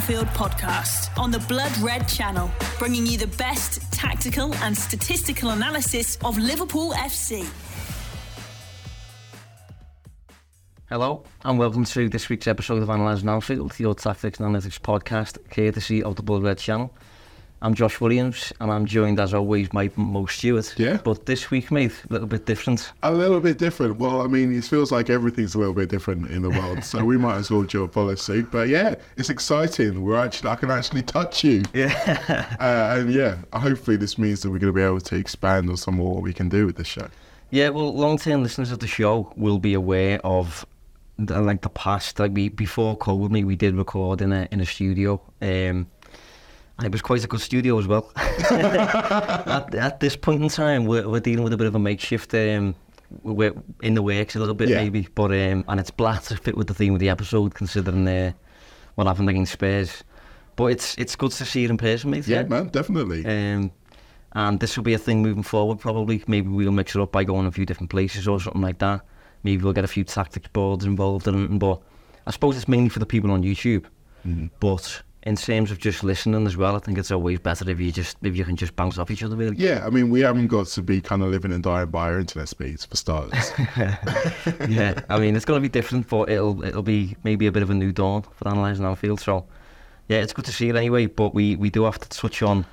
Anfield 0.00 0.28
podcast 0.28 1.14
on 1.18 1.30
the 1.30 1.40
Blood 1.40 1.76
Red 1.76 2.08
channel, 2.08 2.50
bringing 2.78 3.04
you 3.04 3.18
the 3.18 3.26
best 3.36 3.82
tactical 3.92 4.54
and 4.54 4.74
statistical 4.74 5.50
analysis 5.50 6.16
of 6.24 6.38
Liverpool 6.38 6.92
FC. 6.92 7.46
Hello, 10.88 11.22
and 11.44 11.58
welcome 11.58 11.84
to 11.84 12.08
this 12.08 12.30
week's 12.30 12.46
episode 12.46 12.82
of 12.82 12.88
Analysing 12.88 13.28
Anfield, 13.28 13.78
your 13.78 13.94
tactics 13.94 14.40
and 14.40 14.48
analytics 14.48 14.80
podcast, 14.80 15.36
courtesy 15.50 16.02
of 16.02 16.16
the 16.16 16.22
Blood 16.22 16.44
Red 16.44 16.56
channel. 16.56 16.94
I'm 17.62 17.74
Josh 17.74 18.00
Williams, 18.00 18.54
and 18.58 18.72
I'm 18.72 18.86
joined 18.86 19.20
as 19.20 19.34
always 19.34 19.68
by 19.68 19.90
Mo 19.96 20.24
Stewart. 20.24 20.74
Yeah. 20.78 20.98
But 21.04 21.26
this 21.26 21.50
week, 21.50 21.70
mate, 21.70 21.92
a 22.08 22.12
little 22.12 22.26
bit 22.26 22.46
different. 22.46 22.90
A 23.02 23.12
little 23.12 23.38
bit 23.38 23.58
different. 23.58 23.98
Well, 23.98 24.22
I 24.22 24.28
mean, 24.28 24.56
it 24.56 24.64
feels 24.64 24.90
like 24.90 25.10
everything's 25.10 25.54
a 25.54 25.58
little 25.58 25.74
bit 25.74 25.90
different 25.90 26.30
in 26.30 26.40
the 26.40 26.48
world, 26.48 26.82
so 26.82 27.04
we 27.04 27.18
might 27.18 27.36
as 27.36 27.50
well 27.50 27.62
do 27.64 27.84
a 27.84 27.88
follow 27.88 28.14
suit. 28.14 28.50
But 28.50 28.68
yeah, 28.68 28.94
it's 29.18 29.28
exciting. 29.28 30.00
We're 30.02 30.16
actually, 30.16 30.48
I 30.48 30.56
can 30.56 30.70
actually 30.70 31.02
touch 31.02 31.44
you. 31.44 31.62
Yeah. 31.74 32.46
Uh, 32.60 32.96
and 32.98 33.12
yeah, 33.12 33.36
hopefully 33.52 33.96
this 33.96 34.16
means 34.18 34.42
that 34.42 34.50
we're 34.50 34.58
going 34.58 34.72
to 34.72 34.76
be 34.76 34.82
able 34.82 35.00
to 35.00 35.16
expand 35.16 35.68
on 35.70 35.76
some 35.76 35.96
more 35.96 36.14
what 36.14 36.22
we 36.22 36.32
can 36.32 36.48
do 36.48 36.66
with 36.66 36.76
the 36.76 36.84
show. 36.84 37.08
yeah, 37.50 37.68
well, 37.68 37.92
long-term 37.94 38.42
listeners 38.42 38.70
of 38.70 38.78
the 38.78 38.86
show 38.86 39.32
will 39.36 39.58
be 39.58 39.74
aware 39.74 40.20
of 40.24 40.66
the, 41.18 41.40
like 41.40 41.62
the 41.62 41.68
past. 41.70 42.18
Like 42.18 42.32
we 42.32 42.48
before 42.48 42.96
COVID, 42.96 43.30
me, 43.30 43.44
we 43.44 43.56
did 43.56 43.74
record 43.74 44.20
in 44.22 44.32
a 44.32 44.48
in 44.50 44.60
a 44.60 44.66
studio. 44.66 45.20
Um, 45.42 45.86
and 46.80 46.86
it 46.86 46.92
was 46.92 47.02
quite 47.02 47.22
a 47.22 47.26
good 47.26 47.40
studio 47.42 47.78
as 47.78 47.86
well. 47.86 48.10
at, 48.16 49.74
at 49.74 50.00
this 50.00 50.16
point 50.16 50.42
in 50.42 50.48
time, 50.48 50.86
we're, 50.86 51.06
we're 51.06 51.20
dealing 51.20 51.44
with 51.44 51.52
a 51.52 51.56
bit 51.58 51.66
of 51.66 51.74
a 51.74 51.78
makeshift. 51.78 52.32
Um, 52.32 52.74
we're 53.22 53.52
in 53.82 53.92
the 53.94 54.00
works 54.02 54.34
a 54.34 54.38
little 54.38 54.54
bit, 54.54 54.70
Yeah. 54.70 54.76
maybe, 54.76 55.06
but 55.14 55.30
um, 55.30 55.62
and 55.68 55.78
it's 55.78 55.90
black 55.90 56.22
to 56.24 56.36
fit 56.36 56.56
with 56.56 56.68
the 56.68 56.74
theme 56.74 56.94
of 56.94 57.00
the 57.00 57.10
episode, 57.10 57.54
considering 57.54 58.08
uh, 58.08 58.32
what 58.94 59.06
happened 59.06 59.28
against 59.28 59.52
Spurs. 59.52 60.02
But 60.56 60.66
it's 60.66 60.96
it's 60.96 61.16
good 61.16 61.32
to 61.32 61.44
see 61.44 61.64
it 61.64 61.70
in 61.70 61.76
person, 61.76 62.10
mate. 62.10 62.26
Yeah, 62.26 62.44
man, 62.44 62.68
definitely. 62.68 63.26
Um, 63.26 63.72
and 64.32 64.58
this 64.58 64.76
will 64.76 64.84
be 64.84 64.94
a 64.94 64.98
thing 64.98 65.20
moving 65.22 65.42
forward, 65.42 65.80
probably. 65.80 66.22
Maybe 66.26 66.48
we'll 66.48 66.72
mix 66.72 66.94
it 66.94 67.00
up 67.02 67.12
by 67.12 67.24
going 67.24 67.46
a 67.46 67.52
few 67.52 67.66
different 67.66 67.90
places 67.90 68.26
or 68.26 68.40
something 68.40 68.62
like 68.62 68.78
that. 68.78 69.02
Maybe 69.42 69.62
we'll 69.62 69.72
get 69.74 69.84
a 69.84 69.88
few 69.88 70.04
tactics 70.04 70.48
boards 70.48 70.84
involved 70.86 71.26
in 71.28 71.44
it. 71.44 71.58
But 71.58 71.82
I 72.26 72.30
suppose 72.30 72.56
it's 72.56 72.68
mainly 72.68 72.88
for 72.90 73.00
the 73.00 73.06
people 73.06 73.30
on 73.32 73.42
YouTube. 73.42 73.84
But 74.60 75.02
in 75.24 75.36
terms 75.36 75.70
of 75.70 75.78
just 75.78 76.02
listening 76.02 76.46
as 76.46 76.56
well, 76.56 76.76
I 76.76 76.78
think 76.78 76.96
it's 76.96 77.10
always 77.10 77.38
better 77.38 77.68
if 77.68 77.78
you 77.78 77.92
just 77.92 78.16
if 78.22 78.36
you 78.36 78.44
can 78.44 78.56
just 78.56 78.74
bounce 78.74 78.96
off 78.96 79.10
each 79.10 79.22
other, 79.22 79.36
really. 79.36 79.56
yeah, 79.56 79.84
I 79.84 79.90
mean, 79.90 80.08
we 80.08 80.20
haven't 80.20 80.46
got 80.46 80.66
to 80.68 80.82
be 80.82 81.00
kind 81.00 81.22
of 81.22 81.28
living 81.28 81.52
and 81.52 81.62
dying 81.62 81.88
by 81.88 82.10
our 82.10 82.18
internet 82.18 82.48
speeds, 82.48 82.86
for 82.86 82.96
starters. 82.96 83.52
yeah, 84.68 84.98
I 85.10 85.18
mean 85.18 85.36
it's 85.36 85.44
going 85.44 85.58
to 85.58 85.62
be 85.62 85.68
different, 85.68 86.08
but 86.08 86.30
it'll 86.30 86.64
it'll 86.64 86.82
be 86.82 87.16
maybe 87.22 87.46
a 87.46 87.52
bit 87.52 87.62
of 87.62 87.70
a 87.70 87.74
new 87.74 87.92
dawn 87.92 88.22
for 88.22 88.48
analysing 88.48 88.86
Anfield. 88.86 89.20
So 89.20 89.46
yeah, 90.08 90.18
it's 90.18 90.32
good 90.32 90.46
to 90.46 90.52
see 90.52 90.70
it 90.70 90.76
anyway. 90.76 91.06
But 91.06 91.34
we 91.34 91.54
we 91.56 91.68
do 91.68 91.84
have 91.84 91.98
to 91.98 92.08
touch 92.08 92.42
on 92.42 92.64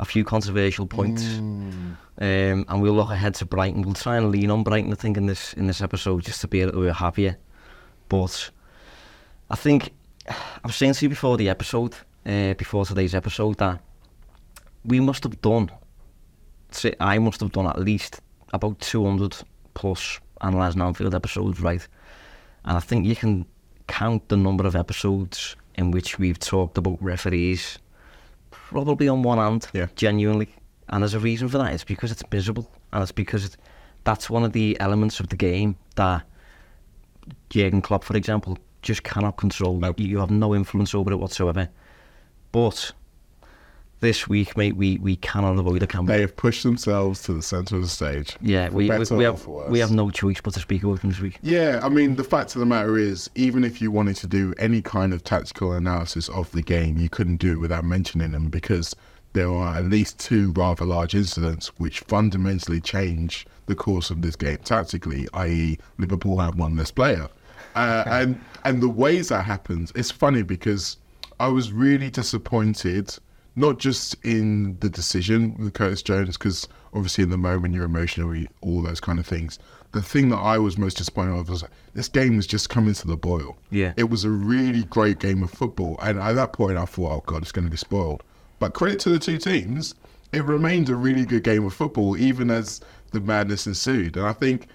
a 0.00 0.04
few 0.04 0.24
controversial 0.24 0.86
points, 0.86 1.38
um, 1.38 1.96
and 2.18 2.82
we'll 2.82 2.94
look 2.94 3.10
ahead 3.10 3.36
to 3.36 3.46
Brighton. 3.46 3.82
We'll 3.82 3.94
try 3.94 4.16
and 4.16 4.32
lean 4.32 4.50
on 4.50 4.64
Brighton, 4.64 4.90
I 4.92 4.96
think, 4.96 5.16
in 5.16 5.26
this 5.26 5.52
in 5.54 5.68
this 5.68 5.80
episode, 5.80 6.24
just 6.24 6.40
to 6.40 6.48
be 6.48 6.62
a 6.62 6.66
little 6.66 6.82
bit 6.82 6.94
happier. 6.94 7.36
But 8.08 8.50
I 9.48 9.54
think 9.54 9.92
I 10.28 10.34
was 10.64 10.76
saying 10.76 10.94
to 10.94 11.04
you 11.04 11.08
before 11.08 11.36
the 11.36 11.48
episode, 11.48 11.94
uh, 12.26 12.54
before 12.54 12.84
today's 12.86 13.14
episode, 13.14 13.58
that 13.58 13.80
we 14.84 15.00
must 15.00 15.22
have 15.24 15.40
done. 15.42 15.70
say, 16.70 16.94
I 17.00 17.18
must 17.18 17.40
have 17.40 17.52
done 17.52 17.66
at 17.66 17.78
least 17.78 18.20
about 18.52 18.80
200 18.80 19.36
plus 19.74 20.20
analysing 20.40 20.80
Anfield 20.82 21.14
episodes, 21.14 21.60
right? 21.60 21.86
And 22.64 22.76
I 22.76 22.80
think 22.80 23.06
you 23.06 23.14
can 23.16 23.46
count 23.86 24.28
the 24.28 24.36
number 24.36 24.66
of 24.66 24.74
episodes 24.74 25.56
in 25.76 25.90
which 25.90 26.18
we've 26.18 26.38
talked 26.38 26.78
about 26.78 27.02
referees 27.02 27.78
probably 28.50 29.08
on 29.08 29.22
one 29.22 29.38
hand, 29.38 29.66
Yeah. 29.72 29.86
genuinely. 29.94 30.48
And 30.88 31.02
there's 31.02 31.14
a 31.14 31.20
reason 31.20 31.48
for 31.48 31.58
that. 31.58 31.72
It's 31.74 31.84
because 31.84 32.10
it's 32.12 32.22
miserable, 32.30 32.70
and 32.92 33.02
it's 33.02 33.12
because 33.12 33.44
it, 33.44 33.56
that's 34.04 34.28
one 34.30 34.44
of 34.44 34.52
the 34.52 34.78
elements 34.80 35.20
of 35.20 35.28
the 35.28 35.36
game 35.36 35.76
that 35.96 36.22
Jurgen 37.50 37.82
Klopp, 37.82 38.04
for 38.04 38.16
example, 38.16 38.58
just 38.84 39.02
cannot 39.02 39.36
control. 39.36 39.76
Nope. 39.76 39.98
You 39.98 40.18
have 40.18 40.30
no 40.30 40.54
influence 40.54 40.94
over 40.94 41.10
it 41.10 41.16
whatsoever. 41.16 41.68
But 42.52 42.92
this 44.00 44.28
week, 44.28 44.56
mate, 44.56 44.76
we, 44.76 44.98
we 44.98 45.16
cannot 45.16 45.58
avoid 45.58 45.82
a 45.82 45.86
camp. 45.86 46.08
they 46.08 46.20
have 46.20 46.36
pushed 46.36 46.62
themselves 46.62 47.22
to 47.22 47.32
the 47.32 47.42
centre 47.42 47.76
of 47.76 47.82
the 47.82 47.88
stage. 47.88 48.36
Yeah, 48.40 48.68
we, 48.68 48.90
we, 48.90 49.04
we 49.10 49.24
have 49.24 49.46
we 49.46 49.78
have 49.78 49.90
no 49.90 50.10
choice 50.10 50.40
but 50.40 50.54
to 50.54 50.60
speak 50.60 50.84
about 50.84 51.00
them 51.00 51.10
this 51.10 51.20
week. 51.20 51.38
Yeah, 51.42 51.80
I 51.82 51.88
mean, 51.88 52.14
the 52.16 52.22
fact 52.22 52.54
of 52.54 52.60
the 52.60 52.66
matter 52.66 52.98
is, 52.98 53.30
even 53.34 53.64
if 53.64 53.80
you 53.80 53.90
wanted 53.90 54.16
to 54.16 54.26
do 54.26 54.54
any 54.58 54.82
kind 54.82 55.14
of 55.14 55.24
tactical 55.24 55.72
analysis 55.72 56.28
of 56.28 56.52
the 56.52 56.62
game, 56.62 56.98
you 56.98 57.08
couldn't 57.08 57.38
do 57.38 57.52
it 57.52 57.60
without 57.60 57.84
mentioning 57.84 58.32
them 58.32 58.50
because 58.50 58.94
there 59.32 59.50
are 59.50 59.78
at 59.78 59.86
least 59.86 60.18
two 60.20 60.52
rather 60.52 60.84
large 60.84 61.14
incidents 61.14 61.68
which 61.78 62.00
fundamentally 62.00 62.80
change 62.80 63.46
the 63.66 63.74
course 63.74 64.10
of 64.10 64.22
this 64.22 64.36
game 64.36 64.58
tactically, 64.58 65.26
i.e., 65.34 65.78
Liverpool 65.98 66.38
have 66.38 66.56
one 66.56 66.76
less 66.76 66.90
player. 66.90 67.28
Uh, 67.74 68.04
and 68.06 68.40
and 68.64 68.82
the 68.82 68.88
ways 68.88 69.28
that 69.28 69.42
happens, 69.44 69.92
it's 69.94 70.10
funny 70.10 70.42
because 70.42 70.96
I 71.40 71.48
was 71.48 71.72
really 71.72 72.10
disappointed, 72.10 73.16
not 73.56 73.78
just 73.78 74.16
in 74.24 74.78
the 74.80 74.88
decision 74.88 75.56
with 75.58 75.74
Curtis 75.74 76.02
Jones, 76.02 76.36
because 76.38 76.68
obviously 76.94 77.24
in 77.24 77.30
the 77.30 77.38
moment 77.38 77.74
you're 77.74 77.84
emotional, 77.84 78.34
all 78.60 78.82
those 78.82 79.00
kind 79.00 79.18
of 79.18 79.26
things. 79.26 79.58
The 79.92 80.02
thing 80.02 80.28
that 80.30 80.38
I 80.38 80.58
was 80.58 80.76
most 80.76 80.96
disappointed 80.96 81.38
of 81.38 81.48
was 81.48 81.62
like, 81.62 81.70
this 81.94 82.08
game 82.08 82.36
was 82.36 82.46
just 82.46 82.68
coming 82.68 82.94
to 82.94 83.06
the 83.06 83.16
boil. 83.16 83.56
Yeah. 83.70 83.92
It 83.96 84.10
was 84.10 84.24
a 84.24 84.30
really 84.30 84.84
great 84.84 85.20
game 85.20 85.42
of 85.42 85.50
football. 85.50 85.96
And 86.02 86.18
at 86.18 86.32
that 86.32 86.52
point, 86.52 86.78
I 86.78 86.84
thought, 86.84 87.12
oh, 87.12 87.22
God, 87.26 87.42
it's 87.42 87.52
going 87.52 87.64
to 87.64 87.70
be 87.70 87.76
spoiled. 87.76 88.24
But 88.58 88.74
credit 88.74 88.98
to 89.00 89.10
the 89.10 89.20
two 89.20 89.38
teams, 89.38 89.94
it 90.32 90.42
remained 90.44 90.88
a 90.88 90.96
really 90.96 91.24
good 91.24 91.44
game 91.44 91.64
of 91.64 91.74
football, 91.74 92.16
even 92.16 92.50
as 92.50 92.80
the 93.12 93.20
madness 93.20 93.68
ensued. 93.68 94.16
And 94.16 94.26
I 94.26 94.32
think 94.32 94.66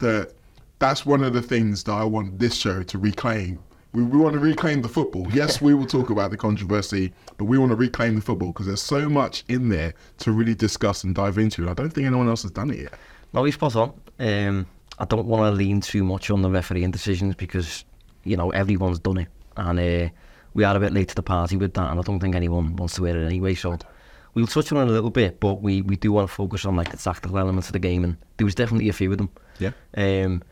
that 0.00 0.32
that's 0.78 1.06
one 1.06 1.22
of 1.22 1.32
the 1.32 1.42
things 1.42 1.84
that 1.84 1.92
I 1.92 2.04
want 2.04 2.38
this 2.38 2.54
show 2.54 2.82
to 2.82 2.98
reclaim. 2.98 3.58
We, 3.92 4.02
we 4.02 4.18
want 4.18 4.34
to 4.34 4.40
reclaim 4.40 4.82
the 4.82 4.88
football. 4.88 5.26
Yes, 5.32 5.60
we 5.60 5.74
will 5.74 5.86
talk 5.86 6.10
about 6.10 6.30
the 6.30 6.36
controversy, 6.36 7.12
but 7.38 7.46
we 7.46 7.58
want 7.58 7.70
to 7.70 7.76
reclaim 7.76 8.14
the 8.14 8.20
football 8.20 8.48
because 8.48 8.66
there's 8.66 8.82
so 8.82 9.08
much 9.08 9.44
in 9.48 9.68
there 9.68 9.94
to 10.18 10.32
really 10.32 10.54
discuss 10.54 11.04
and 11.04 11.14
dive 11.14 11.38
into. 11.38 11.62
And 11.62 11.70
I 11.70 11.74
don't 11.74 11.90
think 11.90 12.06
anyone 12.06 12.28
else 12.28 12.42
has 12.42 12.50
done 12.50 12.70
it 12.70 12.80
yet. 12.80 12.94
No, 13.32 13.44
he's 13.44 13.54
spot 13.54 13.76
on. 13.76 13.92
Um, 14.18 14.66
I 14.98 15.04
don't 15.04 15.26
want 15.26 15.52
to 15.52 15.56
lean 15.56 15.80
too 15.80 16.04
much 16.04 16.30
on 16.30 16.42
the 16.42 16.50
refereeing 16.50 16.90
decisions 16.90 17.34
because, 17.34 17.84
you 18.24 18.36
know, 18.36 18.50
everyone's 18.50 18.98
done 18.98 19.18
it. 19.18 19.28
And 19.56 19.78
uh, 19.78 20.12
we 20.54 20.64
are 20.64 20.76
a 20.76 20.80
bit 20.80 20.92
late 20.92 21.08
to 21.08 21.14
the 21.14 21.22
party 21.22 21.56
with 21.56 21.74
that, 21.74 21.90
and 21.90 21.98
I 21.98 22.02
don't 22.02 22.20
think 22.20 22.34
anyone 22.34 22.76
wants 22.76 22.94
to 22.96 23.02
wear 23.02 23.16
it 23.16 23.26
anyway. 23.26 23.54
So 23.54 23.78
we'll 24.34 24.46
touch 24.46 24.72
on 24.72 24.78
it 24.78 24.90
a 24.90 24.92
little 24.92 25.10
bit, 25.10 25.38
but 25.40 25.60
we, 25.62 25.82
we 25.82 25.96
do 25.96 26.12
want 26.12 26.28
to 26.28 26.34
focus 26.34 26.64
on 26.64 26.76
like 26.76 26.90
the 26.90 26.96
tactical 26.96 27.38
elements 27.38 27.68
of 27.68 27.72
the 27.72 27.78
game, 27.78 28.04
and 28.04 28.16
there 28.36 28.44
was 28.44 28.54
definitely 28.54 28.88
a 28.88 28.94
few 28.94 29.12
of 29.12 29.18
them. 29.18 29.30
Yeah. 29.58 29.72
Um, 29.96 30.42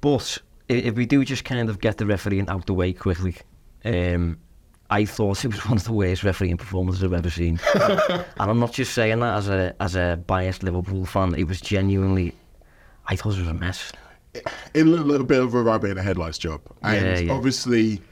but 0.00 0.38
if 0.68 0.94
we 0.94 1.06
do 1.06 1.24
just 1.24 1.44
kind 1.44 1.68
of 1.68 1.80
get 1.80 1.98
the 1.98 2.06
refereeing 2.06 2.48
out 2.48 2.66
the 2.66 2.74
way 2.74 2.92
quickly, 2.92 3.36
um, 3.84 4.38
I 4.90 5.04
thought 5.04 5.44
it 5.44 5.48
was 5.48 5.60
one 5.66 5.78
of 5.78 5.84
the 5.84 5.92
worst 5.92 6.24
refereeing 6.24 6.56
performances 6.56 7.04
I've 7.04 7.12
ever 7.12 7.30
seen. 7.30 7.60
and 7.74 8.24
I'm 8.38 8.58
not 8.58 8.72
just 8.72 8.94
saying 8.94 9.20
that 9.20 9.34
as 9.36 9.48
a 9.48 9.74
as 9.80 9.96
a 9.96 10.22
biased 10.26 10.62
Liverpool 10.62 11.06
fan. 11.06 11.34
It 11.34 11.44
was 11.44 11.60
genuinely, 11.60 12.34
I 13.06 13.16
thought 13.16 13.34
it 13.34 13.40
was 13.40 13.48
a 13.48 13.54
mess. 13.54 13.92
It 14.34 14.84
looked 14.84 15.04
a 15.04 15.06
little 15.06 15.26
bit 15.26 15.40
of 15.40 15.54
a 15.54 15.62
rabbit 15.62 15.90
in 15.90 15.98
a 15.98 16.02
headlights 16.02 16.38
job. 16.38 16.60
And 16.82 17.04
Yeah, 17.04 17.18
yeah. 17.18 17.32
obviously, 17.32 18.02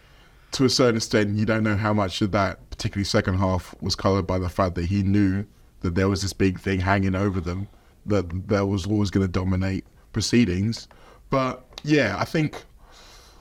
to 0.52 0.64
a 0.64 0.70
certain 0.70 0.96
extent, 0.96 1.36
you 1.36 1.44
don't 1.44 1.62
know 1.62 1.76
how 1.76 1.92
much 1.92 2.22
of 2.22 2.32
that, 2.32 2.68
particularly 2.70 3.04
second 3.04 3.38
half, 3.38 3.74
was 3.80 3.94
coloured 3.94 4.26
by 4.26 4.38
the 4.38 4.48
fact 4.48 4.74
that 4.76 4.86
he 4.86 5.02
knew 5.02 5.44
that 5.80 5.94
there 5.94 6.08
was 6.08 6.22
this 6.22 6.32
big 6.32 6.58
thing 6.58 6.80
hanging 6.80 7.14
over 7.14 7.40
them 7.40 7.68
that 8.06 8.48
that 8.48 8.66
was 8.66 8.86
always 8.86 9.10
going 9.10 9.26
to 9.26 9.30
dominate 9.30 9.84
proceedings. 10.12 10.88
But 11.28 11.65
yeah, 11.86 12.16
I 12.18 12.24
think 12.24 12.64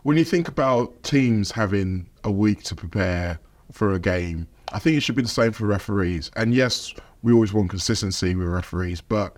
when 0.03 0.18
you 0.18 0.24
think 0.24 0.47
about 0.47 1.01
teams 1.03 1.51
having 1.51 2.07
a 2.24 2.31
week 2.31 2.62
to 2.63 2.75
prepare 2.75 3.39
for 3.71 3.94
a 3.94 4.00
game, 4.00 4.47
I 4.71 4.80
think 4.80 4.97
it 4.97 5.01
should 5.01 5.15
be 5.15 5.24
the 5.24 5.27
same 5.27 5.51
for 5.51 5.65
referees. 5.65 6.30
And 6.36 6.53
yes, 6.53 6.94
we 7.24 7.33
always 7.33 7.53
want 7.53 7.71
consistency 7.71 8.36
with 8.36 8.47
referees, 8.47 9.01
but 9.01 9.38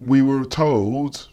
we 0.00 0.22
were 0.22 0.46
told 0.46 1.28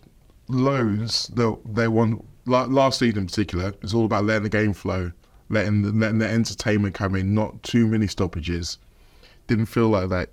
loads 0.49 1.27
that 1.27 1.57
they 1.65 1.87
want 1.87 2.25
last 2.45 2.99
season 2.99 3.19
in 3.19 3.25
particular. 3.27 3.73
It's 3.81 3.93
all 3.93 4.05
about 4.05 4.25
letting 4.25 4.43
the 4.43 4.49
game 4.49 4.73
flow, 4.73 5.11
letting 5.47 5.83
the, 5.83 5.91
letting 5.91 6.19
the 6.19 6.27
entertainment 6.27 6.95
come 6.95 7.15
in, 7.15 7.33
not 7.33 7.63
too 7.63 7.87
many 7.87 8.07
stoppages. 8.07 8.77
Didn't 9.47 9.67
feel 9.67 9.87
like 9.87 10.09
that. 10.09 10.31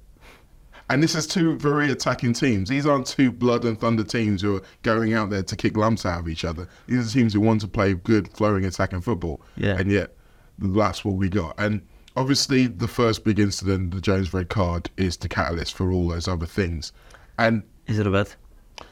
And 0.91 1.03
this 1.03 1.15
is 1.15 1.27
two 1.27 1.57
very 1.57 1.91
attacking 1.91 2.35
teams. 2.35 2.69
These 2.69 2.87
aren't 2.87 3.07
two 3.07 3.33
blood 3.33 3.65
and 3.65 3.81
thunder 3.81 4.05
teams 4.05 4.43
who 4.43 4.57
are 4.57 4.63
going 4.83 5.15
out 5.15 5.31
there 5.31 5.43
to 5.43 5.57
kick 5.57 5.77
lumps 5.77 6.05
out 6.05 6.21
of 6.21 6.29
each 6.29 6.45
other. 6.45 6.69
These 6.87 7.09
are 7.09 7.13
teams 7.13 7.33
who 7.33 7.41
want 7.41 7.63
to 7.63 7.69
play 7.69 7.95
good, 7.95 8.29
flowing, 8.29 8.65
attacking 8.65 9.01
football. 9.01 9.41
Yeah. 9.57 9.79
And 9.79 9.91
yet, 9.91 10.15
that's 10.59 11.05
what 11.05 11.15
we 11.15 11.29
got. 11.31 11.55
And 11.59 11.81
obviously, 12.17 12.67
the 12.67 12.89
first 12.89 13.25
big 13.25 13.39
incident, 13.39 13.93
the 13.95 14.01
Jones 14.01 14.35
red 14.35 14.51
card, 14.51 14.91
is 14.97 15.17
the 15.17 15.29
catalyst 15.29 15.75
for 15.75 15.91
all 15.91 16.09
those 16.09 16.29
other 16.29 16.47
things. 16.47 16.93
And 17.39 17.63
is 17.87 17.99
it 17.99 18.07
a 18.07 18.11
bit? 18.11 18.37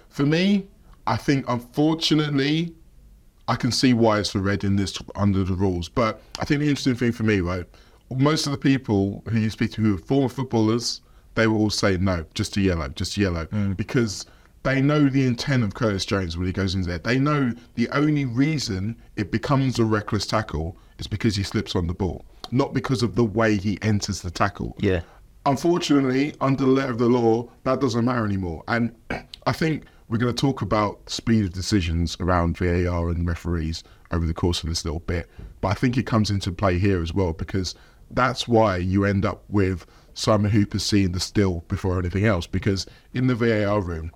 For 0.08 0.24
me, 0.24 0.66
I 1.06 1.16
think 1.16 1.44
unfortunately, 1.48 2.74
I 3.48 3.56
can 3.56 3.70
see 3.70 3.92
why 3.92 4.18
it's 4.18 4.30
for 4.30 4.38
red 4.38 4.64
in 4.64 4.76
this 4.76 4.96
under 5.14 5.44
the 5.44 5.54
rules. 5.54 5.88
But 5.88 6.22
I 6.38 6.44
think 6.44 6.60
the 6.60 6.68
interesting 6.68 6.94
thing 6.94 7.12
for 7.12 7.24
me, 7.24 7.40
right, 7.40 7.66
most 8.10 8.46
of 8.46 8.52
the 8.52 8.58
people 8.58 9.22
who 9.28 9.38
you 9.38 9.50
speak 9.50 9.72
to 9.72 9.82
who 9.82 9.94
are 9.96 9.98
former 9.98 10.28
footballers 10.28 11.00
they 11.34 11.46
will 11.46 11.58
all 11.58 11.70
say 11.70 11.96
no, 11.96 12.24
just 12.34 12.56
a 12.56 12.60
yellow, 12.60 12.88
just 12.88 13.16
a 13.16 13.20
yellow, 13.20 13.46
mm. 13.46 13.76
because 13.76 14.26
they 14.62 14.80
know 14.80 15.08
the 15.08 15.26
intent 15.26 15.64
of 15.64 15.74
Curtis 15.74 16.04
Jones 16.04 16.36
when 16.36 16.46
he 16.46 16.52
goes 16.52 16.74
in 16.74 16.82
there. 16.82 16.98
They 16.98 17.18
know 17.18 17.52
the 17.74 17.88
only 17.90 18.24
reason 18.24 18.96
it 19.16 19.30
becomes 19.30 19.78
a 19.78 19.84
reckless 19.84 20.26
tackle 20.26 20.76
is 20.98 21.06
because 21.06 21.36
he 21.36 21.42
slips 21.42 21.74
on 21.74 21.86
the 21.86 21.94
ball, 21.94 22.24
not 22.50 22.72
because 22.72 23.02
of 23.02 23.14
the 23.14 23.24
way 23.24 23.56
he 23.56 23.78
enters 23.82 24.20
the 24.22 24.30
tackle. 24.30 24.76
Yeah. 24.78 25.00
Unfortunately, 25.46 26.34
under 26.40 26.64
the 26.64 26.70
letter 26.70 26.92
of 26.92 26.98
the 26.98 27.08
law, 27.08 27.48
that 27.64 27.80
doesn't 27.80 28.04
matter 28.04 28.24
anymore. 28.24 28.62
And 28.68 28.94
I 29.46 29.52
think 29.52 29.84
we're 30.08 30.18
going 30.18 30.34
to 30.34 30.40
talk 30.40 30.62
about 30.62 31.08
speed 31.10 31.44
of 31.44 31.52
decisions 31.52 32.16
around 32.20 32.56
VAR 32.56 33.08
and 33.08 33.26
referees 33.26 33.82
over 34.12 34.26
the 34.26 34.34
course 34.34 34.62
of 34.62 34.68
this 34.68 34.84
little 34.84 35.00
bit. 35.00 35.28
But 35.60 35.68
I 35.68 35.74
think 35.74 35.96
it 35.96 36.06
comes 36.06 36.30
into 36.30 36.52
play 36.52 36.78
here 36.78 37.02
as 37.02 37.12
well 37.12 37.32
because 37.32 37.74
that's 38.10 38.46
why 38.46 38.76
you 38.76 39.04
end 39.04 39.24
up 39.24 39.42
with 39.48 39.86
Simon 40.14 40.50
Hooper 40.50 40.78
seeing 40.78 41.12
the 41.12 41.20
still 41.20 41.64
before 41.68 41.98
anything 41.98 42.24
else 42.24 42.46
because 42.46 42.86
in 43.14 43.26
the 43.26 43.34
VAR 43.34 43.80
room, 43.80 44.12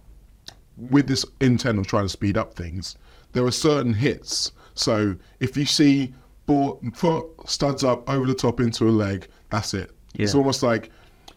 with 0.77 1.07
this 1.07 1.25
intent 1.41 1.79
of 1.79 1.87
trying 1.87 2.05
to 2.05 2.09
speed 2.09 2.37
up 2.37 2.55
things, 2.55 2.97
there 3.33 3.45
are 3.45 3.51
certain 3.51 3.95
hits. 3.95 4.53
So 4.75 5.17
if 5.41 5.57
you 5.57 5.65
see 5.65 6.15
ball, 6.47 6.81
foot 6.95 7.27
studs 7.47 7.85
up 7.85 8.09
over 8.09 8.27
the 8.27 8.35
top 8.35 8.61
into 8.61 8.89
a 8.89 8.91
leg, 8.91 9.29
that's 9.51 9.75
it. 9.75 9.91
Yeah. 10.15 10.25
It's 10.25 10.35
almost 10.35 10.63
like 10.63 10.91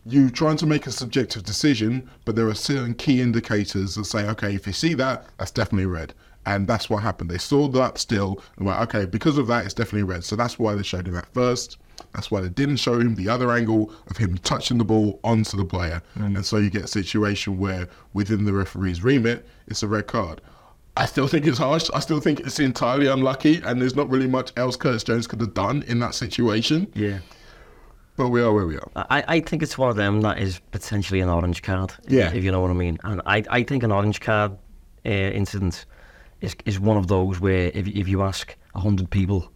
you 0.05 0.29
trying 0.29 0.57
to 0.57 0.65
make 0.65 0.87
a 0.87 0.91
subjective 0.91 1.43
decision, 1.43 2.09
but 2.25 2.35
there 2.35 2.47
are 2.47 2.55
certain 2.55 2.93
key 2.93 3.21
indicators 3.21 3.95
that 3.95 4.05
say, 4.05 4.27
okay, 4.29 4.55
if 4.55 4.65
you 4.65 4.73
see 4.73 4.93
that, 4.95 5.25
that's 5.37 5.51
definitely 5.51 5.85
red. 5.85 6.13
And 6.45 6.67
that's 6.67 6.89
what 6.89 7.03
happened. 7.03 7.29
They 7.29 7.37
saw 7.37 7.67
that 7.69 7.97
still 7.97 8.41
and 8.57 8.65
went, 8.65 8.79
okay, 8.81 9.05
because 9.05 9.37
of 9.37 9.47
that, 9.47 9.65
it's 9.65 9.73
definitely 9.73 10.03
red. 10.03 10.23
So 10.23 10.35
that's 10.35 10.57
why 10.57 10.73
they 10.73 10.83
showed 10.83 11.07
him 11.07 11.13
that 11.13 11.31
first. 11.33 11.77
That's 12.13 12.31
why 12.31 12.41
they 12.41 12.49
didn't 12.49 12.77
show 12.77 12.99
him 12.99 13.15
the 13.15 13.29
other 13.29 13.51
angle 13.51 13.93
of 14.09 14.17
him 14.17 14.37
touching 14.39 14.77
the 14.77 14.83
ball 14.83 15.19
onto 15.23 15.57
the 15.57 15.65
player. 15.65 16.01
Mm. 16.17 16.35
And 16.35 16.45
so 16.45 16.57
you 16.57 16.69
get 16.69 16.83
a 16.83 16.87
situation 16.87 17.57
where 17.57 17.87
within 18.13 18.45
the 18.45 18.53
referee's 18.53 19.03
remit, 19.03 19.47
it's 19.67 19.83
a 19.83 19.87
red 19.87 20.07
card. 20.07 20.41
I 20.97 21.05
still 21.05 21.27
think 21.27 21.47
it's 21.47 21.57
harsh. 21.57 21.89
I 21.93 21.99
still 21.99 22.19
think 22.19 22.41
it's 22.41 22.59
entirely 22.59 23.07
unlucky, 23.07 23.61
and 23.63 23.81
there's 23.81 23.95
not 23.95 24.09
really 24.09 24.27
much 24.27 24.51
else 24.57 24.75
Curtis 24.75 25.03
Jones 25.03 25.27
could 25.27 25.39
have 25.39 25.53
done 25.53 25.83
in 25.87 25.99
that 25.99 26.13
situation. 26.13 26.91
Yeah. 26.93 27.19
But 28.17 28.29
we 28.29 28.41
are 28.41 28.51
where 28.51 28.65
we 28.65 28.75
are. 28.75 28.91
I, 28.95 29.23
I 29.27 29.39
think 29.39 29.63
it's 29.63 29.77
one 29.77 29.89
of 29.89 29.95
them 29.95 30.19
that 30.21 30.39
is 30.39 30.59
potentially 30.71 31.21
an 31.21 31.29
orange 31.29 31.61
card. 31.61 31.93
Yeah. 32.09 32.33
If 32.33 32.43
you 32.43 32.51
know 32.51 32.59
what 32.59 32.69
I 32.69 32.73
mean. 32.73 32.97
And 33.05 33.21
I, 33.25 33.45
I 33.49 33.63
think 33.63 33.83
an 33.83 33.93
orange 33.93 34.19
card 34.19 34.57
uh, 35.05 35.09
incident 35.09 35.85
is, 36.41 36.53
is 36.65 36.81
one 36.81 36.97
of 36.97 37.07
those 37.07 37.39
where 37.39 37.71
if, 37.73 37.87
if 37.87 38.09
you 38.09 38.21
ask 38.21 38.57
100 38.73 39.09
people 39.09 39.49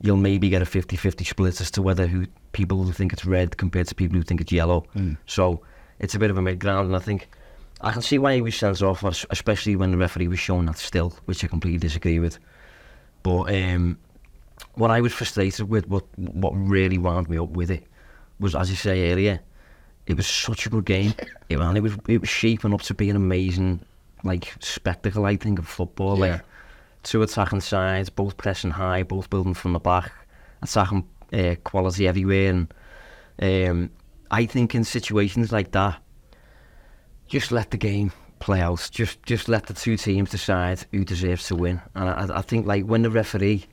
you'll 0.00 0.16
maybe 0.16 0.48
get 0.48 0.62
a 0.62 0.66
50-50 0.66 1.26
split 1.26 1.60
as 1.60 1.70
to 1.72 1.82
whether 1.82 2.06
who 2.06 2.26
people 2.52 2.82
who 2.82 2.92
think 2.92 3.12
it's 3.12 3.24
red 3.24 3.56
compared 3.56 3.86
to 3.88 3.94
people 3.94 4.16
who 4.16 4.22
think 4.22 4.40
it's 4.40 4.52
yellow. 4.52 4.84
Mm. 4.94 5.16
So 5.26 5.62
it's 5.98 6.14
a 6.14 6.18
bit 6.18 6.30
of 6.30 6.38
a 6.38 6.42
mid 6.42 6.58
ground, 6.58 6.86
and 6.86 6.96
I 6.96 7.00
think 7.00 7.28
I 7.80 7.92
can 7.92 8.02
see 8.02 8.18
why 8.18 8.34
he 8.34 8.42
was 8.42 8.54
sent 8.54 8.82
off, 8.82 9.02
especially 9.30 9.76
when 9.76 9.90
the 9.90 9.98
referee 9.98 10.28
was 10.28 10.38
showing 10.38 10.66
that 10.66 10.78
still, 10.78 11.14
which 11.26 11.44
I 11.44 11.46
completely 11.46 11.78
disagree 11.78 12.18
with. 12.18 12.38
But 13.22 13.54
um, 13.54 13.98
what 14.74 14.90
I 14.90 15.00
was 15.00 15.12
frustrated 15.12 15.68
with, 15.68 15.88
what 15.88 16.04
what 16.16 16.52
really 16.52 16.98
wound 16.98 17.28
me 17.28 17.38
up 17.38 17.50
with 17.50 17.70
it, 17.70 17.84
was 18.40 18.54
as 18.54 18.70
you 18.70 18.76
say 18.76 19.10
earlier, 19.12 19.40
it 20.06 20.16
was 20.16 20.26
such 20.26 20.66
a 20.66 20.70
good 20.70 20.84
game. 20.84 21.14
It, 21.48 21.60
man, 21.60 21.76
it 21.76 21.80
was 21.80 21.96
it 22.08 22.20
was 22.20 22.28
shaping 22.28 22.74
up 22.74 22.82
to 22.82 22.94
be 22.94 23.08
an 23.08 23.14
amazing 23.14 23.78
like 24.24 24.52
spectacle. 24.58 25.24
I 25.26 25.36
think 25.36 25.60
of 25.60 25.68
football, 25.68 26.18
yeah. 26.18 26.32
like 26.32 26.40
two 27.06 27.22
attacking 27.22 27.60
sides, 27.60 28.10
both 28.10 28.36
pressing 28.36 28.72
high, 28.72 29.02
both 29.02 29.30
building 29.30 29.54
from 29.54 29.72
the 29.72 29.78
back, 29.78 30.12
attacking 30.62 31.08
uh, 31.32 31.54
quality 31.64 32.08
everywhere. 32.08 32.50
And 32.50 32.68
um, 33.40 33.90
I 34.30 34.44
think 34.44 34.74
in 34.74 34.84
situations 34.84 35.52
like 35.52 35.70
that, 35.72 36.02
just 37.28 37.52
let 37.52 37.70
the 37.70 37.76
game 37.76 38.12
play 38.40 38.60
out. 38.60 38.88
Just 38.92 39.22
just 39.22 39.48
let 39.48 39.66
the 39.66 39.74
two 39.74 39.96
teams 39.96 40.30
decide 40.30 40.84
who 40.92 41.04
deserves 41.04 41.46
to 41.46 41.54
win. 41.54 41.80
And 41.94 42.08
I, 42.08 42.38
I 42.38 42.42
think 42.42 42.66
like 42.66 42.84
when 42.84 43.02
the 43.02 43.10
referee 43.10 43.66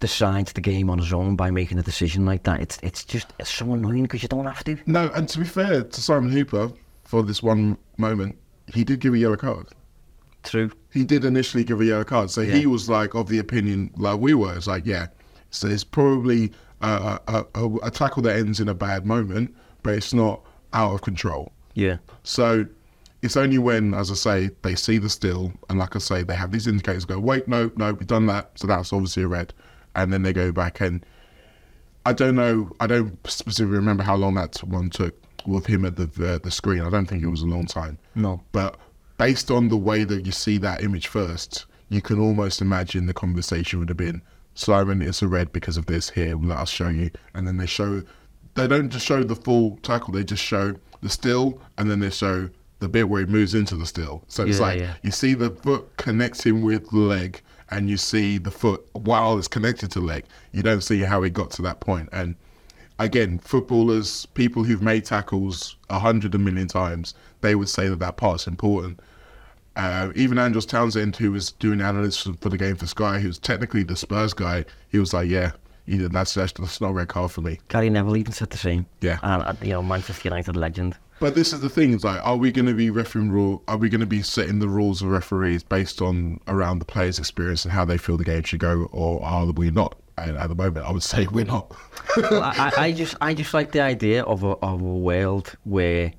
decides 0.00 0.52
the 0.52 0.60
game 0.60 0.88
on 0.90 0.98
his 0.98 1.12
own 1.12 1.36
by 1.36 1.50
making 1.50 1.78
a 1.78 1.82
decision 1.82 2.24
like 2.24 2.44
that, 2.44 2.60
it's 2.60 2.78
it's 2.82 3.04
just 3.04 3.32
it's 3.38 3.50
so 3.50 3.72
annoying 3.72 4.04
because 4.04 4.22
you 4.22 4.28
don't 4.28 4.46
have 4.46 4.64
to. 4.64 4.78
No, 4.86 5.10
and 5.14 5.28
to 5.28 5.38
be 5.38 5.44
fair 5.44 5.82
to 5.82 6.00
Simon 6.00 6.32
Hooper, 6.32 6.72
for 7.04 7.22
this 7.22 7.42
one 7.42 7.76
moment, 7.98 8.38
he 8.72 8.84
did 8.84 9.00
give 9.00 9.14
a 9.14 9.18
yellow 9.18 9.36
card. 9.36 9.68
True. 10.42 10.70
He 10.92 11.04
did 11.04 11.24
initially 11.24 11.64
give 11.64 11.80
a 11.80 11.84
yellow 11.84 12.04
card, 12.04 12.30
so 12.30 12.40
yeah. 12.40 12.54
he 12.54 12.66
was 12.66 12.88
like 12.88 13.14
of 13.14 13.28
the 13.28 13.38
opinion 13.38 13.90
like 13.96 14.20
we 14.20 14.34
were. 14.34 14.56
It's 14.56 14.66
like, 14.66 14.86
yeah, 14.86 15.08
so 15.50 15.68
it's 15.68 15.84
probably 15.84 16.52
a, 16.80 17.18
a, 17.28 17.46
a, 17.54 17.76
a 17.84 17.90
tackle 17.90 18.22
that 18.22 18.36
ends 18.36 18.60
in 18.60 18.68
a 18.68 18.74
bad 18.74 19.04
moment, 19.04 19.54
but 19.82 19.94
it's 19.94 20.14
not 20.14 20.42
out 20.72 20.94
of 20.94 21.02
control. 21.02 21.52
Yeah. 21.74 21.98
So 22.22 22.66
it's 23.22 23.36
only 23.36 23.58
when, 23.58 23.94
as 23.94 24.10
I 24.10 24.14
say, 24.14 24.50
they 24.62 24.74
see 24.74 24.98
the 24.98 25.08
still, 25.08 25.52
and 25.68 25.78
like 25.78 25.96
I 25.96 25.98
say, 25.98 26.22
they 26.22 26.34
have 26.34 26.52
these 26.52 26.66
indicators 26.66 27.04
go, 27.04 27.18
wait, 27.18 27.48
no, 27.48 27.70
no, 27.76 27.92
we've 27.92 28.06
done 28.06 28.26
that, 28.26 28.52
so 28.54 28.66
that's 28.66 28.92
obviously 28.92 29.24
a 29.24 29.28
red, 29.28 29.52
and 29.96 30.12
then 30.12 30.22
they 30.22 30.32
go 30.32 30.52
back 30.52 30.80
and 30.80 31.04
I 32.06 32.14
don't 32.14 32.36
know, 32.36 32.70
I 32.80 32.86
don't 32.86 33.18
specifically 33.26 33.76
remember 33.76 34.02
how 34.02 34.16
long 34.16 34.34
that 34.34 34.56
one 34.64 34.88
took 34.88 35.14
with 35.46 35.66
him 35.66 35.84
at 35.84 35.96
the 35.96 36.04
uh, 36.34 36.38
the 36.38 36.50
screen. 36.50 36.80
I 36.80 36.90
don't 36.90 37.06
think 37.06 37.22
it 37.22 37.28
was 37.28 37.42
a 37.42 37.46
long 37.46 37.66
time. 37.66 37.98
No. 38.14 38.40
But 38.52 38.78
based 39.18 39.50
on 39.50 39.68
the 39.68 39.76
way 39.76 40.04
that 40.04 40.24
you 40.24 40.32
see 40.32 40.56
that 40.58 40.82
image 40.82 41.08
first, 41.08 41.66
you 41.90 42.00
can 42.00 42.18
almost 42.18 42.60
imagine 42.62 43.06
the 43.06 43.14
conversation 43.14 43.78
would 43.78 43.88
have 43.88 43.98
been 43.98 44.22
Simon, 44.58 45.00
it's 45.00 45.22
a 45.22 45.28
red 45.28 45.52
because 45.52 45.76
of 45.76 45.86
this 45.86 46.10
here, 46.10 46.36
let 46.36 46.58
us 46.58 46.68
show 46.68 46.88
you. 46.88 47.10
And 47.32 47.46
then 47.46 47.58
they 47.58 47.66
show, 47.66 48.02
they 48.54 48.66
don't 48.66 48.90
just 48.90 49.06
show 49.06 49.22
the 49.22 49.36
full 49.36 49.78
tackle, 49.82 50.12
they 50.12 50.24
just 50.24 50.42
show 50.42 50.74
the 51.00 51.08
still 51.08 51.60
and 51.78 51.88
then 51.88 52.00
they 52.00 52.10
show 52.10 52.50
the 52.80 52.88
bit 52.88 53.08
where 53.08 53.20
he 53.20 53.26
moves 53.26 53.54
into 53.54 53.76
the 53.76 53.86
still. 53.86 54.24
So 54.26 54.44
it's 54.44 54.58
yeah, 54.58 54.64
like 54.64 54.80
yeah. 54.80 54.94
you 55.02 55.12
see 55.12 55.34
the 55.34 55.50
foot 55.50 55.96
connecting 55.96 56.62
with 56.62 56.90
the 56.90 56.98
leg 56.98 57.40
and 57.70 57.88
you 57.88 57.96
see 57.96 58.38
the 58.38 58.50
foot 58.50 58.84
while 58.94 59.38
it's 59.38 59.46
connected 59.46 59.92
to 59.92 60.00
the 60.00 60.06
leg. 60.06 60.24
You 60.50 60.64
don't 60.64 60.80
see 60.80 61.00
how 61.00 61.22
he 61.22 61.30
got 61.30 61.52
to 61.52 61.62
that 61.62 61.78
point. 61.78 62.08
And 62.12 62.34
again, 62.98 63.38
footballers, 63.38 64.26
people 64.26 64.64
who've 64.64 64.82
made 64.82 65.04
tackles 65.04 65.76
a 65.88 66.00
hundred 66.00 66.34
a 66.34 66.38
million 66.38 66.66
times, 66.66 67.14
they 67.40 67.54
would 67.54 67.68
say 67.68 67.88
that 67.88 67.98
that 68.00 68.16
part's 68.16 68.46
important. 68.46 69.00
Uh, 69.78 70.10
even 70.16 70.38
Andros 70.38 70.66
Townsend, 70.66 71.14
who 71.16 71.30
was 71.30 71.52
doing 71.52 71.80
analysis 71.80 72.34
for 72.40 72.48
the 72.48 72.58
game 72.58 72.74
for 72.74 72.86
Sky, 72.86 73.20
who's 73.20 73.38
technically 73.38 73.84
the 73.84 73.94
Spurs 73.94 74.34
guy, 74.34 74.64
he 74.88 74.98
was 74.98 75.14
like, 75.14 75.28
"Yeah, 75.28 75.52
either 75.86 76.08
that's 76.08 76.34
that's, 76.34 76.52
that's 76.52 76.80
not 76.80 76.90
a 76.90 76.94
red 76.94 77.08
card 77.08 77.30
for 77.30 77.42
me." 77.42 77.60
Gary 77.68 77.88
Neville 77.88 78.16
even 78.16 78.32
said 78.32 78.50
the 78.50 78.58
same. 78.58 78.86
Yeah, 79.00 79.18
and 79.22 79.42
uh, 79.44 79.54
you 79.62 79.70
know 79.70 79.82
Manchester 79.82 80.28
United 80.28 80.56
legend. 80.56 80.96
But 81.20 81.36
this 81.36 81.52
is 81.52 81.60
the 81.60 81.68
thing: 81.68 81.92
is 81.92 82.02
like, 82.02 82.20
are 82.26 82.36
we 82.36 82.50
going 82.50 82.66
to 82.66 82.74
be 82.74 82.90
refereeing 82.90 83.30
rule? 83.30 83.62
Are 83.68 83.76
we 83.76 83.88
going 83.88 84.00
to 84.00 84.06
be 84.06 84.20
setting 84.20 84.58
the 84.58 84.68
rules 84.68 85.00
of 85.00 85.08
referees 85.08 85.62
based 85.62 86.02
on 86.02 86.40
around 86.48 86.80
the 86.80 86.84
players' 86.84 87.20
experience 87.20 87.64
and 87.64 87.70
how 87.70 87.84
they 87.84 87.98
feel 87.98 88.16
the 88.16 88.24
game 88.24 88.42
should 88.42 88.60
go, 88.60 88.88
or 88.90 89.24
are 89.24 89.46
we 89.46 89.70
not? 89.70 89.96
And 90.16 90.36
at 90.36 90.48
the 90.48 90.56
moment, 90.56 90.86
I 90.86 90.90
would 90.90 91.04
say 91.04 91.28
we're 91.28 91.44
not. 91.44 91.72
well, 92.16 92.42
I, 92.42 92.72
I 92.76 92.92
just, 92.92 93.14
I 93.20 93.32
just 93.32 93.54
like 93.54 93.70
the 93.70 93.80
idea 93.80 94.24
of 94.24 94.42
a 94.42 94.56
of 94.60 94.80
a 94.80 94.84
world 94.84 95.56
where 95.62 96.12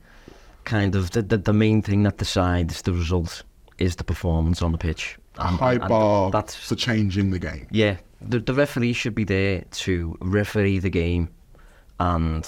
kind 0.63 0.95
of 0.95 1.11
the, 1.11 1.21
the, 1.21 1.37
the 1.37 1.53
main 1.53 1.81
thing 1.81 2.03
that 2.03 2.17
decides 2.17 2.81
the 2.83 2.93
result 2.93 3.43
is 3.77 3.95
the 3.95 4.03
performance 4.03 4.61
on 4.61 4.71
the 4.71 4.77
pitch. 4.77 5.17
a 5.37 5.47
And- 5.47 5.57
high 5.59 5.73
and 5.73 5.87
bar 5.87 6.31
that's- 6.31 6.55
for 6.55 6.75
changing 6.75 7.31
the 7.31 7.39
game. 7.39 7.67
Yeah, 7.71 7.97
the, 8.21 8.39
the 8.39 8.53
referee 8.53 8.93
should 8.93 9.15
be 9.15 9.23
there 9.23 9.63
to 9.71 10.17
referee 10.21 10.79
the 10.79 10.89
game 10.89 11.29
and 11.99 12.45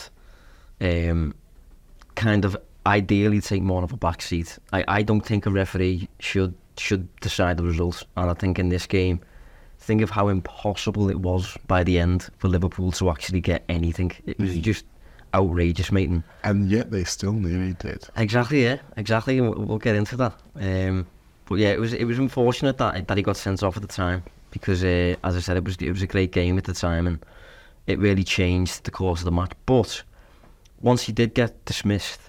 um, 0.81 1.33
kind 2.15 2.45
of 2.45 2.57
ideally 2.85 3.41
take 3.41 3.61
more 3.61 3.83
of 3.83 3.93
a 3.93 3.97
back 3.97 4.21
seat. 4.21 4.57
I, 4.73 4.83
I 4.87 5.01
don't 5.03 5.21
think 5.25 5.45
a 5.45 5.51
referee 5.51 6.09
should 6.19 6.53
should 6.77 7.13
decide 7.19 7.57
the 7.57 7.63
result. 7.63 8.03
And 8.17 8.29
I 8.31 8.33
think 8.33 8.57
in 8.57 8.69
this 8.69 8.87
game, 8.87 9.19
think 9.79 10.01
of 10.01 10.09
how 10.09 10.29
impossible 10.29 11.09
it 11.09 11.19
was 11.19 11.57
by 11.67 11.83
the 11.83 11.99
end 11.99 12.29
for 12.37 12.47
Liverpool 12.47 12.91
to 12.93 13.09
actually 13.09 13.41
get 13.41 13.63
anything. 13.69 14.11
It 14.25 14.39
was 14.39 14.57
just 14.57 14.85
outrageous, 15.33 15.91
meeting. 15.91 16.23
And 16.43 16.69
yet 16.69 16.91
they 16.91 17.03
still 17.03 17.33
nearly 17.33 17.73
did. 17.73 18.07
Exactly, 18.15 18.63
yeah, 18.63 18.77
exactly. 18.97 19.39
We'll, 19.41 19.53
we'll 19.53 19.77
get 19.77 19.95
into 19.95 20.17
that. 20.17 20.33
Um, 20.55 21.07
but 21.45 21.55
yeah, 21.55 21.69
it 21.69 21.79
was 21.79 21.93
it 21.93 22.05
was 22.05 22.19
unfortunate 22.19 22.77
that 22.77 23.07
that 23.07 23.17
he 23.17 23.23
got 23.23 23.37
sent 23.37 23.63
off 23.63 23.75
at 23.75 23.81
the 23.81 23.87
time 23.87 24.23
because, 24.51 24.83
uh, 24.83 25.15
as 25.23 25.35
I 25.35 25.39
said, 25.39 25.57
it 25.57 25.63
was 25.63 25.77
it 25.77 25.91
was 25.91 26.01
a 26.01 26.07
great 26.07 26.31
game 26.31 26.57
at 26.57 26.63
the 26.63 26.73
time 26.73 27.07
and 27.07 27.19
it 27.87 27.99
really 27.99 28.23
changed 28.23 28.83
the 28.83 28.91
course 28.91 29.19
of 29.19 29.25
the 29.25 29.31
match. 29.31 29.51
But 29.65 30.03
once 30.81 31.03
he 31.03 31.11
did 31.11 31.33
get 31.33 31.65
dismissed, 31.65 32.21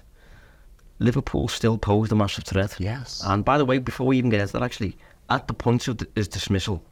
Liverpool 0.99 1.47
still 1.47 1.77
posed 1.77 2.11
a 2.11 2.15
massive 2.15 2.43
threat. 2.43 2.75
Yes. 2.79 3.21
And 3.25 3.43
by 3.45 3.57
the 3.57 3.65
way, 3.65 3.79
before 3.79 4.07
we 4.07 4.17
even 4.17 4.29
get 4.29 4.41
into 4.41 4.53
that, 4.53 4.63
actually, 4.63 4.97
at 5.29 5.47
the 5.47 5.53
point 5.53 5.87
of 5.87 5.99
his 6.15 6.27
dismissal, 6.27 6.83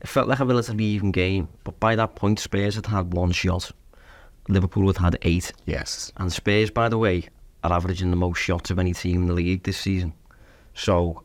it 0.00 0.08
felt 0.08 0.28
like 0.28 0.40
a 0.40 0.44
relatively 0.44 0.84
even 0.84 1.10
game. 1.10 1.48
But 1.64 1.78
by 1.80 1.96
that 1.96 2.14
point, 2.16 2.38
Spurs 2.38 2.76
had 2.76 2.86
had 2.86 3.12
one 3.12 3.32
shot. 3.32 3.70
Liverpool 4.50 4.86
have 4.88 4.96
had 4.96 5.18
eight. 5.22 5.52
Yes. 5.66 6.12
And 6.16 6.32
Spurs, 6.32 6.70
by 6.70 6.88
the 6.88 6.98
way, 6.98 7.28
are 7.64 7.72
averaging 7.72 8.10
the 8.10 8.16
most 8.16 8.38
shots 8.38 8.70
of 8.70 8.78
any 8.78 8.92
team 8.92 9.22
in 9.22 9.26
the 9.26 9.34
league 9.34 9.62
this 9.62 9.78
season. 9.78 10.12
So 10.74 11.22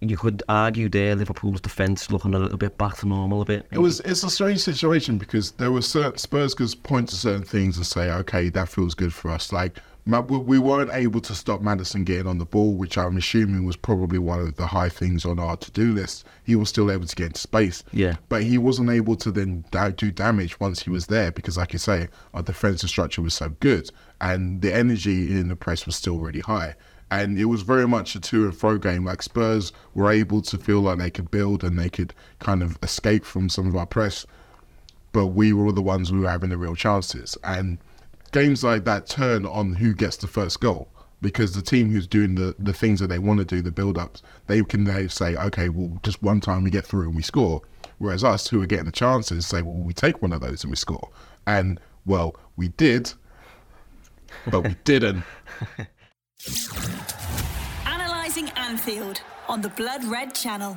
you 0.00 0.16
could 0.16 0.42
argue 0.48 0.88
there 0.88 1.14
Liverpool's 1.14 1.60
defence 1.60 2.10
looking 2.10 2.34
a 2.34 2.38
little 2.38 2.58
bit 2.58 2.76
back 2.78 2.96
to 2.98 3.08
normal 3.08 3.42
a 3.42 3.44
bit. 3.44 3.66
It 3.70 3.78
was 3.78 4.00
it's 4.00 4.22
a 4.22 4.30
strange 4.30 4.60
situation 4.60 5.18
because 5.18 5.52
there 5.52 5.72
were 5.72 5.82
certain 5.82 6.18
Spurs 6.18 6.54
could 6.54 6.74
point 6.82 7.08
to 7.10 7.16
certain 7.16 7.44
things 7.44 7.76
and 7.76 7.86
say, 7.86 8.10
okay, 8.10 8.48
that 8.50 8.68
feels 8.68 8.94
good 8.94 9.12
for 9.12 9.30
us. 9.30 9.52
Like 9.52 9.78
we 10.06 10.20
we 10.20 10.58
weren't 10.58 10.90
able 10.92 11.20
to 11.22 11.34
stop 11.34 11.62
Maddison 11.62 12.04
getting 12.04 12.26
on 12.26 12.38
the 12.38 12.44
ball, 12.44 12.74
which 12.74 12.98
I'm 12.98 13.16
assuming 13.16 13.64
was 13.64 13.76
probably 13.76 14.18
one 14.18 14.40
of 14.40 14.56
the 14.56 14.66
high 14.66 14.88
things 14.90 15.24
on 15.24 15.38
our 15.38 15.56
to-do 15.56 15.92
list. 15.92 16.24
He 16.44 16.56
was 16.56 16.68
still 16.68 16.90
able 16.90 17.06
to 17.06 17.16
get 17.16 17.28
into 17.28 17.40
space, 17.40 17.82
Yeah. 17.92 18.16
but 18.28 18.42
he 18.42 18.58
wasn't 18.58 18.90
able 18.90 19.16
to 19.16 19.30
then 19.30 19.64
do 19.96 20.10
damage 20.10 20.60
once 20.60 20.82
he 20.82 20.90
was 20.90 21.06
there 21.06 21.32
because, 21.32 21.56
like 21.56 21.72
you 21.72 21.78
say, 21.78 22.08
our 22.34 22.42
defensive 22.42 22.90
structure 22.90 23.22
was 23.22 23.34
so 23.34 23.48
good 23.60 23.90
and 24.20 24.60
the 24.60 24.74
energy 24.74 25.32
in 25.38 25.48
the 25.48 25.56
press 25.56 25.86
was 25.86 25.96
still 25.96 26.18
really 26.18 26.40
high. 26.40 26.74
And 27.10 27.38
it 27.38 27.44
was 27.46 27.62
very 27.62 27.86
much 27.86 28.14
a 28.14 28.20
to 28.20 28.44
and 28.44 28.56
fro 28.56 28.76
game. 28.76 29.04
Like 29.04 29.22
Spurs 29.22 29.72
were 29.94 30.10
able 30.10 30.42
to 30.42 30.58
feel 30.58 30.80
like 30.80 30.98
they 30.98 31.10
could 31.10 31.30
build 31.30 31.62
and 31.62 31.78
they 31.78 31.88
could 31.88 32.12
kind 32.40 32.62
of 32.62 32.78
escape 32.82 33.24
from 33.24 33.48
some 33.48 33.66
of 33.66 33.76
our 33.76 33.86
press 33.86 34.26
but 35.12 35.28
we 35.28 35.52
were 35.52 35.70
the 35.70 35.80
ones 35.80 36.08
who 36.08 36.22
were 36.22 36.28
having 36.28 36.50
the 36.50 36.56
real 36.58 36.74
chances. 36.74 37.38
And 37.44 37.78
games 38.34 38.64
like 38.64 38.84
that 38.84 39.06
turn 39.06 39.46
on 39.46 39.74
who 39.74 39.94
gets 39.94 40.16
the 40.16 40.26
first 40.26 40.60
goal 40.60 40.88
because 41.22 41.54
the 41.54 41.62
team 41.62 41.88
who's 41.88 42.08
doing 42.08 42.34
the, 42.34 42.54
the 42.58 42.72
things 42.72 42.98
that 42.98 43.06
they 43.06 43.20
want 43.20 43.38
to 43.38 43.44
do, 43.44 43.62
the 43.62 43.70
build 43.70 43.96
ups, 43.96 44.22
they 44.48 44.60
can 44.64 44.82
they 44.82 45.06
say, 45.06 45.36
okay, 45.36 45.68
well, 45.68 45.98
just 46.02 46.20
one 46.20 46.40
time 46.40 46.64
we 46.64 46.70
get 46.70 46.84
through 46.84 47.06
and 47.06 47.14
we 47.14 47.22
score. 47.22 47.62
Whereas 47.98 48.24
us 48.24 48.48
who 48.48 48.60
are 48.60 48.66
getting 48.66 48.86
the 48.86 48.92
chances 48.92 49.46
say, 49.46 49.62
well, 49.62 49.76
we 49.76 49.94
take 49.94 50.20
one 50.20 50.32
of 50.32 50.40
those 50.40 50.64
and 50.64 50.70
we 50.70 50.76
score. 50.76 51.08
And, 51.46 51.80
well, 52.04 52.34
we 52.56 52.68
did, 52.68 53.12
but 54.50 54.62
we 54.62 54.74
didn't. 54.84 55.22
Analyzing 57.86 58.50
Anfield 58.56 59.22
on 59.48 59.60
the 59.60 59.68
Blood 59.70 60.04
Red 60.04 60.34
Channel. 60.34 60.76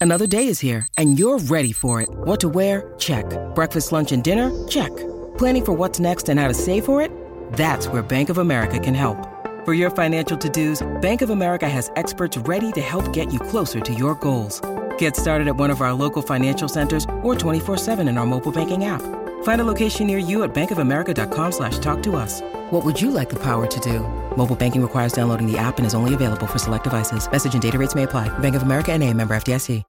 Another 0.00 0.26
day 0.26 0.46
is 0.46 0.60
here, 0.60 0.86
and 0.98 1.18
you're 1.18 1.38
ready 1.38 1.72
for 1.72 2.02
it. 2.02 2.08
What 2.10 2.38
to 2.40 2.48
wear? 2.50 2.94
Check. 2.98 3.24
Breakfast, 3.54 3.92
lunch, 3.92 4.12
and 4.12 4.22
dinner? 4.22 4.52
Check. 4.68 4.92
Planning 5.38 5.64
for 5.64 5.72
what's 5.72 6.00
next 6.00 6.28
and 6.28 6.38
how 6.40 6.48
to 6.48 6.54
save 6.54 6.84
for 6.84 7.00
it? 7.00 7.10
That's 7.52 7.86
where 7.88 8.02
Bank 8.02 8.28
of 8.28 8.38
America 8.38 8.78
can 8.78 8.94
help. 8.94 9.16
For 9.64 9.74
your 9.74 9.90
financial 9.90 10.36
to-dos, 10.36 10.86
Bank 11.00 11.22
of 11.22 11.30
America 11.30 11.68
has 11.68 11.90
experts 11.96 12.36
ready 12.38 12.72
to 12.72 12.80
help 12.80 13.12
get 13.12 13.32
you 13.32 13.38
closer 13.40 13.80
to 13.80 13.94
your 13.94 14.14
goals. 14.16 14.60
Get 14.98 15.14
started 15.16 15.46
at 15.48 15.56
one 15.56 15.70
of 15.70 15.80
our 15.80 15.92
local 15.92 16.22
financial 16.22 16.68
centers 16.68 17.04
or 17.22 17.34
24-7 17.34 18.08
in 18.08 18.18
our 18.18 18.26
mobile 18.26 18.52
banking 18.52 18.84
app. 18.84 19.02
Find 19.42 19.60
a 19.60 19.64
location 19.64 20.06
near 20.06 20.18
you 20.18 20.42
at 20.42 20.52
bankofamerica.com 20.54 21.52
slash 21.52 21.78
talk 21.78 22.02
to 22.04 22.16
us. 22.16 22.40
What 22.70 22.84
would 22.84 23.00
you 23.00 23.10
like 23.12 23.28
the 23.28 23.38
power 23.40 23.66
to 23.66 23.80
do? 23.80 24.00
Mobile 24.36 24.56
banking 24.56 24.82
requires 24.82 25.12
downloading 25.12 25.50
the 25.50 25.58
app 25.58 25.78
and 25.78 25.86
is 25.86 25.94
only 25.94 26.14
available 26.14 26.46
for 26.46 26.58
select 26.58 26.84
devices. 26.84 27.30
Message 27.30 27.52
and 27.52 27.62
data 27.62 27.78
rates 27.78 27.94
may 27.94 28.04
apply. 28.04 28.28
Bank 28.38 28.56
of 28.56 28.62
America 28.62 28.92
and 28.92 29.02
a 29.04 29.12
member 29.14 29.36
FDIC. 29.36 29.84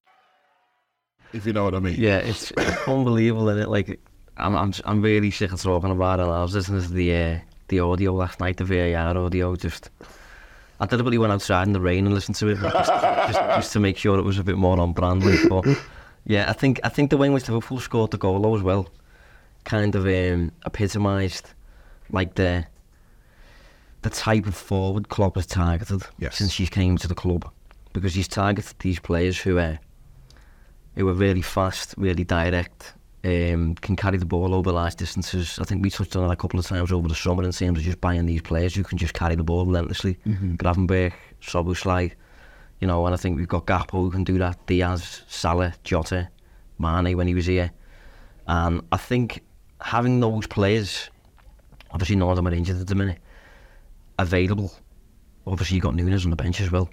if 1.34 1.46
you 1.46 1.54
know 1.54 1.64
what 1.64 1.76
I 1.76 1.80
mean. 1.80 1.96
Yeah, 1.98 2.18
it's, 2.18 2.52
it's 2.58 2.88
unbelievable, 2.88 3.50
is 3.50 3.64
it? 3.64 3.70
Like, 3.70 4.00
I'm, 4.40 4.56
I'm, 4.56 4.74
I'm 4.86 5.02
really 5.02 5.32
sick 5.32 5.52
of 5.52 5.62
talking 5.62 5.92
about 5.92 6.20
it. 6.20 6.24
I 6.24 6.42
was 6.42 6.56
listening 6.56 6.82
to 6.82 6.92
the, 6.92 7.16
uh, 7.16 7.40
the 7.68 7.80
audio 7.82 8.14
last 8.14 8.40
night, 8.40 8.58
the 8.58 8.66
VAR 8.66 9.18
audio, 9.18 9.56
just... 9.56 9.90
I 10.82 10.86
deliberately 10.86 11.18
went 11.18 11.34
outside 11.34 11.68
in 11.68 11.74
the 11.74 11.82
rain 11.82 12.06
and 12.06 12.16
listened 12.16 12.38
to 12.38 12.48
it 12.48 12.58
just, 12.60 12.74
just, 12.74 13.34
just 13.34 13.74
to 13.74 13.82
make 13.82 13.98
sure 13.98 14.18
it 14.18 14.24
was 14.24 14.40
a 14.40 14.44
bit 14.46 14.58
more 14.58 14.80
on 14.80 14.94
brand. 14.94 15.26
Like, 15.26 15.50
but 15.50 15.66
yeah, 16.26 16.50
I 16.50 16.54
think 16.54 16.80
I 16.86 16.90
think 16.90 17.10
the 17.10 17.18
way 17.18 17.28
in 17.28 17.34
which 17.34 17.50
Liverpool 17.50 17.82
scored 17.82 18.12
the 18.12 18.18
goal 18.18 18.56
as 18.56 18.62
well 18.62 18.88
kind 19.66 19.96
of 19.96 20.06
um, 20.06 20.52
epitomised 20.66 21.52
like 22.12 22.36
the 22.36 22.66
the 24.02 24.10
type 24.10 24.48
of 24.48 24.56
forward 24.56 25.10
Klopp 25.10 25.36
has 25.36 25.46
targeted 25.46 26.04
yes. 26.18 26.38
since 26.38 26.56
he 26.56 26.68
came 26.68 26.98
to 26.98 27.08
the 27.08 27.16
club 27.16 27.52
because 27.92 28.14
he's 28.14 28.28
targeted 28.28 28.80
these 28.80 29.00
players 29.00 29.38
who 29.38 29.58
are 29.58 29.80
who 30.96 31.08
are 31.08 31.14
really 31.14 31.42
fast, 31.42 31.94
really 31.98 32.24
direct, 32.24 32.94
um, 33.24 33.76
can 33.76 33.96
carry 33.96 34.18
the 34.18 34.26
ball 34.26 34.54
over 34.54 34.72
large 34.72 34.96
distances. 34.96 35.60
I 35.60 35.66
think 35.66 35.84
we 35.84 35.90
touched 35.90 36.16
on 36.16 36.30
it 36.30 36.34
a 36.34 36.36
couple 36.36 36.60
of 36.60 36.66
times 36.66 36.92
over 36.92 37.08
the 37.08 37.16
summer 37.16 37.44
in 37.44 37.52
terms 37.52 37.80
of 37.80 37.84
just 37.84 38.00
buying 38.02 38.26
these 38.26 38.42
players 38.42 38.76
who 38.76 38.84
can 38.84 38.98
just 38.98 39.14
carry 39.14 39.36
the 39.36 39.44
ball 39.44 39.66
relentlessly. 39.66 40.18
Gravenberg, 40.58 41.14
Szoboszlai, 41.42 42.14
you 42.80 42.88
know, 42.88 43.06
and 43.06 43.14
I 43.14 43.18
think 43.18 43.38
we've 43.38 43.48
got 43.48 43.66
Gakpo 43.66 43.92
who 44.04 44.12
can 44.12 44.24
do 44.24 44.38
that. 44.38 44.66
Diaz, 44.68 45.24
Salah, 45.28 45.74
Jota, 45.84 46.30
Mane 46.78 47.18
when 47.18 47.28
he 47.28 47.34
was 47.34 47.46
here. 47.46 47.72
And 48.48 48.82
I 48.92 48.98
think 48.98 49.44
having 49.82 50.20
those 50.22 50.48
players, 50.48 51.10
obviously 51.92 52.16
none 52.16 52.30
of 52.30 52.36
them 52.38 52.48
are 52.48 52.54
injured 52.54 52.80
at 52.80 52.88
the 52.88 52.96
minute, 52.96 53.20
available. 54.18 54.72
Obviously 55.46 55.76
you've 55.76 55.84
got 55.84 55.96
Nunez 55.96 56.24
on 56.24 56.30
the 56.30 56.36
bench 56.38 56.62
as 56.62 56.72
well. 56.72 56.90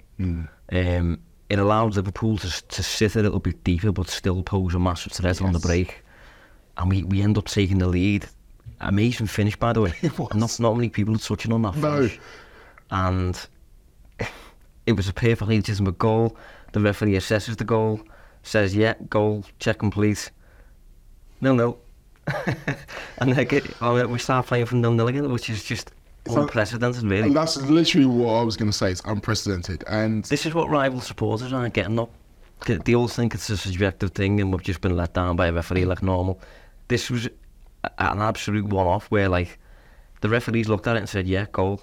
Um, 0.71 1.19
it 1.49 1.57
allowed 1.59 1.95
Liverpool 1.95 2.37
to, 2.39 2.67
to 2.67 2.83
sit 2.83 3.15
a 3.15 3.21
little 3.21 3.39
bit 3.39 3.63
deeper 3.63 3.93
but 3.93 4.09
still 4.09 4.43
pose 4.43 4.75
a 4.75 4.79
massive 4.79 5.13
threat 5.13 5.41
on 5.41 5.53
the 5.53 5.59
break. 5.59 6.03
And 6.77 6.89
we, 6.89 7.03
we 7.03 7.21
end 7.21 7.37
up 7.37 7.45
taking 7.45 7.79
the 7.79 7.87
lead. 7.87 8.27
Amazing 8.79 9.27
finish, 9.27 9.55
by 9.55 9.73
the 9.73 9.81
way. 9.81 9.93
Not, 10.35 10.59
not 10.59 10.75
many 10.75 10.89
people 10.89 11.15
are 11.15 11.19
touching 11.19 11.51
on 11.51 11.63
that 11.63 11.73
finish. 11.73 12.19
No. 12.91 12.97
And 13.07 13.47
it 14.85 14.93
was 14.93 15.09
a 15.09 15.13
perfectly 15.13 15.57
legitimate 15.57 15.97
goal. 15.97 16.37
The 16.73 16.79
referee 16.79 17.13
assesses 17.13 17.57
the 17.57 17.63
goal, 17.63 17.99
says, 18.43 18.75
yeah, 18.75 18.93
goal, 19.09 19.43
check 19.59 19.79
complete. 19.79 20.29
Nil 21.41 21.55
nil. 21.55 21.79
and 23.17 23.33
then 23.33 23.45
get, 23.47 23.65
oh, 23.81 24.05
we 24.07 24.19
start 24.19 24.45
playing 24.47 24.65
from 24.67 24.81
nil 24.81 24.91
nil 24.91 25.07
again, 25.07 25.31
which 25.31 25.49
is 25.49 25.63
just 25.63 25.91
So- 26.27 26.41
unprecedented, 26.41 27.03
really. 27.03 27.27
And 27.27 27.35
that's 27.35 27.57
literally 27.57 28.05
what 28.05 28.33
I 28.33 28.43
was 28.43 28.55
going 28.57 28.69
to 28.71 28.77
say. 28.77 28.91
It's 28.91 29.01
unprecedented. 29.05 29.83
And 29.87 30.23
This 30.25 30.45
is 30.45 30.53
what 30.53 30.69
rival 30.69 31.01
supporters 31.01 31.51
aren't 31.51 31.73
getting 31.73 31.99
up. 31.99 32.11
They- 32.65 32.77
They 32.77 32.95
all 32.95 33.07
think 33.07 33.33
it's 33.33 33.49
a 33.49 33.57
subjective 33.57 34.11
thing 34.11 34.39
and 34.39 34.51
we've 34.51 34.61
just 34.63 34.81
been 34.81 34.95
let 34.95 35.13
down 35.13 35.35
by 35.35 35.47
a 35.47 35.53
referee 35.53 35.85
like 35.85 36.03
normal. 36.03 36.39
This 36.87 37.09
was 37.09 37.25
an 37.99 38.21
absolute 38.21 38.65
one-off 38.65 39.07
where, 39.07 39.29
like, 39.29 39.59
the 40.21 40.29
referees 40.29 40.67
looked 40.69 40.87
at 40.87 40.95
it 40.95 40.99
and 40.99 41.09
said, 41.09 41.27
yeah, 41.27 41.45
goal. 41.51 41.81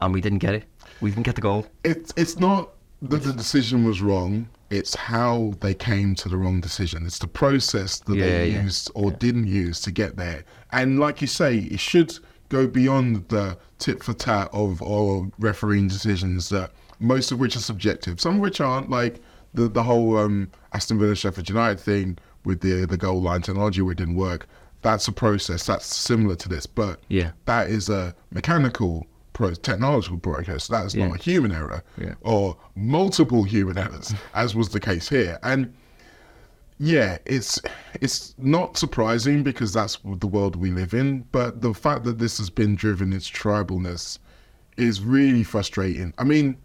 And 0.00 0.12
we 0.14 0.20
didn't 0.20 0.38
get 0.38 0.54
it. 0.54 0.64
We 1.00 1.10
didn't 1.10 1.24
get 1.24 1.34
the 1.34 1.40
goal. 1.40 1.66
it's 1.84 2.12
it's 2.16 2.38
not 2.38 2.70
that 3.02 3.22
the 3.22 3.32
decision 3.32 3.84
was 3.84 4.00
wrong. 4.02 4.48
It's 4.70 4.94
how 4.94 5.54
they 5.60 5.74
came 5.74 6.14
to 6.16 6.28
the 6.28 6.36
wrong 6.36 6.60
decision. 6.60 7.06
It's 7.06 7.18
the 7.18 7.26
process 7.28 8.00
that 8.00 8.16
Yeah, 8.16 8.24
they 8.26 8.50
yeah. 8.50 8.62
used 8.62 8.90
or 8.94 9.10
didn't 9.10 9.46
use 9.46 9.80
to 9.82 9.90
get 9.90 10.16
there. 10.16 10.44
And 10.72 10.98
like 11.00 11.20
you 11.20 11.26
say, 11.26 11.58
it 11.58 11.80
should 11.80 12.16
go 12.48 12.66
beyond 12.66 13.28
the 13.28 13.56
tit 13.78 14.02
for 14.02 14.12
tat 14.12 14.48
of 14.52 14.82
all 14.82 15.30
refereeing 15.38 15.88
decisions 15.88 16.48
that 16.50 16.72
most 17.00 17.30
of 17.32 17.38
which 17.40 17.56
are 17.56 17.60
subjective, 17.60 18.20
some 18.20 18.36
of 18.36 18.40
which 18.40 18.60
aren't. 18.60 18.90
Like 18.90 19.20
the 19.54 19.68
the 19.68 19.82
whole 19.82 20.16
um, 20.16 20.50
Aston 20.72 20.98
Villa 20.98 21.14
Sheffield 21.16 21.48
United 21.48 21.80
thing 21.80 22.18
with 22.48 22.60
the 22.62 22.84
the 22.86 22.96
goal 22.96 23.20
line 23.22 23.42
technology 23.42 23.80
where 23.82 23.92
it 23.92 23.98
didn't 23.98 24.16
work. 24.16 24.48
That's 24.82 25.06
a 25.06 25.12
process 25.12 25.66
that's 25.66 25.86
similar 25.86 26.34
to 26.36 26.48
this, 26.48 26.66
but 26.66 27.00
Yeah. 27.08 27.32
that 27.44 27.68
is 27.68 27.88
a 27.88 28.14
mechanical 28.32 29.06
pro- 29.34 29.54
technological 29.54 30.18
process. 30.18 30.66
That 30.68 30.86
is 30.86 30.94
Yeah. 30.94 31.08
not 31.08 31.20
a 31.20 31.22
human 31.22 31.52
error 31.52 31.82
Yeah. 32.00 32.14
or 32.22 32.56
multiple 32.74 33.42
human 33.44 33.76
errors, 33.76 34.14
as 34.34 34.54
was 34.54 34.70
the 34.70 34.80
case 34.80 35.08
here. 35.08 35.38
And 35.42 35.72
yeah, 36.78 37.18
it's 37.26 37.60
it's 38.00 38.34
not 38.38 38.76
surprising 38.78 39.42
because 39.42 39.72
that's 39.72 39.98
the 40.04 40.26
world 40.26 40.56
we 40.56 40.70
live 40.70 40.94
in. 40.94 41.24
But 41.32 41.60
the 41.60 41.74
fact 41.74 42.04
that 42.04 42.18
this 42.18 42.38
has 42.38 42.48
been 42.50 42.74
driven 42.76 43.12
its 43.12 43.28
tribalness 43.30 44.18
is 44.76 45.00
really 45.02 45.42
frustrating. 45.42 46.14
I 46.18 46.24
mean, 46.24 46.56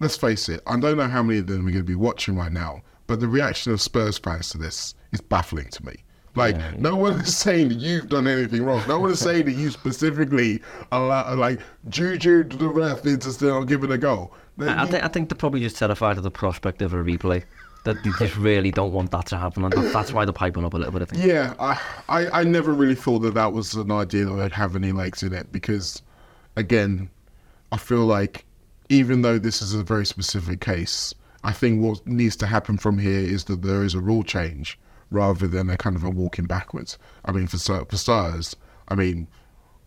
let's 0.00 0.16
face 0.16 0.48
it, 0.48 0.60
I 0.66 0.76
don't 0.78 0.96
know 0.96 1.06
how 1.08 1.22
many 1.22 1.38
of 1.38 1.46
them 1.46 1.60
are 1.66 1.70
going 1.70 1.74
to 1.76 1.82
be 1.84 1.94
watching 1.94 2.34
right 2.36 2.50
now, 2.52 2.82
but 3.06 3.20
the 3.20 3.28
reaction 3.28 3.72
of 3.72 3.80
Spurs 3.80 4.18
fans 4.18 4.50
to 4.50 4.58
this 4.58 4.94
is 5.12 5.20
baffling 5.20 5.68
to 5.68 5.86
me. 5.86 6.04
Like, 6.34 6.56
yeah. 6.56 6.72
no 6.78 6.94
one 6.94 7.20
is 7.20 7.36
saying 7.44 7.68
that 7.68 7.78
you've 7.78 8.08
done 8.08 8.26
anything 8.26 8.62
wrong. 8.62 8.82
No 8.86 9.00
one 9.00 9.10
is 9.10 9.18
saying 9.18 9.46
that 9.46 9.52
you 9.52 9.70
specifically 9.70 10.62
allow, 10.92 11.34
like, 11.34 11.60
juju 11.88 12.44
the 12.44 12.68
ref 12.68 13.04
into 13.06 13.32
still 13.32 13.64
giving 13.64 13.90
a 13.90 13.98
goal. 13.98 14.32
I, 14.60 14.82
I, 14.82 14.86
think, 14.86 15.04
I 15.04 15.08
think 15.08 15.28
they're 15.28 15.36
probably 15.36 15.60
just 15.60 15.76
terrified 15.76 16.16
of 16.16 16.22
the 16.22 16.30
prospect 16.30 16.82
of 16.82 16.94
a 16.94 16.96
replay. 16.96 17.44
That 17.84 18.02
they 18.02 18.10
just 18.18 18.36
really 18.36 18.70
don't 18.70 18.92
want 18.92 19.12
that 19.12 19.26
to 19.26 19.38
happen, 19.38 19.64
and 19.64 19.72
that's 19.72 20.12
why 20.12 20.24
they're 20.24 20.32
piping 20.32 20.64
up 20.64 20.74
a 20.74 20.76
little 20.76 20.92
bit. 20.92 21.02
I 21.02 21.04
think. 21.06 21.24
Yeah, 21.24 21.54
I, 21.58 21.80
I, 22.08 22.40
I 22.40 22.44
never 22.44 22.72
really 22.72 22.96
thought 22.96 23.20
that 23.20 23.34
that 23.34 23.52
was 23.52 23.74
an 23.74 23.92
idea 23.92 24.26
that 24.26 24.32
would 24.32 24.52
have 24.52 24.74
any 24.74 24.90
legs 24.90 25.22
in 25.22 25.32
it 25.32 25.50
because, 25.52 26.02
again, 26.56 27.08
I 27.70 27.78
feel 27.78 28.04
like 28.04 28.44
even 28.88 29.22
though 29.22 29.38
this 29.38 29.62
is 29.62 29.74
a 29.74 29.84
very 29.84 30.04
specific 30.04 30.60
case, 30.60 31.14
I 31.44 31.52
think 31.52 31.80
what 31.80 32.04
needs 32.06 32.36
to 32.36 32.46
happen 32.46 32.78
from 32.78 32.98
here 32.98 33.20
is 33.20 33.44
that 33.44 33.62
there 33.62 33.84
is 33.84 33.94
a 33.94 34.00
rule 34.00 34.24
change 34.24 34.76
rather 35.10 35.46
than 35.46 35.70
a 35.70 35.76
kind 35.76 35.96
of 35.96 36.04
a 36.04 36.10
walking 36.10 36.46
backwards. 36.46 36.98
I 37.24 37.32
mean, 37.32 37.46
for 37.46 37.58
for 37.58 37.96
starters, 37.96 38.56
I 38.88 38.94
mean, 38.94 39.28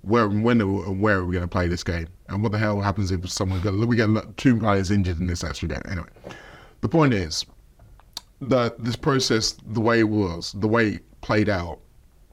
where 0.02 0.28
when 0.28 0.62
and 0.62 1.02
where 1.02 1.18
are 1.18 1.26
we 1.26 1.34
going 1.34 1.44
to 1.44 1.48
play 1.48 1.68
this 1.68 1.84
game? 1.84 2.08
And 2.28 2.42
what 2.42 2.52
the 2.52 2.58
hell 2.58 2.82
happens 2.82 3.12
if 3.12 3.30
someone 3.30 3.62
got, 3.62 3.74
we 3.74 3.96
get 3.96 4.10
two 4.38 4.58
players 4.58 4.90
injured 4.92 5.20
in 5.20 5.28
this 5.28 5.44
extra 5.44 5.68
game? 5.68 5.82
Anyway, 5.86 6.10
the 6.82 6.90
point 6.90 7.14
is 7.14 7.46
that 8.42 8.84
this 8.84 8.96
process, 8.96 9.56
the 9.68 9.82
way 9.82 10.00
it 10.00 10.10
was, 10.10 10.54
the 10.54 10.68
way 10.68 10.90
it 10.90 11.22
played 11.22 11.50
out, 11.50 11.80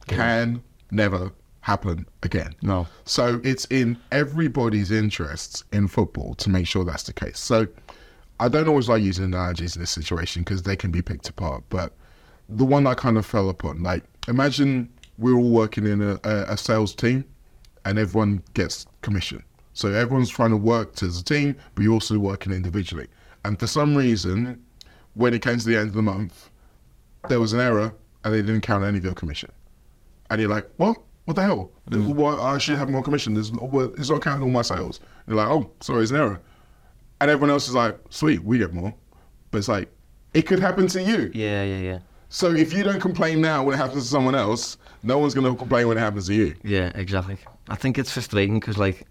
can 0.07 0.63
never 0.91 1.31
happen 1.61 2.07
again. 2.23 2.55
No. 2.63 2.87
So 3.05 3.41
it's 3.45 3.67
in 3.67 3.99
everybody's 4.11 4.91
interests 4.91 5.65
in 5.73 5.89
football 5.89 6.35
to 6.37 6.49
make 6.49 6.67
sure 6.67 6.85
that's 6.85 7.03
the 7.03 7.13
case. 7.13 7.39
So 7.39 7.67
I 8.41 8.49
don't 8.49 8.69
always 8.69 8.89
like 8.89 9.03
using 9.03 9.25
analogies 9.25 9.77
in 9.77 9.83
this 9.83 9.91
situation 9.91 10.43
because 10.43 10.63
they 10.63 10.77
can 10.77 10.91
be 10.91 11.03
picked 11.03 11.29
apart. 11.29 11.65
But 11.69 11.93
the 12.49 12.65
one 12.65 12.87
I 12.87 12.95
kind 12.95 13.19
of 13.19 13.27
fell 13.27 13.49
upon, 13.49 13.83
like 13.83 14.05
imagine 14.29 14.89
we're 15.19 15.35
all 15.35 15.51
working 15.51 15.87
in 15.87 16.01
a, 16.03 16.19
a, 16.25 16.57
sales 16.57 16.95
team 16.95 17.25
and 17.85 17.99
everyone 17.99 18.43
gets 18.55 18.87
commission. 19.03 19.43
So 19.73 19.93
everyone's 19.93 20.31
trying 20.31 20.51
to 20.51 20.57
work 20.57 21.03
as 21.03 21.21
a 21.21 21.25
team, 21.25 21.57
but 21.75 21.83
you're 21.83 21.93
also 21.93 22.19
working 22.19 22.53
individually. 22.53 23.09
And 23.45 23.59
for 23.59 23.67
some 23.67 23.97
reason, 23.97 24.63
when 25.15 25.35
it 25.35 25.43
came 25.43 25.59
to 25.59 25.65
the 25.65 25.77
end 25.77 25.89
of 25.89 25.95
the 25.95 26.03
month, 26.03 26.51
there 27.29 27.41
was 27.41 27.53
an 27.53 27.61
error 27.61 27.93
and 28.25 28.35
they 28.35 28.43
didn't 28.43 28.61
count 28.61 28.85
any 28.85 28.99
of 28.99 29.05
your 29.05 29.15
commission. 29.15 29.51
And 30.31 30.41
you're 30.41 30.51
like, 30.51 30.69
what? 30.77 30.99
what 31.29 31.35
the 31.35 31.43
hell? 31.43 31.71
Mm. 31.91 32.15
Well, 32.15 32.41
I 32.41 32.57
should 32.57 32.79
have 32.79 32.89
more 32.89 33.03
commission. 33.03 33.35
There's, 33.35 33.53
it's 33.99 34.09
not 34.09 34.23
counting 34.23 34.45
all 34.45 34.49
my 34.49 34.63
sales. 34.63 35.01
They're 35.27 35.37
like, 35.37 35.49
oh, 35.49 35.71
sorry, 35.81 36.03
it's 36.03 36.11
an 36.11 36.17
error. 36.17 36.41
And 37.21 37.31
everyone 37.31 37.51
else 37.51 37.69
is 37.69 37.75
like, 37.75 37.99
sweet, 38.09 38.43
we 38.43 38.57
get 38.57 38.73
more. 38.73 38.95
But 39.51 39.59
it's 39.59 39.69
like, 39.69 39.91
it 40.33 40.47
could 40.47 40.59
happen 40.59 40.87
to 40.87 41.03
you. 41.03 41.31
Yeah, 41.35 41.65
yeah, 41.65 41.79
yeah. 41.81 41.99
So 42.29 42.53
if 42.53 42.73
you 42.73 42.83
don't 42.83 43.01
complain 43.01 43.41
now 43.41 43.65
when 43.65 43.75
it 43.75 43.79
happens 43.79 44.05
to 44.05 44.09
someone 44.09 44.35
else, 44.35 44.77
no 45.03 45.19
one's 45.19 45.35
going 45.35 45.51
to 45.51 45.59
complain 45.59 45.89
when 45.89 45.97
it 45.97 46.01
happens 46.01 46.27
to 46.27 46.35
you. 46.35 46.55
Yeah, 46.63 46.93
exactly. 46.95 47.39
I 47.69 47.75
think 47.75 47.99
it's 47.99 48.13
frustrating 48.13 48.61
because, 48.61 48.77
like, 48.77 49.07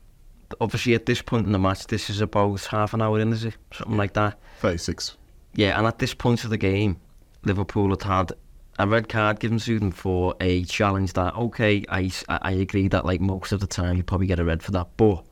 obviously 0.62 0.94
at 0.94 1.06
this 1.06 1.22
point 1.22 1.46
in 1.46 1.52
the 1.52 1.60
match, 1.60 1.88
this 1.88 2.10
is 2.10 2.22
about 2.22 2.64
half 2.66 2.94
an 2.94 3.02
hour 3.02 3.20
in, 3.20 3.34
is 3.34 3.46
it? 3.46 3.56
Something 3.74 3.98
like 3.98 4.14
that. 4.14 4.40
36. 4.60 5.18
Yeah, 5.56 5.78
and 5.78 5.88
at 5.88 6.00
this 6.00 6.14
point 6.14 6.44
of 6.44 6.52
the 6.52 6.58
game, 6.58 7.00
Liverpool 7.44 7.90
had 7.90 8.04
had 8.04 8.32
a 8.80 8.88
red 8.88 9.10
card 9.10 9.40
given 9.40 9.58
to 9.58 9.80
them 9.80 9.92
for 9.92 10.36
a 10.40 10.64
challenge 10.66 11.14
that 11.14 11.36
okay 11.36 11.84
I, 11.90 12.12
I 12.30 12.52
agree 12.52 12.88
that 12.90 13.06
like 13.06 13.20
most 13.20 13.52
of 13.52 13.60
the 13.60 13.68
time 13.68 13.98
you 13.98 14.04
probably 14.04 14.28
get 14.28 14.40
a 14.40 14.46
red 14.46 14.62
for 14.62 14.72
that 14.72 14.88
but 14.98 15.24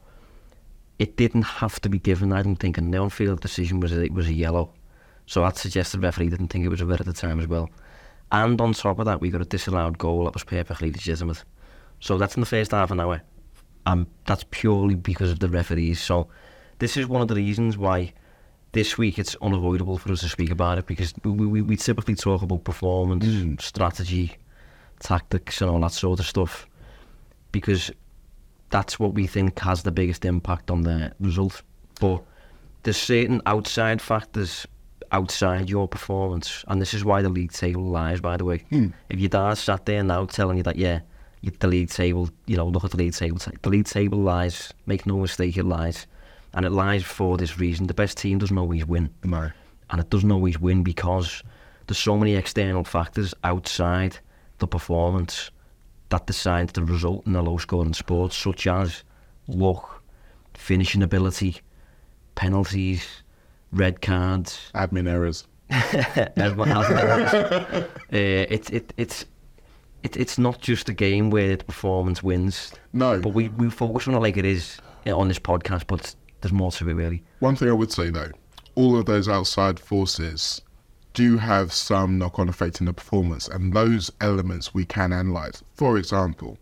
it 0.97 1.15
didn't 1.15 1.43
have 1.43 1.79
to 1.81 1.89
be 1.89 1.99
given 1.99 2.33
I 2.33 2.41
don't 2.41 2.55
think 2.55 2.77
and 2.77 2.91
the 2.93 2.97
on-field 2.97 3.41
decision 3.41 3.79
was 3.79 3.91
a, 3.91 4.03
it 4.03 4.13
was 4.13 4.27
a 4.27 4.33
yellow 4.33 4.71
so 5.25 5.41
that 5.41 5.57
suggests 5.57 5.93
the 5.93 5.99
referee 5.99 6.29
didn't 6.29 6.49
think 6.49 6.65
it 6.65 6.69
was 6.69 6.81
a 6.81 6.85
red 6.85 6.99
at 6.99 7.05
the 7.05 7.13
time 7.13 7.39
as 7.39 7.47
well 7.47 7.69
and 8.31 8.59
on 8.59 8.73
top 8.73 8.99
of 8.99 9.05
that 9.05 9.21
we 9.21 9.29
got 9.29 9.41
a 9.41 9.45
disallowed 9.45 9.97
goal 9.97 10.25
that 10.25 10.33
was 10.33 10.43
perfectly 10.43 10.91
legitimate 10.91 11.43
so 11.99 12.17
that's 12.17 12.35
in 12.35 12.41
the 12.41 12.45
first 12.45 12.71
half 12.71 12.91
an 12.91 12.99
hour 12.99 13.21
and 13.87 14.07
that's 14.25 14.45
purely 14.49 14.95
because 14.95 15.31
of 15.31 15.39
the 15.39 15.49
referees 15.49 16.01
so 16.01 16.27
this 16.79 16.97
is 16.97 17.07
one 17.07 17.21
of 17.21 17.27
the 17.27 17.35
reasons 17.35 17.77
why 17.77 18.13
this 18.75 18.97
week 18.97 19.17
it's 19.17 19.37
unavoidable 19.41 19.97
for 19.97 20.11
us 20.11 20.19
to 20.19 20.27
speak 20.27 20.51
about 20.51 20.77
it 20.77 20.85
because 20.85 21.13
we, 21.23 21.31
we, 21.31 21.61
we 21.61 21.77
typically 21.77 22.13
talk 22.13 22.41
about 22.41 22.65
performance, 22.65 23.23
mm. 23.23 23.61
strategy, 23.61 24.35
tactics, 24.99 25.61
and 25.61 25.71
all 25.71 25.79
that 25.79 25.93
sort 25.93 26.19
of 26.19 26.25
stuff 26.25 26.67
because 27.53 27.89
that's 28.71 28.99
what 28.99 29.13
we 29.13 29.27
think 29.27 29.57
has 29.59 29.83
the 29.83 29.93
biggest 29.93 30.25
impact 30.25 30.69
on 30.69 30.81
the 30.81 31.13
result. 31.21 31.61
But 32.01 32.21
there's 32.83 32.97
certain 32.97 33.41
outside 33.45 34.01
factors 34.01 34.67
outside 35.11 35.69
your 35.69 35.87
performance, 35.87 36.63
and 36.67 36.81
this 36.81 36.93
is 36.93 37.05
why 37.05 37.21
the 37.21 37.29
league 37.29 37.51
table 37.51 37.83
lies. 37.83 38.21
By 38.21 38.37
the 38.37 38.45
way, 38.45 38.63
mm. 38.71 38.93
if 39.09 39.19
your 39.19 39.29
dad 39.29 39.55
sat 39.55 39.85
there 39.85 40.03
now 40.03 40.25
telling 40.25 40.57
you 40.57 40.63
that, 40.63 40.75
yeah, 40.75 41.01
the 41.59 41.67
league 41.67 41.89
table, 41.89 42.29
you 42.45 42.57
know, 42.57 42.67
look 42.67 42.83
at 42.83 42.91
the 42.91 42.97
league 42.97 43.13
table, 43.13 43.39
the 43.61 43.69
league 43.69 43.85
table 43.85 44.17
lies. 44.17 44.73
Make 44.85 45.05
no 45.05 45.17
mistake, 45.19 45.57
it 45.57 45.65
lies 45.65 46.07
and 46.55 46.65
it 46.65 46.71
lies 46.71 47.03
for 47.03 47.37
this 47.37 47.59
reason. 47.59 47.85
The 47.85 47.93
best 47.93 48.17
team 48.17 48.39
doesn't 48.39 48.57
always 48.57 48.85
win. 48.85 49.13
No. 49.23 49.51
And 49.89 50.01
it 50.01 50.09
doesn't 50.09 50.31
always 50.31 50.59
win 50.59 50.83
because 50.83 51.43
there's 51.85 51.99
so 51.99 52.17
many 52.17 52.35
external 52.35 52.83
factors 52.83 53.33
outside 53.43 54.17
the 54.57 54.67
performance 54.67 55.51
that 56.09 56.25
decide 56.25 56.69
the 56.69 56.83
result 56.83 57.27
in 57.27 57.35
a 57.35 57.41
low 57.41 57.57
scoring 57.57 57.93
sport, 57.93 58.31
such 58.31 58.67
as 58.67 59.03
luck, 59.47 60.01
finishing 60.53 61.03
ability, 61.03 61.57
penalties, 62.35 63.05
red 63.71 64.01
cards, 64.01 64.71
admin 64.73 65.09
errors. 65.09 65.47
Everyone 65.69 66.69
has 66.69 66.85
uh, 66.91 67.87
it, 68.11 68.71
it, 68.71 68.93
it's 68.97 69.25
it, 70.03 70.15
it's 70.17 70.37
not 70.37 70.61
just 70.61 70.87
a 70.87 70.93
game 70.93 71.31
where 71.31 71.55
the 71.55 71.63
performance 71.63 72.21
wins. 72.21 72.71
No. 72.93 73.19
But 73.19 73.29
we, 73.29 73.49
we 73.49 73.71
focus 73.71 74.07
on 74.07 74.13
it 74.13 74.19
like 74.19 74.37
it 74.37 74.45
is 74.45 74.77
on 75.07 75.27
this 75.27 75.39
podcast, 75.39 75.85
but 75.87 76.13
there's 76.41 76.53
more 76.53 76.71
to 76.73 76.87
it 76.87 76.93
really. 76.93 77.23
One 77.39 77.55
thing 77.55 77.69
I 77.69 77.73
would 77.73 77.91
say 77.91 78.11
though, 78.11 78.31
all 78.75 78.97
of 78.97 79.07
those 79.07 79.27
outside 79.27 79.79
forces 79.79 80.61
do 81.15 81.37
have 81.37 81.73
some 81.73 82.19
knock-on 82.19 82.49
effect 82.49 82.81
in 82.81 82.85
the 82.85 82.93
performance, 82.93 83.47
and 83.47 83.73
those 83.73 84.11
elements 84.21 84.73
we 84.73 84.85
can 84.85 85.11
analyze. 85.13 85.63
For 85.75 85.97
example, 85.97 86.57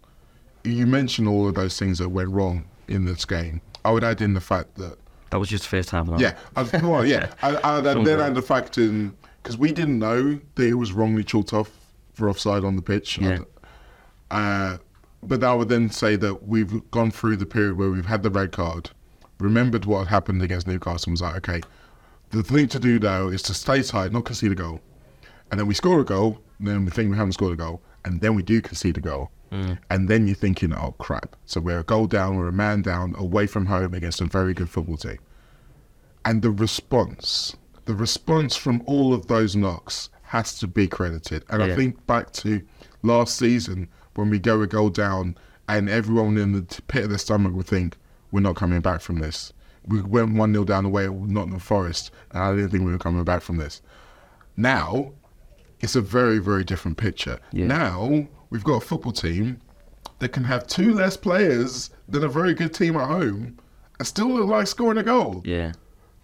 you 0.63 0.86
mentioned 0.86 1.28
all 1.28 1.48
of 1.48 1.56
those 1.56 1.78
things 1.78 1.98
that 1.98 2.10
went 2.10 2.30
wrong 2.30 2.63
in 2.88 3.04
this 3.04 3.26
game. 3.26 3.60
I 3.84 3.92
would 3.92 4.04
add 4.04 4.22
in 4.22 4.34
the 4.34 4.42
fact 4.42 4.76
that 4.76 4.98
that 5.34 5.39
was 5.39 5.50
just 5.50 5.63
the 5.63 5.69
first 5.69 5.89
time. 5.89 6.15
Yeah, 6.19 6.38
I, 6.56 6.62
well, 6.84 7.04
yeah. 7.04 7.34
I, 7.41 7.78
I, 7.78 7.82
then 7.82 8.08
add 8.19 8.36
the 8.36 8.41
fact 8.43 8.78
in 8.78 9.17
because 9.41 9.58
we 9.58 9.72
didn't 9.72 9.98
know 9.98 10.39
that 10.54 10.63
it 10.63 10.76
was 10.76 10.93
wrongly 10.93 11.24
chalked 11.24 11.54
off 11.54 11.72
for 12.13 12.30
offside 12.30 12.63
on 12.63 12.76
the 12.76 12.84
pitch. 12.84 13.17
Yeah. 13.17 13.39
Uh, 14.30 14.78
but 15.24 15.43
I 15.43 15.56
would 15.56 15.69
then 15.69 15.89
say 15.89 16.17
that 16.17 16.48
we've 16.48 16.88
gone 16.91 17.10
through 17.10 17.38
the 17.38 17.48
period 17.48 17.80
where 17.80 17.89
we've 17.89 18.06
had 18.06 18.22
the 18.22 18.30
red 18.30 18.52
card 18.52 18.91
remembered 19.39 19.86
what 19.86 20.08
happened 20.08 20.43
against 20.43 20.67
Newcastle 20.67 21.10
and 21.10 21.13
was 21.13 21.22
like, 21.24 21.36
okay, 21.38 21.62
the 22.30 22.43
thing 22.43 22.67
to 22.67 22.78
do 22.78 23.00
now 23.00 23.30
is 23.30 23.41
to 23.43 23.56
stay 23.56 23.82
tight, 23.82 24.12
not 24.12 24.26
concede 24.26 24.52
a 24.52 24.56
goal. 24.56 24.82
And 25.50 25.60
then 25.60 25.65
we 25.65 25.74
score 25.74 26.00
a 26.00 26.06
goal, 26.06 26.41
then 26.60 26.86
we 26.86 26.91
think 26.91 27.10
we 27.10 27.17
haven't 27.17 27.34
scored 27.34 27.54
a 27.54 27.56
goal, 27.56 27.82
and 28.06 28.22
then 28.22 28.36
we 28.36 28.43
do 28.43 28.62
concede 28.62 29.00
a 29.00 29.02
goal. 29.02 29.32
Mm. 29.54 29.78
And 29.92 30.10
then 30.10 30.26
you're 30.26 30.36
thinking, 30.36 30.74
oh 30.74 30.96
crap. 30.98 31.36
So 31.46 31.62
we're 31.62 31.80
a 31.80 31.84
goal 31.84 32.08
down, 32.08 32.38
we're 32.38 32.48
a 32.48 32.54
man 32.54 32.82
down, 32.82 33.13
away 33.18 33.46
from 33.46 33.68
home 33.68 33.94
against 33.94 34.20
a 34.20 34.26
very 34.26 34.54
good 34.54 34.70
football 34.70 34.98
team. 34.98 35.20
And 36.26 36.42
the 36.42 36.52
response, 36.52 37.56
the 37.86 37.94
response 37.94 38.56
from 38.56 38.82
all 38.88 39.13
of 39.13 39.28
those 39.28 39.56
knocks 39.56 40.10
has 40.24 40.58
to 40.60 40.68
be 40.68 40.88
credited. 40.88 41.46
And 41.50 41.62
yeah. 41.62 41.74
I 41.74 41.76
think 41.76 42.06
back 42.08 42.32
to 42.34 42.62
last 43.04 43.38
season 43.38 43.88
when 44.16 44.32
we 44.32 44.39
go 44.39 44.62
a 44.62 44.68
goal 44.68 44.89
down 44.89 45.38
and 45.70 45.88
everyone 45.88 46.38
in 46.38 46.54
the 46.54 46.82
pit 46.88 47.04
of 47.04 47.10
their 47.10 47.20
stomach 47.20 47.54
would 47.54 47.68
think, 47.68 47.96
we're 48.32 48.39
not 48.39 48.56
coming 48.56 48.82
back 48.82 49.02
from 49.02 49.20
this. 49.20 49.54
We 49.86 50.02
went 50.02 50.34
1 50.34 50.54
0 50.54 50.66
down 50.66 50.86
the 50.86 50.89
way 50.89 51.06
at 51.06 51.13
Nottingham 51.13 51.60
Forest, 51.60 52.10
and 52.32 52.42
I 52.42 52.56
didn't 52.56 52.70
think 52.72 52.86
we 52.86 52.92
were 52.92 52.98
coming 52.98 53.24
back 53.24 53.44
from 53.44 53.58
this. 53.58 53.82
Now, 54.58 55.12
it's 55.82 55.96
a 55.96 56.02
very, 56.02 56.39
very 56.39 56.63
different 56.63 56.98
picture. 56.98 57.39
Yeah. 57.52 57.68
Now, 57.68 58.28
we've 58.54 58.63
got 58.63 58.84
a 58.84 58.86
football 58.86 59.12
team 59.12 59.60
that 60.20 60.30
can 60.30 60.44
have 60.44 60.68
two 60.68 60.94
less 60.94 61.18
players 61.18 61.89
than 62.08 62.24
a 62.24 62.28
very 62.28 62.54
good 62.54 62.72
team 62.72 62.96
at 62.96 63.08
home 63.08 63.58
and 63.98 64.08
still 64.08 64.30
look 64.30 64.48
like 64.48 64.68
scoring 64.68 65.00
a 65.00 65.04
goal. 65.04 65.42
Yeah. 65.44 65.74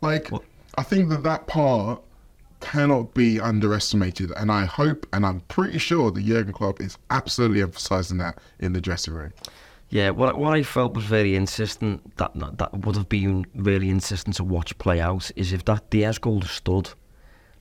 Like? 0.01 0.31
I 0.77 0.83
think 0.83 1.09
that 1.09 1.23
that 1.23 1.47
part 1.47 2.01
cannot 2.59 3.15
be 3.15 3.39
underestimated. 3.39 4.31
And 4.37 4.51
I 4.51 4.65
hope, 4.65 5.07
and 5.11 5.25
I'm 5.25 5.39
pretty 5.41 5.79
sure 5.79 6.11
the 6.11 6.21
Jurgen 6.21 6.53
Klopp 6.53 6.79
is 6.79 6.99
absolutely 7.09 7.63
emphasizing 7.63 8.19
that 8.19 8.37
in 8.59 8.73
the 8.73 8.79
dressing 8.79 9.15
room. 9.15 9.33
Yeah, 9.89 10.11
what 10.11 10.37
what 10.37 10.53
I 10.53 10.61
felt 10.61 10.93
was 10.93 11.05
very 11.05 11.35
insistent 11.35 12.15
that 12.17 12.33
that 12.35 12.85
would 12.85 12.95
have 12.95 13.09
been 13.09 13.47
really 13.55 13.89
insistent 13.89 14.35
to 14.35 14.43
watch 14.43 14.77
play 14.77 14.99
out 14.99 15.31
is 15.35 15.51
if 15.51 15.65
that 15.65 15.89
Diaz 15.89 16.19
goal 16.19 16.43
stood, 16.43 16.91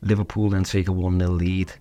Liverpool 0.02 0.50
then 0.50 0.64
take 0.64 0.88
a 0.88 0.92
one 0.92 1.18
0 1.18 1.30
lead. 1.30 1.72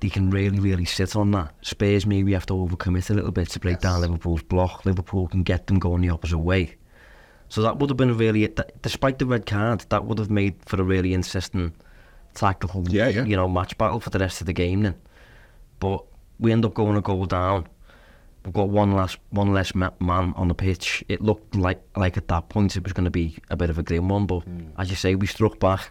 They 0.00 0.10
can 0.10 0.30
really, 0.30 0.60
really 0.60 0.84
sit 0.84 1.16
on 1.16 1.30
that. 1.32 1.54
Spurs 1.62 2.06
maybe 2.06 2.24
we 2.24 2.32
have 2.32 2.46
to 2.46 2.54
overcommit 2.54 3.08
a 3.10 3.14
little 3.14 3.32
bit 3.32 3.48
to 3.50 3.60
break 3.60 3.76
yes. 3.76 3.82
down 3.82 4.00
Liverpool's 4.02 4.42
block. 4.42 4.84
Liverpool 4.84 5.28
can 5.28 5.42
get 5.42 5.66
them 5.66 5.78
going 5.78 6.02
the 6.02 6.10
opposite 6.10 6.38
way. 6.38 6.76
So 7.48 7.62
that 7.62 7.78
would 7.78 7.90
have 7.90 7.96
been 7.96 8.10
a 8.10 8.14
really, 8.14 8.46
that, 8.46 8.82
despite 8.82 9.18
the 9.18 9.26
red 9.26 9.46
card, 9.46 9.86
that 9.88 10.04
would 10.04 10.18
have 10.18 10.30
made 10.30 10.56
for 10.66 10.80
a 10.80 10.84
really 10.84 11.14
insistent 11.14 11.74
tactical, 12.34 12.84
Yeah, 12.88 13.08
yeah. 13.08 13.24
you 13.24 13.36
know, 13.36 13.48
match 13.48 13.76
battle 13.78 14.00
for 14.00 14.10
the 14.10 14.18
rest 14.18 14.40
of 14.40 14.46
the 14.46 14.52
game 14.52 14.82
then. 14.82 14.96
But 15.80 16.04
we 16.38 16.52
end 16.52 16.64
up 16.64 16.74
going 16.74 16.96
a 16.96 17.00
goal 17.00 17.26
down. 17.26 17.66
We've 18.44 18.54
got 18.54 18.68
one 18.68 18.92
less 18.92 19.16
one 19.30 19.52
less 19.52 19.74
man 19.74 19.90
on 20.00 20.48
the 20.48 20.54
pitch. 20.54 21.04
It 21.08 21.20
looked 21.20 21.56
like 21.56 21.82
like 21.96 22.16
at 22.16 22.28
that 22.28 22.48
point 22.48 22.76
it 22.76 22.84
was 22.84 22.92
going 22.92 23.04
to 23.04 23.10
be 23.10 23.36
a 23.50 23.56
bit 23.56 23.70
of 23.70 23.78
a 23.78 23.82
grim 23.82 24.08
one, 24.08 24.26
but 24.26 24.40
hmm. 24.44 24.68
as 24.78 24.88
you 24.88 24.94
say, 24.94 25.16
we 25.16 25.26
struck 25.26 25.58
back. 25.58 25.90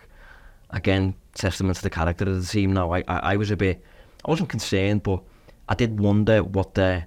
Again, 0.70 1.16
testament 1.34 1.78
to 1.78 1.84
the 1.84 1.90
character 1.90 2.26
of 2.26 2.42
the 2.42 2.48
team. 2.48 2.74
Now, 2.74 2.92
I, 2.92 3.00
I, 3.08 3.34
I 3.34 3.36
was 3.36 3.52
a 3.52 3.56
bit, 3.56 3.84
I 4.26 4.32
wasn't 4.32 4.50
concerned, 4.50 5.04
but 5.04 5.22
I 5.70 5.76
did 5.76 6.00
wonder 6.00 6.44
what 6.44 6.74
the 6.74 7.04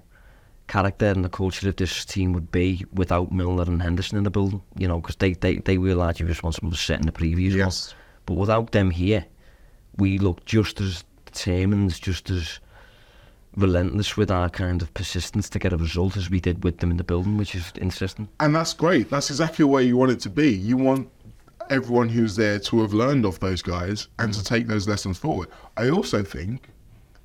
character 0.67 1.07
and 1.07 1.25
the 1.25 1.29
culture 1.29 1.67
of 1.67 1.75
this 1.75 2.05
team 2.05 2.31
would 2.33 2.51
be 2.51 2.85
without 2.93 3.31
Milner 3.31 3.63
and 3.63 3.81
Henderson 3.81 4.17
in 4.17 4.23
the 4.23 4.29
building. 4.29 4.61
You 4.77 4.87
know, 4.87 5.01
because 5.01 5.17
they, 5.17 5.33
they 5.33 5.57
they 5.57 5.77
were 5.77 5.95
largely 5.95 6.25
responsible 6.25 6.71
for 6.71 6.77
setting 6.77 7.05
the 7.05 7.11
previews. 7.11 7.53
Yes. 7.53 7.93
But 8.25 8.35
without 8.35 8.71
them 8.71 8.91
here, 8.91 9.25
we 9.97 10.17
look 10.17 10.45
just 10.45 10.79
as 10.79 11.03
determined, 11.25 11.99
just 12.01 12.29
as 12.29 12.59
relentless 13.57 14.15
with 14.15 14.31
our 14.31 14.49
kind 14.49 14.81
of 14.81 14.93
persistence 14.93 15.49
to 15.49 15.59
get 15.59 15.73
a 15.73 15.77
result 15.77 16.15
as 16.15 16.29
we 16.29 16.39
did 16.39 16.63
with 16.63 16.77
them 16.77 16.91
in 16.91 16.97
the 16.97 17.03
building, 17.03 17.37
which 17.37 17.55
is 17.55 17.73
interesting. 17.81 18.29
And 18.39 18.55
that's 18.55 18.73
great. 18.73 19.09
That's 19.09 19.29
exactly 19.29 19.65
where 19.65 19.81
you 19.81 19.97
want 19.97 20.11
it 20.11 20.19
to 20.21 20.29
be. 20.29 20.53
You 20.53 20.77
want 20.77 21.09
everyone 21.69 22.07
who's 22.07 22.35
there 22.35 22.59
to 22.59 22.81
have 22.81 22.93
learned 22.93 23.25
off 23.25 23.39
those 23.39 23.61
guys 23.61 24.07
and 24.19 24.33
to 24.33 24.43
take 24.43 24.67
those 24.67 24.87
lessons 24.87 25.17
forward. 25.17 25.49
I 25.75 25.89
also 25.89 26.23
think 26.23 26.69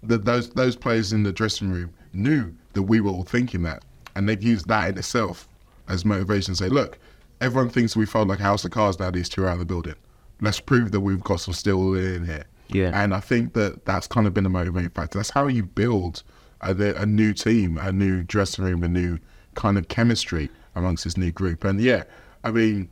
that 0.09 0.25
those 0.25 0.51
those 0.51 0.77
players 0.77 1.13
in 1.13 1.23
the 1.23 1.33
dressing 1.33 1.71
room 1.71 1.93
knew 2.13 2.55
that 2.73 2.83
we 2.83 3.01
were 3.01 3.11
all 3.11 3.25
thinking 3.25 3.63
that, 3.63 3.85
and 4.15 4.29
they've 4.29 4.43
used 4.43 4.69
that 4.69 4.91
in 4.91 4.99
itself 4.99 5.49
as 5.89 6.05
motivation. 6.05 6.55
to 6.55 6.65
Say, 6.65 6.69
look, 6.69 6.99
everyone 7.41 7.71
thinks 7.71 7.97
we 7.97 8.07
fold 8.07 8.29
like 8.29 8.41
a 8.41 8.45
house 8.45 8.65
of 8.65 8.71
cards 8.71 8.99
now. 8.99 9.11
These 9.11 9.29
two 9.29 9.45
are 9.45 9.49
out 9.49 9.55
of 9.55 9.59
the 9.61 9.65
building. 9.65 9.95
Let's 10.41 10.61
prove 10.61 10.93
that 10.93 11.01
we've 11.01 11.23
got 11.23 11.41
some 11.41 11.55
steel 11.55 11.95
in 11.95 12.25
here. 12.25 12.45
Yeah. 12.69 12.91
And 12.95 13.15
I 13.15 13.21
think 13.21 13.53
that 13.55 13.85
that's 13.85 14.07
kind 14.07 14.27
of 14.27 14.35
been 14.35 14.47
a 14.47 14.51
motivating 14.51 14.91
factor. 14.91 15.19
That's 15.19 15.31
how 15.31 15.47
you 15.47 15.63
build 15.65 16.23
a, 16.61 16.75
a 16.95 17.07
new 17.07 17.33
team, 17.33 17.79
a 17.79 17.93
new 17.93 18.23
dressing 18.23 18.65
room, 18.65 18.83
a 18.83 18.89
new 18.89 19.19
kind 19.55 19.79
of 19.79 19.89
chemistry 19.89 20.51
amongst 20.75 21.05
this 21.05 21.17
new 21.17 21.31
group. 21.31 21.65
And 21.65 21.81
yeah, 21.81 22.05
I 22.43 22.51
mean, 22.51 22.89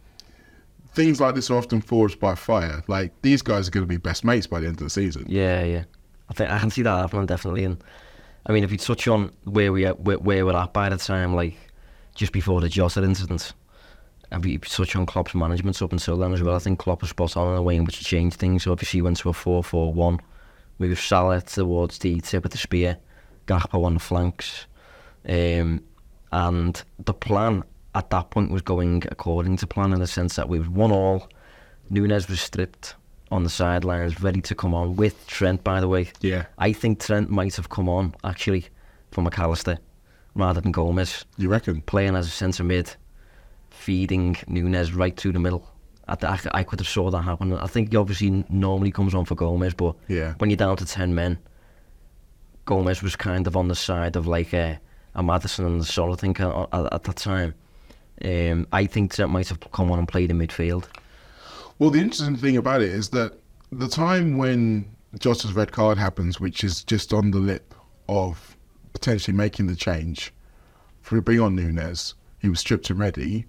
things 0.95 1.21
like 1.21 1.35
this 1.35 1.51
are 1.51 1.57
often 1.57 1.81
forged 1.81 2.21
by 2.21 2.35
fire. 2.35 2.83
Like 2.87 3.13
these 3.23 3.43
guys 3.43 3.69
are 3.69 3.71
going 3.71 3.85
to 3.85 3.89
be 3.89 3.97
best 3.97 4.25
mates 4.25 4.47
by 4.47 4.61
the 4.61 4.67
end 4.67 4.77
of 4.77 4.85
the 4.85 4.91
season. 4.91 5.25
Yeah, 5.29 5.65
yeah. 5.65 5.85
I 6.33 6.35
think 6.35 6.51
I 6.51 6.59
can 6.59 6.71
see 6.71 6.81
that 6.81 6.99
happening 6.99 7.27
definitely. 7.27 7.65
And 7.65 7.77
I 8.47 8.53
mean, 8.53 8.65
if 8.65 8.73
you 8.73 8.79
touch 8.79 9.07
on 9.07 9.33
where 9.45 9.71
we 9.71 9.85
where, 9.85 10.19
where 10.19 10.47
we're 10.47 10.57
at 10.57 10.73
by 10.73 10.89
the 10.89 10.97
time, 10.97 11.35
like 11.35 11.59
just 12.15 12.33
before 12.33 12.63
the 12.63 12.71
Jota 12.71 13.05
incident, 13.05 13.53
and 14.31 14.43
we 14.43 14.57
touch 14.57 14.97
on 14.97 15.05
Klopp's 15.05 15.35
management 15.35 15.83
up 15.83 15.93
until 15.93 16.17
then 16.17 16.33
as 16.33 16.43
well. 16.43 16.57
I 16.57 16.59
think 16.59 16.79
Klopp 16.79 17.03
was 17.03 17.11
spot 17.11 17.37
on 17.37 17.49
in 17.49 17.57
the 17.57 17.63
way 17.63 17.77
in 17.77 17.85
which 17.85 17.99
he 17.99 18.05
changed 18.05 18.39
things. 18.39 18.63
So 18.63 18.73
obviously, 18.73 18.97
he 18.99 19.03
went 19.03 19.19
to 19.19 19.29
a 19.29 19.33
4-4-1, 19.33 20.21
moved 20.79 21.03
Salah 21.03 21.43
towards 21.43 21.99
the 21.99 22.19
tip 22.23 22.47
of 22.47 22.51
the 22.51 22.57
spear, 22.57 22.97
Gakpo 23.47 23.85
on 23.85 23.95
the 23.95 24.01
flanks, 24.01 24.67
um, 25.29 25.85
and 26.33 26.83
the 26.99 27.13
plan 27.13 27.63
at 27.95 28.09
that 28.09 28.31
point 28.31 28.51
was 28.51 28.63
going 28.63 29.03
according 29.11 29.59
to 29.59 29.67
plan 29.67 29.93
in 29.93 30.01
the 30.01 30.07
sense 30.07 30.37
that 30.37 30.49
we 30.49 30.59
was 30.59 30.69
one 30.71 30.93
all. 30.93 31.29
Nunez 31.91 32.27
was 32.27 32.41
stripped 32.41 32.95
on 33.33 33.43
the 33.45 33.51
sidelines, 33.51 34.21
ready 34.23 34.41
to 34.43 34.55
come 34.55 34.75
on 34.75 34.95
with 34.97 35.27
Trent. 35.27 35.65
By 35.65 35.81
the 35.81 35.89
way, 35.89 36.09
Yeah. 36.21 36.45
I 36.59 36.73
think 36.73 37.01
Trent 37.01 37.31
might 37.31 37.57
have 37.57 37.69
come 37.71 37.89
on 37.89 38.15
actually 38.23 38.67
for 39.11 39.23
Mac 39.23 39.39
Allister 39.39 39.79
rather 40.35 40.61
than 40.61 40.71
Gomez 40.73 41.25
You 41.37 41.49
reckon? 41.49 41.81
playing 41.83 42.15
as 42.15 42.27
a 42.27 42.31
centre 42.31 42.63
mid, 42.65 42.95
feeding 43.71 44.37
Nunez 44.47 44.93
right 44.93 45.17
through 45.17 45.33
the 45.33 45.39
middle. 45.41 45.67
I, 46.09 46.17
I, 46.23 46.39
I 46.61 46.63
could 46.63 46.81
have 46.81 46.89
saw 46.89 47.11
that 47.11 47.23
happen. 47.23 47.53
I 47.55 47.67
think 47.67 47.91
he 47.91 47.97
obviously 47.97 48.45
normally 48.49 48.91
comes 48.91 49.15
on 49.15 49.25
for 49.25 49.35
Gomez, 49.35 49.75
but 49.75 49.95
Yeah. 50.09 50.35
when 50.39 50.51
you're 50.51 50.57
down 50.57 50.77
to 50.77 50.85
ten 50.87 51.15
men, 51.15 51.39
Gomez 52.65 53.03
was 53.03 53.17
kind 53.17 53.47
of 53.47 53.57
on 53.57 53.69
the 53.69 53.75
side 53.75 54.17
of 54.17 54.27
like 54.27 54.53
a, 54.53 54.79
a 55.15 55.23
Maddison 55.23 55.65
and 55.67 55.85
Son, 55.85 56.13
I 56.13 56.17
think, 56.17 56.41
at, 56.41 56.69
at, 56.73 56.93
at 56.93 57.03
that 57.05 57.17
time. 57.17 57.55
Um, 58.25 58.67
I 58.73 58.87
think 58.87 59.13
Trent 59.13 59.31
might 59.33 59.49
have 59.49 59.59
come 59.73 59.91
on 59.91 59.99
and 59.99 60.07
played 60.07 60.31
in 60.31 60.39
midfield. 60.39 60.85
Well, 61.83 61.91
the 61.91 61.99
interesting 61.99 62.37
thing 62.37 62.57
about 62.57 62.81
it 62.81 62.91
is 62.91 63.09
that 63.09 63.41
the 63.73 63.89
time 63.89 64.39
when 64.39 64.89
Jota's 65.19 65.53
red 65.53 65.73
card 65.73 65.99
happens, 65.99 66.39
which 66.39 66.63
is 66.63 66.85
just 66.85 67.13
on 67.13 67.33
the 67.33 67.41
lip 67.41 67.75
of 68.09 68.57
potentially 68.93 69.37
making 69.37 69.67
the 69.67 69.75
change 69.75 70.33
for 71.01 71.21
being 71.21 71.41
on 71.41 71.57
Nunez, 71.57 72.15
he 72.39 72.49
was 72.49 72.61
stripped 72.61 72.89
and 72.91 73.01
ready. 73.01 73.47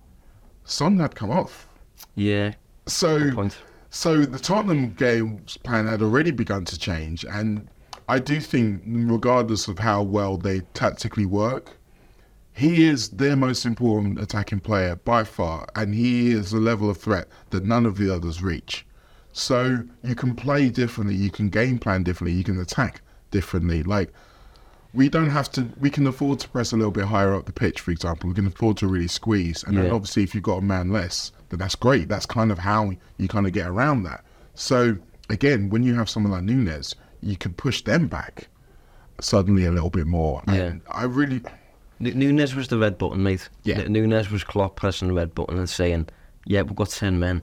Son 0.64 0.98
had 0.98 1.14
come 1.14 1.30
off. 1.30 1.68
Yeah, 2.16 2.56
So, 2.88 3.52
so 3.92 4.26
the 4.26 4.40
Tottenham 4.40 4.96
game's 4.96 5.58
plan 5.58 5.86
had 5.86 6.02
already 6.02 6.32
begun 6.32 6.66
to 6.66 6.80
change, 6.80 7.24
and 7.26 7.70
I 8.10 8.18
do 8.18 8.40
think, 8.40 8.82
regardless 8.88 9.68
of 9.68 9.78
how 9.78 10.02
well 10.02 10.38
they 10.38 10.62
tactically 10.74 11.28
work, 11.28 11.78
he 12.54 12.88
is 12.88 13.10
their 13.10 13.36
most 13.36 13.66
important 13.66 14.20
attacking 14.20 14.60
player 14.60 14.96
by 14.96 15.24
far, 15.24 15.68
and 15.76 15.94
he 15.94 16.32
is 16.32 16.54
a 16.54 16.58
level 16.58 16.90
of 16.90 16.98
threat 16.98 17.28
that 17.50 17.66
none 17.66 17.86
of 17.86 17.98
the 17.98 18.14
others 18.14 18.42
reach. 18.42 18.86
So 19.32 19.84
you 20.04 20.16
can 20.16 20.36
play 20.36 20.70
differently, 20.70 21.16
you 21.16 21.32
can 21.32 21.50
game 21.50 21.80
plan 21.80 22.04
differently, 22.04 22.38
you 22.38 22.44
can 22.44 22.60
attack 22.60 23.02
differently. 23.32 23.82
Like 23.82 24.14
we 24.94 25.10
don't 25.10 25.32
have 25.32 25.52
to. 25.54 25.68
We 25.80 25.90
can 25.90 26.06
afford 26.06 26.40
to 26.42 26.50
press 26.50 26.72
a 26.72 26.78
little 26.78 26.92
bit 26.92 27.06
higher 27.06 27.34
up 27.34 27.46
the 27.46 27.52
pitch, 27.52 27.82
for 27.82 27.90
example. 27.90 28.30
We 28.30 28.36
can 28.36 28.46
afford 28.46 28.78
to 28.78 28.88
really 28.88 29.08
squeeze, 29.08 29.64
and 29.64 29.76
then 29.76 29.92
obviously 29.92 30.22
if 30.24 30.36
you've 30.36 30.44
got 30.44 30.60
a 30.60 30.62
man 30.62 30.92
less, 30.92 31.32
then 31.50 31.60
that's 31.60 31.76
great. 31.76 32.08
That's 32.08 32.28
kind 32.28 32.52
of 32.52 32.60
how 32.60 32.94
you 33.18 33.28
kind 33.28 33.48
of 33.48 33.54
get 33.54 33.68
around 33.68 34.04
that. 34.04 34.24
So 34.54 34.98
again, 35.30 35.70
when 35.70 35.82
you 35.82 35.96
have 35.96 36.10
someone 36.10 36.32
like 36.32 36.44
Nunez, 36.44 36.96
you 37.22 37.36
can 37.36 37.54
push 37.54 37.82
them 37.82 38.08
back 38.08 38.50
suddenly 39.20 39.66
a 39.66 39.72
little 39.72 39.90
bit 39.90 40.06
more. 40.06 40.44
Yeah. 40.48 40.54
And 40.54 40.82
I 40.92 41.06
really, 41.06 41.42
Nunez 42.12 42.56
was 42.56 42.68
the 42.68 42.78
red 42.78 42.98
button, 42.98 43.24
mate. 43.24 43.50
Yeah. 43.64 43.84
Nu- 43.84 43.90
Nunez 44.02 44.30
was 44.32 44.44
Klopp 44.44 44.76
pressing 44.76 45.08
the 45.10 45.14
red 45.14 45.34
button 45.36 45.58
and 45.58 45.70
saying, 45.70 46.10
"Yeah, 46.46 46.62
we've 46.64 46.76
got 46.76 46.90
ten 46.90 47.20
men. 47.20 47.42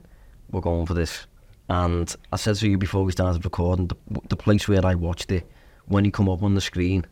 We're 0.51 0.61
going 0.61 0.85
for 0.85 0.93
this." 0.93 1.25
And 1.69 2.13
I 2.33 2.35
said 2.35 2.55
to 2.57 2.69
you 2.69 2.77
before 2.77 3.03
we 3.03 3.11
started 3.13 3.43
recording, 3.45 3.87
the, 3.87 3.95
the 4.29 4.35
place 4.35 4.67
where 4.67 4.85
I 4.85 4.95
watched 4.95 5.31
it, 5.31 5.49
when 5.85 6.03
he 6.03 6.11
come 6.11 6.27
up 6.29 6.43
on 6.43 6.53
the 6.55 6.61
screen, 6.61 7.05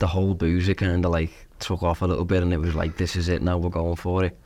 the 0.00 0.06
whole 0.06 0.34
boozer 0.34 0.74
kind 0.74 1.04
of 1.04 1.10
like 1.10 1.32
took 1.58 1.82
off 1.82 2.02
a 2.02 2.06
little 2.06 2.24
bit, 2.26 2.42
and 2.42 2.52
it 2.52 2.58
was 2.58 2.74
like, 2.74 2.96
"This 2.96 3.16
is 3.16 3.28
it. 3.28 3.42
Now 3.42 3.58
we're 3.58 3.70
going 3.70 3.96
for 3.96 4.24
it." 4.24 4.38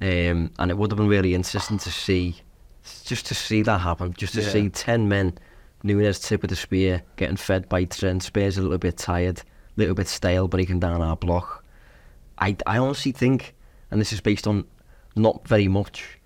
Um, 0.00 0.50
and 0.58 0.70
it 0.70 0.78
would 0.78 0.90
have 0.92 0.98
been 0.98 1.08
really 1.08 1.34
interesting 1.34 1.78
to 1.78 1.90
see, 1.90 2.36
just 3.04 3.26
to 3.26 3.34
see 3.34 3.62
that 3.62 3.80
happen, 3.80 4.14
just 4.16 4.34
to 4.34 4.42
Yeah. 4.42 4.48
see 4.48 4.68
ten 4.70 5.08
men, 5.08 5.36
Nunez 5.82 6.20
tip 6.20 6.44
of 6.44 6.50
the 6.50 6.56
spear, 6.56 7.02
getting 7.16 7.36
fed 7.36 7.68
by 7.68 7.84
Trent. 7.84 8.22
Spurs 8.22 8.56
a 8.58 8.62
little 8.62 8.78
bit 8.78 8.96
tired, 8.96 9.42
little 9.78 9.94
bit 9.94 10.08
stale, 10.08 10.48
breaking 10.48 10.80
down 10.80 11.00
our 11.00 11.16
block. 11.16 11.64
I, 12.38 12.56
I 12.66 12.78
honestly 12.78 13.12
think, 13.12 13.54
and 13.90 14.00
this 14.00 14.12
is 14.12 14.20
based 14.20 14.46
on 14.46 14.64
not 15.16 15.46
very 15.48 15.68
much, 15.68 16.18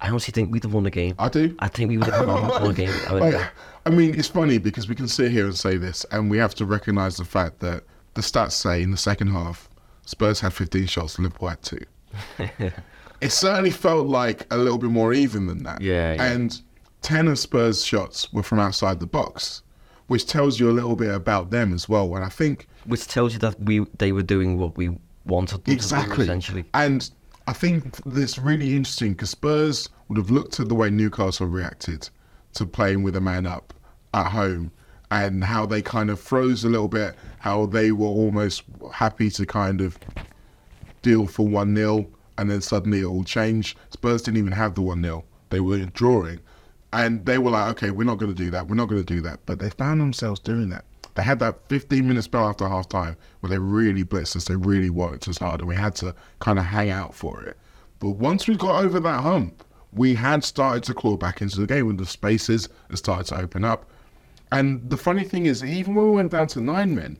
I 0.00 0.08
honestly 0.10 0.32
think 0.32 0.52
we'd 0.52 0.62
have 0.62 0.72
won 0.72 0.84
the 0.84 0.90
game. 0.90 1.14
I 1.18 1.28
do. 1.28 1.54
I 1.58 1.68
think 1.68 1.88
we 1.88 1.98
would 1.98 2.06
have 2.08 2.26
won 2.26 2.64
the 2.68 2.72
game. 2.74 2.92
I 3.08 3.12
would- 3.14 3.34
Like, 3.34 3.50
I 3.86 3.90
mean, 3.90 4.14
it's 4.18 4.28
funny 4.28 4.58
because 4.58 4.88
we 4.88 4.94
can 4.94 5.08
sit 5.08 5.30
here 5.32 5.44
and 5.46 5.56
say 5.56 5.76
this, 5.76 6.04
and 6.12 6.30
we 6.30 6.38
have 6.38 6.54
to 6.56 6.66
recognise 6.66 7.16
the 7.16 7.24
fact 7.24 7.58
that 7.60 7.84
the 8.14 8.20
stats 8.20 8.52
say 8.52 8.82
in 8.82 8.90
the 8.90 8.96
second 8.96 9.28
half, 9.28 9.68
Spurs 10.04 10.40
had 10.40 10.52
15 10.52 10.86
shots, 10.86 11.18
Liverpool 11.18 11.48
had 11.48 11.62
two. 11.62 11.80
it 13.20 13.30
certainly 13.32 13.70
felt 13.70 14.06
like 14.06 14.46
a 14.52 14.56
little 14.56 14.78
bit 14.78 14.90
more 14.90 15.12
even 15.12 15.46
than 15.46 15.62
that. 15.64 15.80
Yeah, 15.80 16.14
yeah. 16.14 16.22
And 16.32 16.60
10 17.02 17.28
of 17.28 17.38
Spurs' 17.38 17.84
shots 17.84 18.32
were 18.32 18.42
from 18.42 18.58
outside 18.58 19.00
the 19.00 19.06
box, 19.06 19.62
which 20.06 20.26
tells 20.26 20.58
you 20.58 20.70
a 20.70 20.72
little 20.72 20.96
bit 20.96 21.14
about 21.14 21.50
them 21.50 21.72
as 21.74 21.88
well. 21.88 22.14
And 22.16 22.24
I 22.24 22.28
think 22.28 22.66
Which 22.88 23.06
tells 23.06 23.32
you 23.32 23.38
that 23.40 23.60
we 23.60 23.86
they 23.98 24.12
were 24.12 24.22
doing 24.22 24.58
what 24.58 24.76
we 24.76 24.98
wanted 25.24 25.56
them 25.56 25.64
to 25.64 25.70
do, 25.70 25.72
Exactly. 25.72 26.24
essentially. 26.24 26.64
And 26.74 27.10
I 27.46 27.52
think 27.52 27.96
this 28.04 28.38
really 28.38 28.74
interesting 28.76 29.12
because 29.12 29.30
Spurs 29.30 29.88
would 30.08 30.18
have 30.18 30.30
looked 30.30 30.58
at 30.60 30.68
the 30.68 30.74
way 30.74 30.90
Newcastle 30.90 31.46
reacted 31.46 32.08
to 32.54 32.66
playing 32.66 33.02
with 33.02 33.14
a 33.16 33.20
man 33.20 33.46
up 33.46 33.72
at 34.14 34.30
home 34.30 34.72
and 35.10 35.44
how 35.44 35.64
they 35.64 35.80
kind 35.80 36.10
of 36.10 36.20
froze 36.20 36.64
a 36.64 36.68
little 36.68 36.88
bit, 36.88 37.14
how 37.38 37.66
they 37.66 37.92
were 37.92 38.06
almost 38.06 38.64
happy 38.92 39.30
to 39.30 39.46
kind 39.46 39.80
of 39.80 39.98
deal 41.02 41.26
for 41.26 41.46
1 41.46 41.74
0 41.74 42.06
and 42.36 42.50
then 42.50 42.60
suddenly 42.60 43.00
it 43.00 43.04
all 43.04 43.24
changed. 43.24 43.78
Spurs 43.90 44.22
didn't 44.22 44.38
even 44.38 44.52
have 44.52 44.74
the 44.74 44.82
1 44.82 45.02
0, 45.02 45.24
they 45.50 45.60
were 45.60 45.78
drawing. 45.86 46.40
And 46.92 47.24
they 47.26 47.36
were 47.38 47.50
like, 47.50 47.70
okay, 47.72 47.90
we're 47.90 48.04
not 48.04 48.16
going 48.18 48.34
to 48.34 48.42
do 48.42 48.50
that, 48.50 48.68
we're 48.68 48.74
not 48.76 48.88
going 48.88 49.04
to 49.04 49.14
do 49.14 49.20
that. 49.22 49.40
But 49.46 49.58
they 49.58 49.70
found 49.70 50.00
themselves 50.00 50.40
doing 50.40 50.70
that. 50.70 50.84
They 51.18 51.24
had 51.24 51.40
that 51.40 51.68
15 51.68 52.06
minute 52.06 52.22
spell 52.22 52.48
after 52.48 52.68
half 52.68 52.88
time 52.88 53.16
where 53.40 53.50
they 53.50 53.58
really 53.58 54.04
blitzed 54.04 54.36
us, 54.36 54.44
they 54.44 54.54
really 54.54 54.88
worked 54.88 55.26
us 55.26 55.38
hard, 55.38 55.58
and 55.58 55.68
we 55.68 55.74
had 55.74 55.96
to 55.96 56.14
kind 56.38 56.60
of 56.60 56.64
hang 56.64 56.90
out 56.90 57.12
for 57.12 57.42
it. 57.42 57.56
But 57.98 58.10
once 58.10 58.46
we 58.46 58.54
got 58.56 58.84
over 58.84 59.00
that 59.00 59.20
hump, 59.22 59.64
we 59.92 60.14
had 60.14 60.44
started 60.44 60.84
to 60.84 60.94
claw 60.94 61.16
back 61.16 61.42
into 61.42 61.60
the 61.60 61.66
game 61.66 61.88
when 61.88 61.96
the 61.96 62.06
spaces 62.06 62.68
had 62.88 62.98
started 62.98 63.26
to 63.34 63.40
open 63.40 63.64
up. 63.64 63.90
And 64.52 64.88
the 64.88 64.96
funny 64.96 65.24
thing 65.24 65.46
is, 65.46 65.64
even 65.64 65.96
when 65.96 66.04
we 66.04 66.12
went 66.12 66.30
down 66.30 66.46
to 66.48 66.60
nine 66.60 66.94
men, 66.94 67.18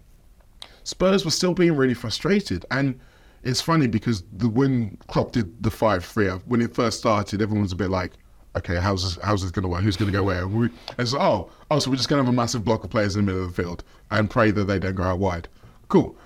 Spurs 0.85 1.25
were 1.25 1.33
still 1.33 1.53
being 1.53 1.75
really 1.75 1.95
frustrated. 1.95 2.65
And 2.71 3.01
it's 3.43 3.61
funny 3.61 3.89
because 3.89 4.23
the 4.33 4.49
when 4.49 4.97
Klopp 5.09 5.33
did 5.33 5.61
the 5.61 5.73
five 5.73 6.05
three, 6.05 6.29
when 6.29 6.63
it 6.63 6.73
first 6.73 7.01
started, 7.01 7.43
everyone 7.43 7.63
was 7.63 7.73
a 7.73 7.77
bit 7.77 7.91
like, 7.91 8.13
okay, 8.59 8.77
how's 8.77 9.03
this, 9.03 9.25
how's 9.25 9.43
this 9.43 9.51
going 9.51 9.63
to 9.63 9.69
work? 9.69 9.83
Who's 9.83 9.97
going 9.97 10.11
to 10.11 10.17
go 10.17 10.25
where? 10.25 10.43
And, 10.43 10.55
we, 10.55 10.69
and 10.97 11.09
so, 11.09 11.19
oh, 11.21 11.51
oh, 11.71 11.79
so 11.79 11.91
we're 11.91 11.97
just 11.97 12.09
going 12.09 12.21
to 12.21 12.25
have 12.25 12.33
a 12.33 12.37
massive 12.37 12.65
block 12.65 12.85
of 12.85 12.91
players 12.91 13.17
in 13.17 13.25
the 13.25 13.33
middle 13.33 13.45
of 13.45 13.55
the 13.55 13.63
field 13.63 13.85
and 14.11 14.29
pray 14.29 14.51
that 14.51 14.65
they 14.65 14.79
don't 14.79 14.95
go 14.95 15.03
out 15.03 15.19
wide. 15.19 15.49
Cool. 15.89 16.17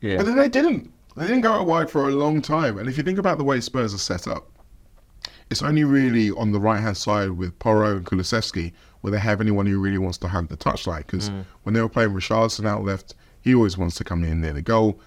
Yeah. 0.00 0.18
But 0.18 0.26
then 0.26 0.36
they 0.36 0.48
didn't. 0.48 0.92
They 1.16 1.26
didn't 1.26 1.42
go 1.42 1.52
out 1.52 1.66
wide 1.66 1.90
for 1.90 2.08
a 2.08 2.12
long 2.12 2.42
time. 2.42 2.78
And 2.78 2.88
if 2.88 2.96
you 2.96 3.02
think 3.02 3.18
about 3.18 3.38
the 3.38 3.44
way 3.44 3.60
Spurs 3.60 3.94
are 3.94 3.98
set 3.98 4.26
up, 4.26 4.50
it's 5.50 5.62
only 5.62 5.84
really 5.84 6.30
on 6.30 6.52
the 6.52 6.60
right 6.60 6.80
hand 6.80 6.96
side 6.96 7.30
with 7.30 7.56
Porro 7.58 7.96
and 7.96 8.06
Kulusevski 8.06 8.72
where 9.04 9.10
they 9.10 9.18
have 9.18 9.42
anyone 9.42 9.66
who 9.66 9.78
really 9.78 9.98
wants 9.98 10.16
to 10.16 10.26
have 10.26 10.48
the 10.48 10.56
touchline. 10.56 11.00
Because 11.06 11.30
when 11.64 11.74
they 11.74 11.82
were 11.82 11.90
playing 11.90 12.10
Richarlison 12.10 12.66
out 12.66 12.84
left, 12.84 13.14
he 13.42 13.54
always 13.54 13.76
wants 13.76 13.96
to 13.96 14.04
come 14.04 14.24
in 14.24 14.40
near 14.40 14.54
the 14.54 14.62
goal. 14.62 14.98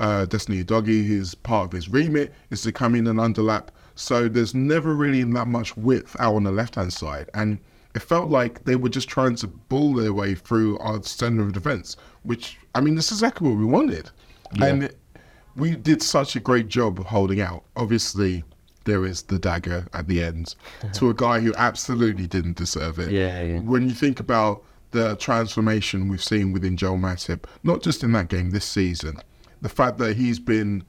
Uh, 0.00 0.24
Destiny 0.24 0.64
Udogie, 0.64 1.06
his 1.06 1.36
part 1.36 1.66
of 1.66 1.72
his 1.72 1.88
remit 1.88 2.34
is 2.50 2.62
to 2.62 2.72
come 2.72 2.96
in 2.96 3.06
and 3.06 3.20
underlap. 3.20 3.68
So 3.94 4.28
there's 4.28 4.54
never 4.54 4.94
really 4.94 5.22
that 5.22 5.48
much 5.48 5.76
width 5.76 6.16
out 6.18 6.34
on 6.34 6.44
the 6.44 6.52
left 6.52 6.74
hand 6.74 6.92
side. 6.92 7.30
And 7.34 7.58
it 7.94 8.02
felt 8.02 8.28
like 8.28 8.64
they 8.64 8.76
were 8.76 8.88
just 8.88 9.08
trying 9.08 9.36
to 9.36 9.46
bull 9.46 9.94
their 9.94 10.12
way 10.12 10.34
through 10.34 10.78
our 10.78 11.02
center 11.02 11.42
of 11.42 11.52
defense, 11.52 11.96
which, 12.22 12.58
I 12.74 12.80
mean, 12.80 12.96
this 12.96 13.12
is 13.12 13.18
exactly 13.18 13.48
what 13.48 13.58
we 13.58 13.64
wanted. 13.64 14.10
And 14.60 14.92
we 15.56 15.76
did 15.76 16.02
such 16.02 16.34
a 16.34 16.40
great 16.40 16.68
job 16.68 16.98
of 16.98 17.06
holding 17.06 17.40
out. 17.40 17.64
Obviously, 17.76 18.42
there 18.84 19.04
is 19.04 19.22
the 19.22 19.38
dagger 19.38 19.86
at 19.92 20.08
the 20.08 20.22
end 20.22 20.54
to 20.94 21.08
a 21.08 21.14
guy 21.14 21.40
who 21.40 21.54
absolutely 21.56 22.26
didn't 22.26 22.56
deserve 22.56 22.98
it. 22.98 23.10
Yeah, 23.10 23.42
yeah. 23.42 23.60
When 23.60 23.88
you 23.88 23.94
think 23.94 24.20
about 24.20 24.64
the 24.90 25.16
transformation 25.16 26.08
we've 26.08 26.22
seen 26.22 26.52
within 26.52 26.76
Joel 26.76 26.98
Matip, 26.98 27.44
not 27.62 27.82
just 27.82 28.02
in 28.02 28.12
that 28.12 28.28
game 28.28 28.50
this 28.50 28.64
season, 28.64 29.18
the 29.60 29.68
fact 29.68 29.98
that 29.98 30.16
he's 30.16 30.38
been 30.38 30.84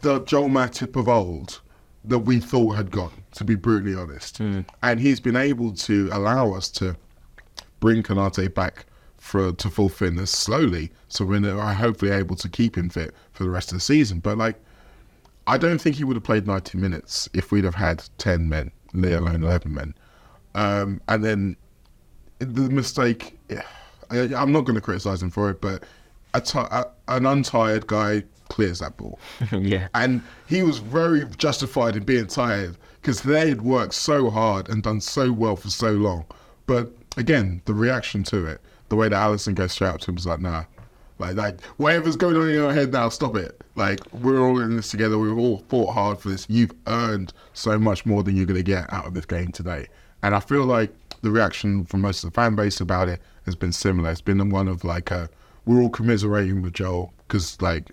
the 0.00 0.20
Joel 0.20 0.48
Matip 0.48 0.96
of 0.96 1.08
old 1.08 1.60
that 2.04 2.20
we 2.20 2.38
thought 2.38 2.76
had 2.76 2.90
gone, 2.90 3.12
to 3.32 3.44
be 3.44 3.54
brutally 3.54 3.94
honest. 3.94 4.38
And 4.82 5.00
he's 5.00 5.20
been 5.20 5.36
able 5.36 5.72
to 5.72 6.08
allow 6.12 6.52
us 6.52 6.68
to 6.72 6.96
bring 7.80 8.02
Konaté 8.02 8.52
back 8.52 8.86
for 9.18 9.52
to 9.52 9.70
full 9.70 9.88
fitness 9.88 10.30
slowly, 10.30 10.92
so 11.08 11.24
we're 11.24 11.40
hopefully 11.72 12.10
able 12.10 12.36
to 12.36 12.48
keep 12.48 12.76
him 12.76 12.90
fit 12.90 13.14
for 13.32 13.44
the 13.44 13.50
rest 13.50 13.72
of 13.72 13.76
the 13.76 13.80
season. 13.80 14.20
But 14.20 14.36
like, 14.36 14.56
I 15.46 15.56
don't 15.56 15.80
think 15.80 15.96
he 15.96 16.04
would 16.04 16.16
have 16.16 16.24
played 16.24 16.46
90 16.46 16.76
minutes 16.78 17.28
if 17.32 17.50
we'd 17.50 17.64
have 17.64 17.74
had 17.74 18.04
10 18.18 18.48
men, 18.48 18.70
let 18.92 19.14
alone 19.14 19.42
11 19.42 19.72
men. 19.72 19.94
Um, 20.54 21.00
and 21.08 21.24
then 21.24 21.56
the 22.38 22.68
mistake, 22.68 23.38
yeah, 23.48 23.62
I, 24.10 24.34
I'm 24.34 24.52
not 24.52 24.62
going 24.62 24.74
to 24.74 24.80
criticize 24.80 25.22
him 25.22 25.30
for 25.30 25.50
it, 25.50 25.60
but 25.60 25.84
a 26.34 26.40
ti- 26.40 26.58
a, 26.58 26.86
an 27.08 27.26
untired 27.26 27.86
guy 27.86 28.24
clears 28.54 28.78
that 28.78 28.96
ball. 28.96 29.18
yeah. 29.52 29.88
And 29.94 30.22
he 30.46 30.62
was 30.62 30.78
very 30.78 31.24
justified 31.36 31.96
in 31.96 32.04
being 32.04 32.28
tired 32.28 32.76
because 33.02 33.20
they 33.22 33.48
had 33.48 33.62
worked 33.62 33.94
so 33.94 34.30
hard 34.30 34.68
and 34.68 34.80
done 34.80 35.00
so 35.00 35.32
well 35.32 35.56
for 35.56 35.70
so 35.70 35.90
long. 35.90 36.24
But 36.66 36.92
again, 37.16 37.62
the 37.64 37.74
reaction 37.74 38.22
to 38.24 38.46
it, 38.46 38.60
the 38.90 38.96
way 38.96 39.08
that 39.08 39.16
Alisson 39.16 39.56
goes 39.56 39.72
straight 39.72 39.88
up 39.88 40.00
to 40.02 40.10
him 40.10 40.14
was 40.14 40.26
like, 40.26 40.38
nah. 40.38 40.64
Like, 41.18 41.34
like 41.34 41.60
whatever's 41.78 42.14
going 42.14 42.36
on 42.36 42.48
in 42.48 42.54
your 42.54 42.72
head 42.72 42.92
now, 42.92 43.08
stop 43.08 43.34
it. 43.34 43.60
Like, 43.74 44.00
we're 44.12 44.40
all 44.40 44.60
in 44.60 44.76
this 44.76 44.92
together. 44.92 45.18
We've 45.18 45.36
all 45.36 45.64
fought 45.68 45.92
hard 45.92 46.20
for 46.20 46.28
this. 46.28 46.46
You've 46.48 46.72
earned 46.86 47.32
so 47.54 47.76
much 47.76 48.06
more 48.06 48.22
than 48.22 48.36
you're 48.36 48.46
going 48.46 48.56
to 48.56 48.62
get 48.62 48.92
out 48.92 49.04
of 49.04 49.14
this 49.14 49.26
game 49.26 49.48
today. 49.48 49.88
And 50.22 50.32
I 50.32 50.38
feel 50.38 50.64
like 50.64 50.92
the 51.22 51.30
reaction 51.32 51.86
from 51.86 52.02
most 52.02 52.22
of 52.22 52.30
the 52.30 52.34
fan 52.34 52.54
base 52.54 52.80
about 52.80 53.08
it 53.08 53.20
has 53.46 53.56
been 53.56 53.72
similar. 53.72 54.12
It's 54.12 54.20
been 54.20 54.48
one 54.50 54.68
of 54.68 54.84
like, 54.84 55.10
a, 55.10 55.28
we're 55.66 55.82
all 55.82 55.90
commiserating 55.90 56.62
with 56.62 56.74
Joel 56.74 57.12
because, 57.26 57.60
like, 57.60 57.90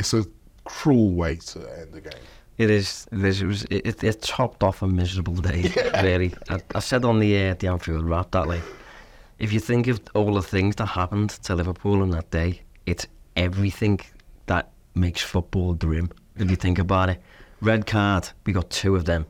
it's 0.00 0.14
a 0.14 0.24
cruel 0.64 1.12
way 1.12 1.36
to 1.36 1.58
end 1.78 1.92
the 1.92 2.00
game. 2.00 2.12
It 2.58 2.70
is. 2.70 3.06
It 3.12 3.24
is. 3.24 3.42
It 3.42 3.46
was. 3.46 3.62
It, 3.70 4.02
it, 4.04 4.22
topped 4.22 4.62
off 4.62 4.82
a 4.82 4.86
miserable 4.86 5.36
day. 5.36 5.72
Really. 6.02 6.34
I, 6.48 6.60
I 6.74 6.80
said 6.80 7.04
on 7.04 7.20
the 7.20 7.30
uh, 7.48 7.54
the 7.54 7.68
Anfield 7.68 8.04
wrap 8.04 8.30
that 8.32 8.48
like, 8.48 8.62
if 9.38 9.52
you 9.52 9.60
think 9.60 9.86
of 9.86 10.00
all 10.14 10.34
the 10.34 10.42
things 10.42 10.76
that 10.76 10.86
happened 10.86 11.30
to 11.44 11.54
Liverpool 11.54 12.02
on 12.02 12.10
that 12.10 12.30
day, 12.30 12.62
it's 12.86 13.06
everything 13.36 14.00
that 14.46 14.70
makes 14.94 15.22
football 15.22 15.74
grim. 15.74 16.10
If 16.36 16.50
you 16.50 16.56
think 16.56 16.78
about 16.78 17.10
it, 17.10 17.20
red 17.60 17.86
card, 17.86 18.28
we 18.44 18.52
got 18.52 18.70
two 18.70 18.96
of 18.96 19.04
them. 19.04 19.26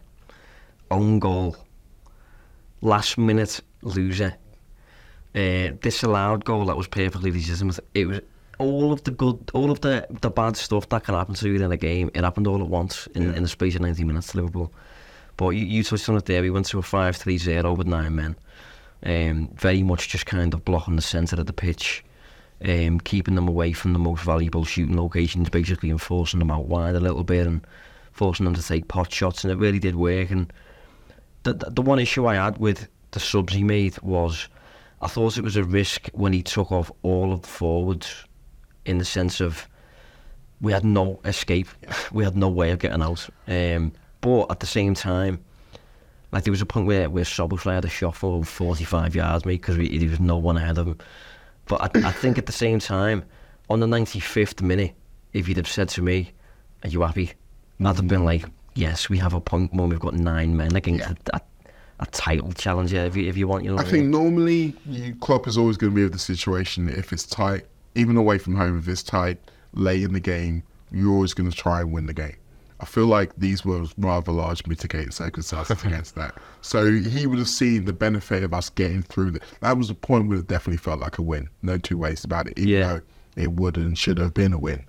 Own 0.91 1.19
goal, 1.19 1.57
last 2.81 3.19
minute 3.19 3.61
loser, 3.83 4.35
uh, 5.35 5.69
disallowed 5.81 6.45
goal 6.45 6.67
that 6.67 6.77
was 6.77 6.89
perfectly 6.89 7.31
legitimate. 7.31 7.79
It 7.95 8.07
was 8.07 8.21
all 8.61 8.93
of 8.93 9.03
the 9.05 9.11
good, 9.11 9.51
all 9.55 9.71
of 9.71 9.81
the, 9.81 10.07
the 10.21 10.29
bad 10.29 10.55
stuff 10.55 10.87
that 10.91 11.05
can 11.05 11.15
happen 11.15 11.35
to 11.35 11.49
you 11.49 11.65
in 11.65 11.73
a 11.73 11.77
game. 11.79 12.11
It 12.15 12.23
happened 12.23 12.47
all 12.47 12.61
at 12.61 12.69
once 12.69 13.07
in, 13.15 13.35
in 13.35 13.43
the 13.43 13.49
space 13.49 13.75
of 13.75 13.81
90 13.81 14.05
minutes 14.05 14.33
to 14.33 14.37
Liverpool. 14.37 14.71
But 15.39 15.51
you, 15.51 15.65
you 15.65 15.83
touched 15.83 16.11
on 16.11 16.17
it 16.17 16.27
there. 16.27 16.43
We 16.43 16.51
went 16.51 16.67
to 16.67 16.79
a 16.79 16.83
5-3-0 16.83 17.77
with 17.79 17.87
nine 17.87 18.15
men. 18.15 18.37
Um, 19.03 19.49
very 19.55 19.83
much 19.83 20.11
just 20.11 20.27
kind 20.27 20.53
of 20.53 20.63
blocking 20.63 20.97
the 20.97 21.03
centre 21.03 21.41
of 21.41 21.47
the 21.47 21.55
pitch, 21.55 22.05
um, 22.63 23.01
keeping 23.01 23.35
them 23.35 23.49
away 23.49 23.73
from 23.73 23.95
the 23.95 23.99
most 23.99 24.23
valuable 24.23 24.67
shooting 24.67 24.99
locations, 24.99 25.49
basically, 25.49 25.89
and 25.89 26.01
forcing 26.01 26.39
them 26.39 26.51
out 26.51 26.67
wide 26.67 26.97
a 26.97 27.01
little 27.01 27.25
bit 27.25 27.47
and 27.47 27.67
forcing 28.13 28.45
them 28.45 28.55
to 28.55 28.63
take 28.63 28.89
pot 28.89 29.11
shots. 29.11 29.43
And 29.43 29.51
it 29.51 29.57
really 29.57 29.79
did 29.79 29.97
work. 29.97 30.29
And 30.29 30.53
the, 31.45 31.55
the, 31.55 31.71
the 31.71 31.83
one 31.83 31.99
issue 31.99 32.27
I 32.27 32.35
had 32.35 32.59
with 32.59 32.89
the 33.13 33.21
subs 33.21 33.55
he 33.55 33.65
made 33.65 33.99
was 34.03 34.49
I 35.01 35.07
thought 35.07 35.39
it 35.39 35.45
was 35.45 35.57
a 35.57 35.65
risk 35.65 36.11
when 36.13 36.35
he 36.35 36.43
took 36.43 36.71
off 36.71 36.93
all 37.03 37.33
of 37.33 37.41
the 37.41 37.49
forwards 37.49 38.27
in 38.91 38.99
the 38.99 39.05
sense 39.05 39.41
of 39.41 39.67
we 40.61 40.73
had 40.73 40.85
no 40.85 41.21
escape, 41.25 41.69
we 42.13 42.25
had 42.25 42.37
no 42.37 42.49
way 42.49 42.71
of 42.71 42.79
getting 42.79 43.03
out. 43.03 43.29
Um, 43.49 43.93
but 44.21 44.51
at 44.51 44.61
the 44.61 44.67
same 44.67 44.95
time, 44.95 45.43
like 46.33 46.45
there 46.45 46.51
was 46.53 46.61
a 46.63 46.67
point 46.67 46.87
where 46.87 47.09
where 47.09 47.25
Szoboszlai 47.25 47.75
had 47.75 47.85
a 47.85 47.89
shot 47.89 48.15
for 48.17 48.45
45 48.45 49.15
yards, 49.15 49.45
mate, 49.47 49.61
because 49.63 49.77
there 49.77 50.09
was 50.11 50.21
no 50.21 50.37
one 50.37 50.57
ahead 50.57 50.79
of 50.79 50.87
him. 50.89 50.99
But 51.67 51.97
I, 51.97 52.09
I 52.09 52.13
think 52.13 52.37
at 52.39 52.47
the 52.47 52.53
same 52.53 52.79
time, 52.79 53.25
on 53.69 53.81
the 53.81 53.87
95th 53.87 54.61
minute, 54.63 54.93
if 55.33 55.49
you'd 55.49 55.57
have 55.57 55.69
said 55.69 55.89
to 55.91 56.03
me, 56.03 56.33
"Are 56.85 56.89
you 56.89 57.03
happy?" 57.03 57.33
I'd 57.81 57.97
have 57.97 58.09
been 58.09 58.25
like, 58.25 58.45
"Yes, 58.75 59.09
we 59.09 59.19
have 59.19 59.33
a 59.35 59.41
point 59.41 59.73
when 59.73 59.89
we've 59.89 59.99
got 60.01 60.15
nine 60.15 60.57
men 60.57 60.77
against 60.77 61.01
Yeah. 61.09 61.15
a, 61.33 61.37
a, 61.37 61.41
a 62.01 62.07
title 62.07 62.53
challenger. 62.53 62.99
If 62.99 63.17
you 63.17 63.29
if 63.29 63.37
you 63.37 63.49
want, 63.49 63.65
you 63.65 63.71
know." 63.71 63.79
I 63.79 63.85
think 63.85 64.03
mean? 64.03 64.11
normally 64.11 64.75
you, 64.87 65.15
Klopp 65.17 65.47
is 65.49 65.57
always 65.57 65.77
going 65.79 65.93
to 65.93 65.97
be 65.97 66.03
with 66.03 66.13
the 66.13 66.19
situation 66.19 66.89
if 66.89 67.13
it's 67.13 67.25
tight, 67.25 67.65
even 67.95 68.17
away 68.17 68.39
from 68.39 68.55
home. 68.57 68.79
If 68.79 68.89
it's 68.89 69.03
tight 69.03 69.39
late 69.75 70.03
in 70.03 70.13
the 70.13 70.21
game, 70.21 70.63
you're 70.91 71.13
always 71.13 71.35
going 71.35 71.51
to 71.51 71.57
try 71.57 71.81
and 71.81 71.93
win 71.93 72.07
the 72.07 72.15
game. 72.15 72.37
I 72.81 72.87
feel 72.87 73.07
like 73.07 73.33
these 73.37 73.63
were 73.65 73.85
rather 73.99 74.33
large 74.33 74.67
mitigating 74.67 75.11
circumstances 75.11 75.85
against 75.85 76.15
that. 76.15 76.35
So 76.63 76.91
he 76.91 77.27
would 77.27 77.39
have 77.39 77.49
seen 77.49 77.85
the 77.85 77.93
benefit 77.93 78.43
of 78.43 78.55
us 78.55 78.71
getting 78.71 79.03
through 79.03 79.33
that. 79.33 79.43
That 79.61 79.77
was 79.77 79.91
a 79.91 79.95
point 79.95 80.29
where 80.29 80.39
it 80.39 80.47
definitely 80.47 80.79
felt 80.79 80.99
like 81.01 81.19
a 81.19 81.23
win. 81.23 81.49
No 81.63 81.77
two 81.77 81.99
ways 81.99 82.25
about 82.25 82.47
it. 82.47 82.59
Even 82.59 82.69
Yeah. 82.71 82.87
though 82.89 83.01
it 83.37 83.53
would 83.53 83.77
and 83.77 83.97
should 83.99 84.19
have 84.19 84.33
been 84.35 84.53
a 84.55 84.59
win 84.59 84.85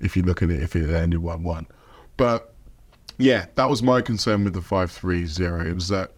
if 0.00 0.16
you 0.16 0.22
look 0.22 0.42
at 0.42 0.50
it 0.50 0.62
if 0.62 0.74
it 0.76 0.88
ended 0.88 1.18
one 1.20 1.42
one. 1.42 1.66
But 2.16 2.54
yeah, 3.18 3.46
that 3.56 3.68
was 3.68 3.82
my 3.82 4.00
concern 4.02 4.44
with 4.44 4.54
the 4.54 4.62
five 4.62 4.90
three 4.92 5.26
zero. 5.26 5.66
It 5.66 5.74
was 5.74 5.88
that 5.88 6.12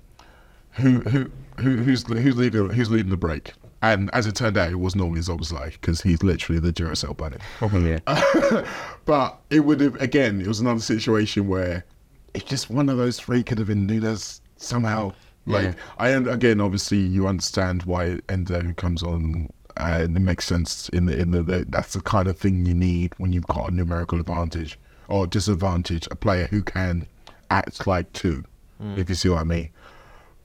who 0.73 1.01
who 1.01 1.31
who 1.59 1.77
who's 1.79 2.03
who's 2.07 2.37
leading 2.37 2.68
who's 2.70 2.90
leading 2.90 3.11
the 3.11 3.16
break. 3.16 3.53
And 3.85 4.09
as 4.14 4.27
it 4.27 4.35
turned 4.35 4.57
out, 4.57 4.70
it 4.70 4.77
was 4.77 4.97
normally 4.97 5.20
Szoboszlai 5.20 5.73
because 5.73 6.01
he's 6.01 6.23
literally 6.23 6.59
the 6.59 6.73
Duracell 6.73 7.14
bunny. 7.14 7.37
yeah. 7.85 8.66
But 9.05 9.38
it 9.51 9.61
would 9.61 9.81
have 9.81 10.01
again. 10.01 10.40
It 10.40 10.47
was 10.47 10.59
another 10.59 10.81
situation 10.81 11.49
where 11.49 11.85
it's 12.33 12.47
just 12.47 12.70
one 12.70 12.88
of 12.88 12.97
those 12.97 13.20
three 13.20 13.42
could 13.42 13.59
have 13.59 13.66
been 13.66 13.87
Nunez 13.87 14.40
somehow. 14.57 15.12
Like 15.44 15.64
Yeah. 15.64 15.75
I 15.99 16.09
again, 16.09 16.62
obviously, 16.62 16.97
you 16.97 17.29
understand 17.29 17.83
why 17.83 18.20
Endo 18.31 18.73
comes 18.73 19.03
on, 19.03 19.51
and 19.77 20.16
it 20.16 20.20
makes 20.20 20.47
sense 20.47 20.88
in 20.88 21.05
the 21.05 21.18
in 21.20 21.33
the, 21.33 21.42
the 21.42 21.66
that's 21.68 21.92
the 21.92 22.01
kind 22.01 22.27
of 22.27 22.38
thing 22.38 22.64
you 22.64 22.73
need 22.73 23.12
when 23.18 23.35
you've 23.35 23.47
got 23.49 23.70
a 23.70 23.75
numerical 23.75 24.18
advantage 24.18 24.79
or 25.09 25.27
disadvantage. 25.27 26.09
A 26.11 26.16
player 26.16 26.47
who 26.47 26.62
can 26.62 27.07
act 27.51 27.87
like 27.87 28.11
two, 28.14 28.44
hmm. 28.81 28.94
if 28.97 29.11
you 29.11 29.14
see 29.14 29.29
what 29.29 29.40
I 29.40 29.44
mean. 29.44 29.68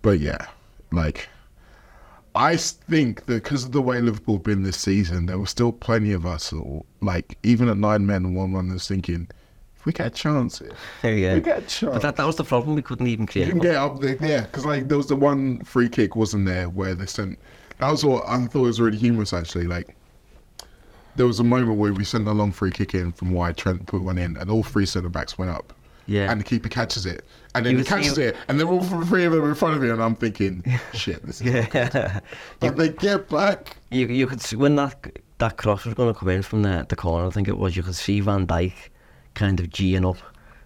But 0.01 0.19
yeah, 0.19 0.47
like 0.91 1.29
I 2.39 2.55
think 2.55 3.25
that 3.25 3.43
because 3.43 3.65
of 3.65 3.73
the 3.73 3.81
way 3.81 3.99
Liverpool 3.99 4.35
have 4.35 4.43
been 4.43 4.63
this 4.63 4.77
season, 4.77 5.25
there 5.25 5.37
were 5.37 5.45
still 5.45 5.73
plenty 5.73 6.13
of 6.13 6.25
us, 6.25 6.49
who, 6.49 6.85
like 7.01 7.37
even 7.43 7.67
at 7.67 7.75
nine 7.75 8.05
men 8.05 8.23
and 8.23 8.33
one 8.33 8.53
run, 8.53 8.71
was 8.71 8.87
thinking, 8.87 9.27
if 9.75 9.85
we 9.85 9.91
get 9.91 10.07
a 10.07 10.09
chance, 10.09 10.59
here, 10.59 10.71
yeah. 11.17 11.33
we 11.33 11.41
get 11.41 11.57
a 11.57 11.61
chance. 11.67 11.93
But 11.93 12.01
that, 12.01 12.15
that 12.15 12.25
was 12.25 12.37
the 12.37 12.45
problem. 12.45 12.77
We 12.77 12.81
couldn't 12.81 13.07
even 13.07 13.23
you 13.23 13.27
create. 13.27 13.61
get 13.61 13.75
up 13.75 13.99
there, 13.99 14.15
yeah. 14.21 14.41
Because 14.41 14.65
like 14.65 14.87
there 14.87 14.97
was 14.97 15.07
the 15.07 15.17
one 15.17 15.61
free 15.65 15.89
kick 15.89 16.15
wasn't 16.15 16.45
there 16.45 16.69
where 16.69 16.95
they 16.95 17.07
sent. 17.07 17.37
That 17.79 17.91
was 17.91 18.05
what 18.05 18.23
I 18.25 18.45
thought 18.45 18.61
was 18.61 18.79
really 18.79 18.97
humorous 18.97 19.33
actually. 19.33 19.67
Like 19.67 19.97
there 21.17 21.27
was 21.27 21.41
a 21.41 21.43
moment 21.43 21.77
where 21.77 21.91
we 21.91 22.05
sent 22.05 22.25
a 22.25 22.31
long 22.31 22.53
free 22.53 22.71
kick 22.71 22.95
in 22.95 23.11
from 23.11 23.31
wide, 23.31 23.57
Trent 23.57 23.85
put 23.85 24.01
one 24.01 24.17
in, 24.17 24.37
and 24.37 24.49
all 24.49 24.63
three 24.63 24.85
centre 24.85 25.09
backs 25.09 25.37
went 25.37 25.51
up. 25.51 25.73
Yeah. 26.09 26.31
And 26.31 26.39
the 26.39 26.43
keeper 26.43 26.69
catches 26.69 27.05
it, 27.05 27.23
and 27.53 27.63
then 27.65 27.73
You 27.73 27.79
he 27.79 27.83
catches 27.85 28.15
see- 28.15 28.23
it, 28.23 28.35
and 28.47 28.59
they're 28.59 28.67
all 28.67 28.83
three 28.83 29.25
of 29.25 29.31
them 29.31 29.45
in 29.45 29.53
front 29.53 29.75
of 29.75 29.81
me, 29.83 29.89
and 29.89 30.01
I'm 30.01 30.15
thinking, 30.15 30.63
shit, 30.93 31.23
this 31.25 31.39
is. 31.39 31.47
Yeah. 31.47 32.19
But 32.59 32.77
they 32.77 32.89
get 32.89 33.29
back. 33.29 33.77
you 33.91 34.07
you 34.07 34.25
could 34.27 34.41
see 34.41 34.55
when 34.55 34.75
that 34.77 35.19
that 35.37 35.57
cross 35.57 35.85
was 35.85 35.93
going 35.93 36.11
to 36.13 36.19
come 36.19 36.29
in 36.29 36.41
from 36.41 36.63
the 36.63 36.85
the 36.89 36.95
corner. 36.95 37.27
I 37.27 37.29
think 37.29 37.47
it 37.47 37.57
was. 37.57 37.77
You 37.77 37.83
could 37.83 37.95
see 37.95 38.19
Van 38.21 38.47
Dijk 38.47 38.73
kind 39.35 39.59
of 39.59 39.67
G'ing 39.67 40.09
up 40.09 40.17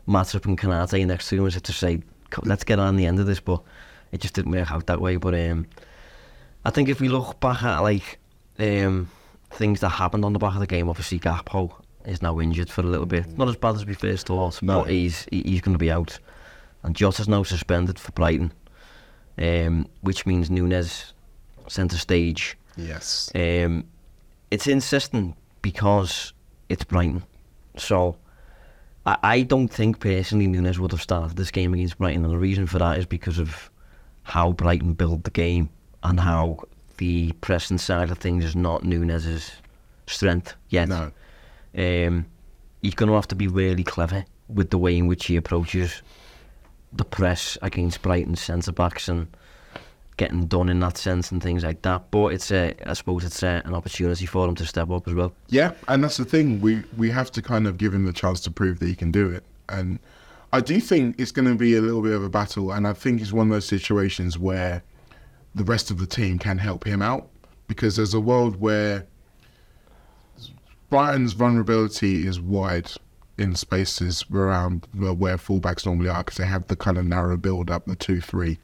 Matip 0.08 0.46
and 0.46 0.58
Konaté 0.58 1.06
next 1.06 1.28
to 1.30 1.36
him 1.36 1.46
as 1.46 1.56
if 1.58 1.64
to 1.64 1.74
say, 1.74 2.02
let's 2.44 2.64
get 2.64 2.80
on 2.80 2.96
the 2.96 3.06
end 3.06 3.20
of 3.20 3.26
this, 3.26 3.40
but 3.42 3.62
it 4.14 4.22
just 4.22 4.34
didn't 4.34 4.52
work 4.52 4.72
out 4.72 4.88
that 4.88 5.02
way. 5.02 5.18
But 5.18 5.36
um, 5.36 5.68
I 6.66 6.70
think 6.72 6.88
if 6.90 7.02
we 7.02 7.10
look 7.10 7.40
back 7.40 7.62
at 7.64 7.80
like 7.80 8.18
um, 8.60 9.10
things 9.52 9.82
that 9.82 9.90
happened 9.90 10.24
on 10.26 10.32
the 10.34 10.40
back 10.40 10.54
of 10.54 10.60
the 10.62 10.68
game, 10.68 10.88
obviously 10.90 11.20
Gakpo 11.20 11.74
is 12.06 12.22
now 12.22 12.40
injured 12.40 12.70
for 12.70 12.82
a 12.82 12.86
little 12.86 13.06
bit. 13.06 13.38
Not 13.38 13.48
as 13.50 13.56
bad 13.56 13.76
as 13.76 13.86
we 13.86 13.94
first 13.94 14.28
thought, 14.28 14.62
No. 14.62 14.82
but 14.82 14.90
he's 14.90 15.26
he- 15.32 15.44
he's 15.44 15.62
going 15.62 15.74
to 15.74 15.80
be 15.80 15.92
out. 15.92 16.20
And 16.84 16.96
Jota's 16.96 17.28
now 17.30 17.44
suspended 17.44 17.98
for 17.98 18.12
Brighton, 18.12 18.52
um, 19.38 19.88
which 20.02 20.26
means 20.26 20.50
Nunez 20.50 21.14
centre 21.68 21.98
stage. 21.98 22.58
Yes. 22.76 23.32
Um, 23.36 23.86
it's 24.52 24.68
interesting 24.68 25.36
because 25.62 26.34
it's 26.70 26.84
Brighton. 26.84 27.24
So 27.78 28.18
I, 29.06 29.18
I 29.24 29.42
don't 29.44 29.70
think 29.70 30.00
personally 30.00 30.48
Nunez 30.48 30.80
would 30.80 30.92
have 30.92 31.02
started 31.02 31.38
this 31.38 31.52
game 31.52 31.74
against 31.74 31.98
Brighton, 31.98 32.26
and 32.26 32.34
the 32.34 32.38
reason 32.38 32.68
for 32.68 32.80
that 32.80 33.00
is 33.00 33.06
because 33.06 33.40
of 33.40 33.70
how 34.24 34.52
Brighton 34.52 34.94
build 34.94 35.24
the 35.24 35.32
game 35.32 35.70
and 36.04 36.20
how 36.20 36.60
the 36.98 37.32
pressing 37.42 37.78
side 37.78 38.12
of 38.12 38.18
things 38.18 38.44
is 38.46 38.56
not 38.56 38.84
Nunez' 38.84 39.52
strength 40.08 40.56
yet. 40.70 40.90
No. 40.90 41.12
Um, 41.78 42.26
he's 42.82 42.96
going 42.96 43.10
to 43.10 43.16
have 43.16 43.28
to 43.30 43.36
be 43.36 43.48
really 43.48 43.84
clever 43.84 44.26
with 44.48 44.70
the 44.70 44.78
way 44.78 44.98
in 44.98 45.08
which 45.08 45.26
he 45.26 45.36
approaches 45.36 46.02
the 46.92 47.06
press 47.06 47.58
against 47.62 48.02
Brighton 48.02 48.36
centre 48.36 48.72
backs 48.72 49.08
and 49.08 49.28
getting 50.18 50.46
done 50.46 50.70
in 50.70 50.80
that 50.80 50.98
sense 50.98 51.32
and 51.32 51.42
things 51.42 51.64
like 51.64 51.82
that. 51.82 52.12
But 52.12 52.28
it's 52.28 52.52
a, 52.52 52.76
I 52.86 52.94
suppose 52.94 53.24
it's 53.24 53.42
a, 53.42 53.62
an 53.66 53.74
opportunity 53.74 54.26
for 54.26 54.48
him 54.48 54.56
to 54.56 54.66
step 54.66 54.90
up 54.92 55.08
as 55.08 55.14
well. 55.14 55.34
Yeah, 55.50 55.74
and 55.88 56.04
that's 56.04 56.18
the 56.18 56.26
thing. 56.26 56.62
We 56.62 56.84
we 56.98 57.10
have 57.10 57.32
to 57.32 57.42
kind 57.42 57.68
of 57.68 57.78
give 57.78 57.94
him 57.94 58.06
the 58.06 58.14
chance 58.14 58.42
to 58.42 58.52
prove 58.52 58.80
that 58.80 58.88
he 58.88 58.96
can 58.96 59.12
do 59.12 59.30
it. 59.30 59.44
And 59.70 60.00
I 60.52 60.60
do 60.60 60.80
think 60.80 61.20
it's 61.20 61.32
going 61.32 61.48
to 61.48 61.56
be 61.56 61.76
a 61.76 61.82
little 61.82 62.02
bit 62.02 62.14
of 62.14 62.24
a 62.24 62.30
battle. 62.30 62.72
And 62.72 62.88
I 62.88 62.94
think 62.94 63.22
it's 63.22 63.34
one 63.34 63.48
of 63.48 63.54
those 63.54 63.66
situations 63.66 64.38
where 64.38 64.84
the 65.56 65.64
rest 65.64 65.90
of 65.90 65.98
the 65.98 66.06
team 66.06 66.38
can 66.38 66.58
help 66.60 66.86
him 66.86 67.02
out 67.02 67.28
because 67.68 67.96
there's 67.96 68.14
a 68.14 68.20
world 68.20 68.60
where 68.60 69.08
Brighton's 70.94 71.34
vulnerability 71.34 72.28
is 72.28 72.40
wide 72.40 72.92
in 73.40 73.56
spaces 73.56 74.24
around 74.32 74.88
where 74.94 75.38
fullbacks 75.38 75.88
normally 75.88 76.08
are 76.08 76.24
because 76.24 76.38
they 76.38 76.46
have 76.46 76.68
the 76.68 76.76
kind 76.76 77.00
of 77.00 77.06
narrow 77.08 77.36
build 77.36 77.72
up, 77.72 77.88
the 77.88 77.96
two 77.96 78.22
three. 78.22 78.60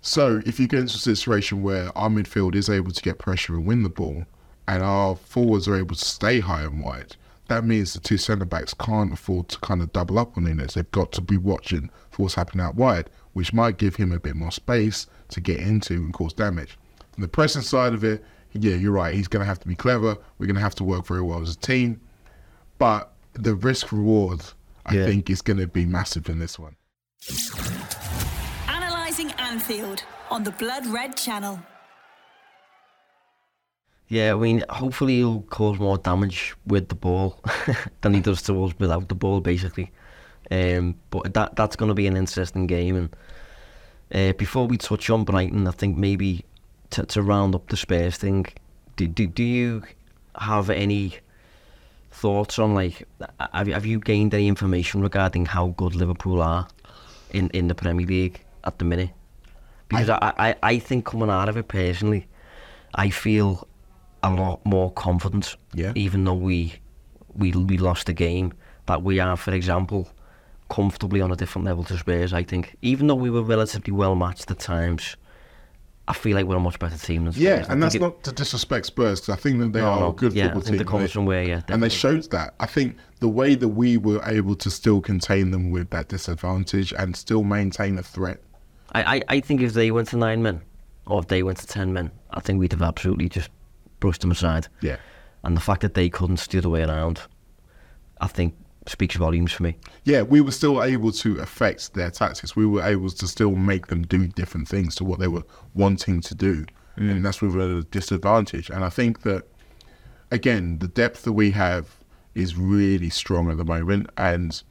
So 0.00 0.40
if 0.46 0.58
you 0.58 0.66
get 0.66 0.80
into 0.80 0.94
a 0.94 0.98
situation 0.98 1.62
where 1.62 1.90
our 1.94 2.08
midfield 2.08 2.54
is 2.54 2.70
able 2.70 2.90
to 2.90 3.02
get 3.02 3.18
pressure 3.18 3.52
and 3.52 3.66
win 3.66 3.82
the 3.82 3.90
ball, 3.90 4.24
and 4.66 4.82
our 4.82 5.14
forwards 5.14 5.68
are 5.68 5.76
able 5.76 5.94
to 5.94 6.04
stay 6.06 6.40
high 6.40 6.62
and 6.62 6.82
wide, 6.82 7.16
that 7.48 7.66
means 7.66 7.92
the 7.92 8.00
two 8.00 8.16
centre 8.16 8.46
backs 8.46 8.72
can't 8.72 9.12
afford 9.12 9.50
to 9.50 9.58
kind 9.58 9.82
of 9.82 9.92
double 9.92 10.18
up 10.18 10.38
on 10.38 10.44
Nunez. 10.44 10.72
They've 10.72 10.90
got 10.90 11.12
to 11.12 11.20
be 11.20 11.36
watching 11.36 11.90
for 12.08 12.22
what's 12.22 12.36
happening 12.36 12.64
out 12.64 12.76
wide, 12.76 13.10
which 13.34 13.52
might 13.52 13.76
give 13.76 13.96
him 13.96 14.10
a 14.10 14.18
bit 14.18 14.36
more 14.36 14.52
space 14.52 15.06
to 15.28 15.42
get 15.42 15.60
into 15.60 15.96
and 15.96 16.14
cause 16.14 16.32
damage. 16.32 16.78
From 17.12 17.20
the 17.20 17.28
pressing 17.28 17.60
side 17.60 17.92
of 17.92 18.04
it, 18.04 18.24
yeah, 18.60 18.74
you're 18.76 18.92
right. 18.92 19.14
He's 19.14 19.28
going 19.28 19.40
to 19.40 19.46
have 19.46 19.58
to 19.60 19.68
be 19.68 19.74
clever. 19.74 20.16
We're 20.38 20.46
going 20.46 20.56
to 20.56 20.60
have 20.62 20.74
to 20.76 20.84
work 20.84 21.06
very 21.06 21.22
well 21.22 21.42
as 21.42 21.54
a 21.54 21.58
team. 21.58 22.00
But 22.78 23.12
the 23.32 23.54
risk 23.54 23.92
reward, 23.92 24.40
I 24.84 24.94
Yeah. 24.94 25.06
think, 25.06 25.30
is 25.30 25.42
going 25.42 25.58
to 25.58 25.66
be 25.66 25.84
massive 25.86 26.28
in 26.28 26.38
this 26.38 26.58
one. 26.58 26.76
Analysing 28.68 29.30
Anfield 29.32 30.02
on 30.30 30.44
the 30.44 30.50
Blood 30.52 30.86
Red 30.86 31.16
Channel. 31.16 31.60
Yeah, 34.08 34.34
I 34.34 34.36
mean, 34.36 34.62
hopefully 34.70 35.16
he'll 35.16 35.42
cause 35.42 35.78
more 35.80 35.98
damage 35.98 36.54
with 36.66 36.88
the 36.88 36.94
ball 36.94 37.40
than 38.02 38.14
he 38.14 38.20
does 38.20 38.40
to 38.42 38.64
us 38.64 38.72
without 38.78 39.08
the 39.08 39.16
ball, 39.16 39.40
basically. 39.40 39.90
Um, 40.50 40.94
but 41.10 41.34
that 41.34 41.56
that's 41.56 41.74
going 41.74 41.88
to 41.88 41.94
be 41.94 42.06
an 42.06 42.16
interesting 42.16 42.68
game. 42.68 42.94
And 42.96 43.16
uh, 44.14 44.32
before 44.34 44.68
we 44.68 44.76
touch 44.78 45.10
on 45.10 45.24
Brighton, 45.24 45.66
I 45.66 45.72
think 45.72 45.96
maybe 45.96 46.44
to, 46.90 47.04
to 47.06 47.22
round 47.22 47.54
up 47.54 47.68
the 47.68 47.76
Spurs 47.76 48.16
thing, 48.16 48.46
do, 48.96 49.06
do, 49.06 49.26
do 49.26 49.42
you 49.42 49.82
have 50.38 50.70
any 50.70 51.14
thoughts 52.10 52.58
on, 52.58 52.74
like, 52.74 53.06
have, 53.52 53.68
you- 53.68 53.74
have 53.74 53.86
you 53.86 53.98
gained 54.00 54.34
any 54.34 54.48
information 54.48 55.00
regarding 55.02 55.46
how 55.46 55.68
good 55.68 55.94
Liverpool 55.94 56.40
are 56.42 56.68
in, 57.32 57.50
in 57.50 57.68
the 57.68 57.74
Premier 57.74 58.06
League 58.06 58.44
at 58.64 58.78
the 58.78 58.84
minute? 58.84 59.10
Because 59.88 60.08
I, 60.10 60.32
I, 60.38 60.56
I 60.62 60.78
think 60.78 61.04
coming 61.04 61.30
out 61.30 61.48
of 61.48 61.56
it 61.56 61.68
personally, 61.68 62.26
I 62.94 63.10
feel 63.10 63.68
a 64.22 64.30
lot 64.32 64.64
more 64.66 64.90
confident. 64.92 65.56
Yeah. 65.74 65.92
Even 65.94 66.24
though 66.24 66.34
we 66.34 66.74
we 67.34 67.52
we 67.52 67.78
lost 67.78 68.06
the 68.06 68.12
game, 68.12 68.52
that 68.86 69.02
we 69.02 69.20
are, 69.20 69.36
for 69.36 69.52
example, 69.52 70.08
comfortably 70.70 71.20
on 71.20 71.30
a 71.30 71.36
different 71.36 71.66
level 71.66 71.84
to 71.84 71.96
Spurs. 71.98 72.32
I 72.32 72.42
think, 72.42 72.74
even 72.82 73.06
though 73.06 73.14
we 73.14 73.30
were 73.30 73.42
relatively 73.42 73.92
well 73.92 74.16
matched 74.16 74.50
at 74.50 74.58
times, 74.58 75.16
I 76.08 76.12
feel 76.12 76.36
like 76.36 76.46
we're 76.46 76.56
a 76.56 76.60
much 76.60 76.78
better 76.78 76.96
team 76.96 77.24
than 77.24 77.32
Spurs. 77.32 77.42
Yeah, 77.42 77.66
and 77.68 77.82
that's 77.82 77.96
it- 77.96 78.00
not 78.00 78.22
to 78.24 78.32
disrespect 78.32 78.86
Spurs 78.86 79.20
because 79.20 79.34
I 79.36 79.40
think 79.40 79.58
that 79.58 79.72
they 79.72 79.80
No, 79.80 79.86
are 79.90 80.00
no, 80.00 80.08
a 80.10 80.12
good 80.12 80.32
yeah, 80.34 80.44
I 80.44 80.46
football 80.46 80.60
think 80.62 80.70
team. 80.78 80.78
they 80.78 80.84
come 81.14 81.26
They- 81.26 81.48
yeah, 81.48 81.62
and 81.68 81.82
they 81.82 81.88
showed 81.88 82.30
that. 82.30 82.54
I 82.60 82.66
think 82.66 82.96
the 83.20 83.28
way 83.28 83.56
that 83.56 83.68
we 83.68 83.96
were 83.96 84.20
able 84.24 84.54
to 84.56 84.70
still 84.70 85.00
contain 85.00 85.50
them 85.50 85.70
with 85.72 85.90
that 85.90 86.08
disadvantage 86.08 86.92
and 86.92 87.16
still 87.16 87.42
maintain 87.42 87.98
a 87.98 88.02
threat. 88.04 88.40
I, 88.92 89.16
I, 89.16 89.22
I 89.28 89.40
think 89.40 89.60
if 89.62 89.72
they 89.72 89.90
went 89.90 90.08
to 90.08 90.16
nine 90.16 90.42
men, 90.44 90.60
or 91.06 91.18
if 91.20 91.26
they 91.26 91.42
went 91.42 91.58
to 91.58 91.66
ten 91.66 91.92
men, 91.92 92.12
I 92.30 92.38
think 92.40 92.60
we'd 92.60 92.72
have 92.72 92.82
absolutely 92.82 93.28
just 93.28 93.50
brushed 93.98 94.20
them 94.20 94.30
aside. 94.30 94.68
Yeah. 94.80 94.96
And 95.42 95.56
the 95.56 95.60
fact 95.60 95.80
that 95.80 95.94
they 95.94 96.08
couldn't 96.08 96.36
steer 96.36 96.60
the 96.60 96.70
way 96.70 96.82
around, 96.84 97.20
I 98.20 98.28
think 98.28 98.54
speaks 98.88 99.16
volumes 99.16 99.52
for 99.52 99.62
me. 99.64 99.76
Yeah, 100.04 100.22
we 100.22 100.40
were 100.40 100.52
still 100.52 100.82
able 100.82 101.12
to 101.12 101.38
affect 101.40 101.94
their 101.94 102.10
tactics. 102.10 102.54
We 102.54 102.66
were 102.66 102.82
able 102.82 103.10
to 103.10 103.26
still 103.26 103.52
make 103.52 103.88
them 103.88 104.02
do 104.02 104.28
different 104.28 104.68
things 104.68 104.94
to 104.96 105.04
what 105.04 105.18
they 105.18 105.28
were 105.28 105.44
wanting 105.74 106.20
to 106.22 106.34
do. 106.34 106.66
And 106.96 107.24
that's 107.24 107.42
with 107.42 107.54
a 107.56 107.86
disadvantage. 107.90 108.70
And 108.70 108.82
I 108.82 108.88
think 108.88 109.22
that, 109.22 109.44
again, 110.30 110.78
the 110.78 110.88
depth 110.88 111.24
that 111.24 111.32
we 111.32 111.50
have 111.50 111.96
is 112.34 112.56
really 112.56 113.10
strong 113.10 113.50
at 113.50 113.58
the 113.58 113.64
moment. 113.64 114.08
And 114.16 114.62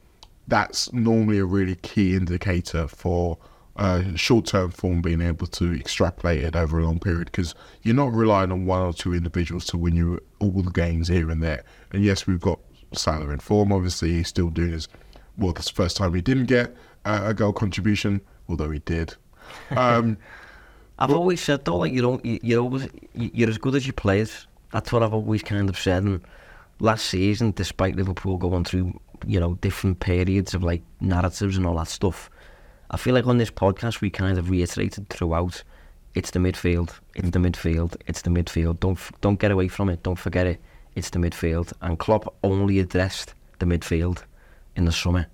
that's 0.48 0.92
normally 0.92 1.38
a 1.38 1.44
really 1.44 1.76
key 1.76 2.16
indicator 2.16 2.88
for 2.88 3.38
uh, 3.76 4.02
short-term 4.14 4.70
form 4.70 5.02
being 5.02 5.20
able 5.20 5.46
to 5.46 5.72
extrapolate 5.74 6.42
it 6.42 6.56
over 6.56 6.78
a 6.78 6.84
long 6.84 6.98
period 6.98 7.26
because 7.26 7.54
you're 7.82 7.94
not 7.94 8.12
relying 8.12 8.50
on 8.50 8.66
one 8.66 8.80
or 8.80 8.92
two 8.92 9.12
individuals 9.14 9.66
to 9.66 9.76
win 9.76 9.94
you 9.94 10.18
all 10.38 10.62
the 10.62 10.70
games 10.70 11.08
here 11.08 11.30
and 11.30 11.42
there. 11.42 11.62
And 11.92 12.02
yes, 12.02 12.26
we've 12.26 12.40
got 12.40 12.58
Salah 12.92 13.30
in 13.30 13.38
form. 13.40 13.72
Obviously, 13.72 14.12
he's 14.12 14.28
still 14.28 14.48
doing 14.50 14.72
his. 14.72 14.88
Well, 15.38 15.52
this 15.52 15.66
the 15.66 15.72
first 15.74 15.96
time 15.96 16.14
he 16.14 16.20
didn't 16.22 16.46
get 16.46 16.74
uh, 17.04 17.22
a 17.24 17.34
goal 17.34 17.52
contribution, 17.52 18.20
although 18.48 18.70
he 18.70 18.78
did. 18.80 19.14
Um, 19.70 20.16
I've 20.98 21.10
always 21.12 21.42
said 21.42 21.64
though, 21.64 21.76
like 21.76 21.92
you 21.92 22.00
don't, 22.00 22.24
you, 22.24 22.38
you're 22.42 22.62
always, 22.62 22.88
you- 23.14 23.30
you're 23.34 23.50
as 23.50 23.58
good 23.58 23.74
as 23.74 23.86
your 23.86 23.92
players. 23.92 24.46
That's 24.72 24.92
what 24.92 25.02
I've 25.02 25.12
always 25.14 25.42
kind 25.42 25.68
of 25.68 25.78
said. 25.78 26.02
And 26.04 26.20
last 26.80 27.06
season, 27.06 27.52
despite 27.52 27.96
Liverpool 27.96 28.36
going 28.38 28.64
through, 28.64 28.98
you 29.26 29.38
know, 29.38 29.54
different 29.56 30.00
periods 30.00 30.54
of 30.54 30.62
like 30.62 30.82
narratives 31.00 31.56
and 31.56 31.66
all 31.66 31.76
that 31.76 31.88
stuff, 31.88 32.30
I 32.90 32.96
feel 32.96 33.14
like 33.14 33.26
on 33.26 33.36
this 33.38 33.50
podcast 33.50 34.00
we 34.00 34.08
kind 34.10 34.38
of 34.38 34.48
reiterated 34.50 35.08
throughout. 35.10 35.62
It's 36.14 36.30
the 36.30 36.38
midfield. 36.38 36.92
It's 37.14 37.30
the 37.30 37.38
midfield. 37.38 37.96
It's 38.06 38.22
the 38.22 38.30
midfield. 38.30 38.80
Don't 38.80 38.98
don't 39.20 39.38
get 39.38 39.50
away 39.50 39.68
from 39.68 39.90
it. 39.90 40.02
Don't 40.02 40.18
forget 40.18 40.46
it. 40.46 40.62
It's 40.96 41.10
the 41.10 41.18
midfield. 41.20 41.72
And 41.82 41.98
Klopp 41.98 42.34
only 42.42 42.80
addressed 42.80 43.34
the 43.60 43.66
midfield 43.66 44.24
in 44.74 44.84
the 44.86 44.92
summer. 44.92 45.26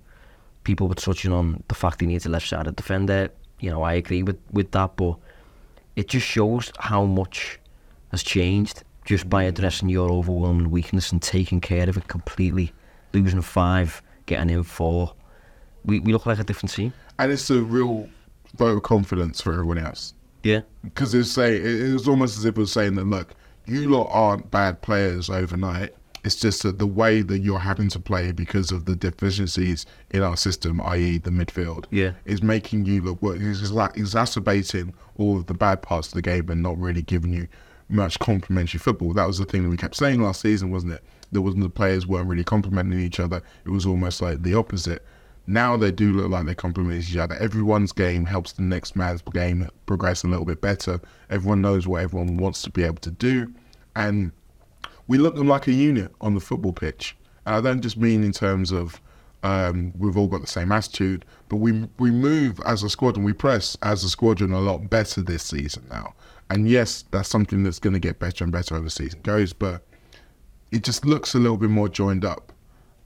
People 0.63 0.87
were 0.87 0.95
touching 0.95 1.31
on 1.33 1.63
the 1.67 1.75
fact 1.75 2.01
he 2.01 2.07
needs 2.07 2.25
a 2.25 2.29
left-sided 2.29 2.75
defender. 2.75 3.29
You 3.59 3.71
know, 3.71 3.81
I 3.81 3.93
agree 3.93 4.23
with 4.23 4.37
with 4.51 4.71
that, 4.71 4.95
but 4.95 5.15
it 5.95 6.07
just 6.09 6.25
shows 6.27 6.71
how 6.79 7.05
much 7.05 7.59
has 8.11 8.23
changed 8.23 8.83
just 9.05 9.29
by 9.29 9.43
addressing 9.43 9.89
your 9.89 10.09
overwhelming 10.11 10.69
weakness 10.69 11.11
and 11.11 11.21
taking 11.21 11.59
care 11.59 11.89
of 11.89 11.97
it 11.97 12.07
completely. 12.07 12.71
Losing 13.13 13.41
five, 13.41 14.01
getting 14.25 14.49
in 14.49 14.63
four. 14.63 15.13
We, 15.85 15.99
we 15.99 16.13
look 16.13 16.25
like 16.25 16.39
a 16.39 16.43
different 16.43 16.71
team. 16.71 16.93
and 17.19 17.31
it's 17.31 17.49
a 17.49 17.61
real 17.61 18.07
vote 18.55 18.77
of 18.77 18.83
confidence 18.83 19.41
for 19.41 19.51
everyone 19.53 19.77
else. 19.79 20.13
Yeah. 20.43 20.61
because 20.83 21.13
it's 21.13 21.31
say 21.31 21.55
it 21.55 21.65
it 21.65 21.93
was 21.93 22.07
almost 22.07 22.37
as 22.37 22.43
if 22.45 22.57
it 22.57 22.59
was 22.59 22.71
saying 22.71 22.95
that 22.95 23.05
look, 23.05 23.33
you 23.65 23.89
lot 23.89 24.07
aren't 24.11 24.51
bad 24.51 24.81
players 24.81 25.29
overnight. 25.29 25.93
It's 26.23 26.35
just 26.37 26.63
that 26.63 26.79
the 26.79 26.87
way 26.87 27.21
that 27.21 27.39
you're 27.39 27.59
having 27.59 27.89
to 27.89 27.99
play 27.99 28.31
because 28.31 28.71
of 28.71 28.85
the 28.85 28.95
deficiencies 28.95 29.85
in 30.11 30.23
our 30.23 30.37
system, 30.37 30.79
i.e., 30.81 31.17
the 31.17 31.31
midfield, 31.31 31.85
Yeah. 31.91 32.13
is 32.23 32.41
making 32.41 32.85
you 32.85 33.01
look 33.01 33.21
worse. 33.21 33.39
It's 33.41 33.71
like 33.71 33.97
exacerbating 33.97 34.93
all 35.17 35.35
of 35.37 35.47
the 35.47 35.53
bad 35.53 35.81
parts 35.81 36.07
of 36.07 36.13
the 36.13 36.21
game 36.21 36.49
and 36.49 36.63
not 36.63 36.77
really 36.79 37.01
giving 37.01 37.33
you 37.33 37.47
much 37.89 38.17
complimentary 38.19 38.79
football. 38.79 39.13
That 39.13 39.27
was 39.27 39.37
the 39.37 39.45
thing 39.45 39.63
that 39.63 39.69
we 39.69 39.75
kept 39.75 39.95
saying 39.95 40.21
last 40.21 40.39
season, 40.41 40.71
wasn't 40.71 40.93
it? 40.93 41.03
There 41.33 41.41
wasn't 41.41 41.63
the 41.63 41.69
players 41.69 42.07
weren't 42.07 42.29
really 42.29 42.43
complimenting 42.45 42.99
each 43.01 43.19
other. 43.19 43.41
It 43.65 43.69
was 43.69 43.85
almost 43.85 44.21
like 44.21 44.43
the 44.43 44.53
opposite. 44.55 45.03
Now 45.45 45.75
they 45.75 45.91
do 45.91 46.13
look 46.13 46.31
like 46.31 46.45
they 46.45 46.55
complement 46.55 47.03
each 47.03 47.17
other. 47.17 47.35
Everyone's 47.35 47.91
game 47.91 48.25
helps 48.25 48.53
the 48.53 48.61
next 48.61 48.95
man's 48.95 49.21
game 49.21 49.69
progress 49.85 50.23
a 50.23 50.27
little 50.27 50.45
bit 50.45 50.61
better. 50.61 51.01
Everyone 51.29 51.61
knows 51.61 51.85
what 51.85 52.01
everyone 52.01 52.37
wants 52.37 52.61
to 52.63 52.69
be 52.69 52.83
able 52.83 52.97
to 52.97 53.11
do, 53.11 53.53
and 53.95 54.31
we 55.07 55.17
look 55.17 55.35
them 55.35 55.47
like 55.47 55.67
a 55.67 55.73
unit 55.73 56.13
on 56.21 56.33
the 56.33 56.39
football 56.39 56.73
pitch. 56.73 57.17
And 57.45 57.55
I 57.55 57.61
don't 57.61 57.81
just 57.81 57.97
mean 57.97 58.23
in 58.23 58.31
terms 58.31 58.71
of 58.71 59.01
um, 59.43 59.91
we've 59.97 60.17
all 60.17 60.27
got 60.27 60.39
the 60.39 60.47
same 60.47 60.71
attitude, 60.71 61.25
but 61.49 61.57
we 61.57 61.87
we 61.99 62.09
move 62.09 62.61
as 62.65 62.81
a 62.83 62.89
squadron, 62.89 63.25
we 63.25 63.33
press 63.33 63.77
as 63.81 64.03
a 64.05 64.09
squadron 64.09 64.53
a 64.53 64.61
lot 64.61 64.89
better 64.89 65.21
this 65.21 65.43
season 65.43 65.85
now. 65.89 66.13
And 66.49 66.69
yes, 66.69 67.03
that's 67.11 67.27
something 67.27 67.63
that's 67.63 67.79
going 67.79 67.93
to 67.93 67.99
get 67.99 68.19
better 68.19 68.45
and 68.45 68.53
better 68.53 68.75
as 68.77 68.83
the 68.83 68.89
season 68.89 69.19
goes, 69.23 69.51
but 69.51 69.81
it 70.71 70.83
just 70.83 71.05
looks 71.05 71.35
a 71.35 71.39
little 71.39 71.57
bit 71.57 71.69
more 71.69 71.89
joined 71.89 72.23
up. 72.23 72.52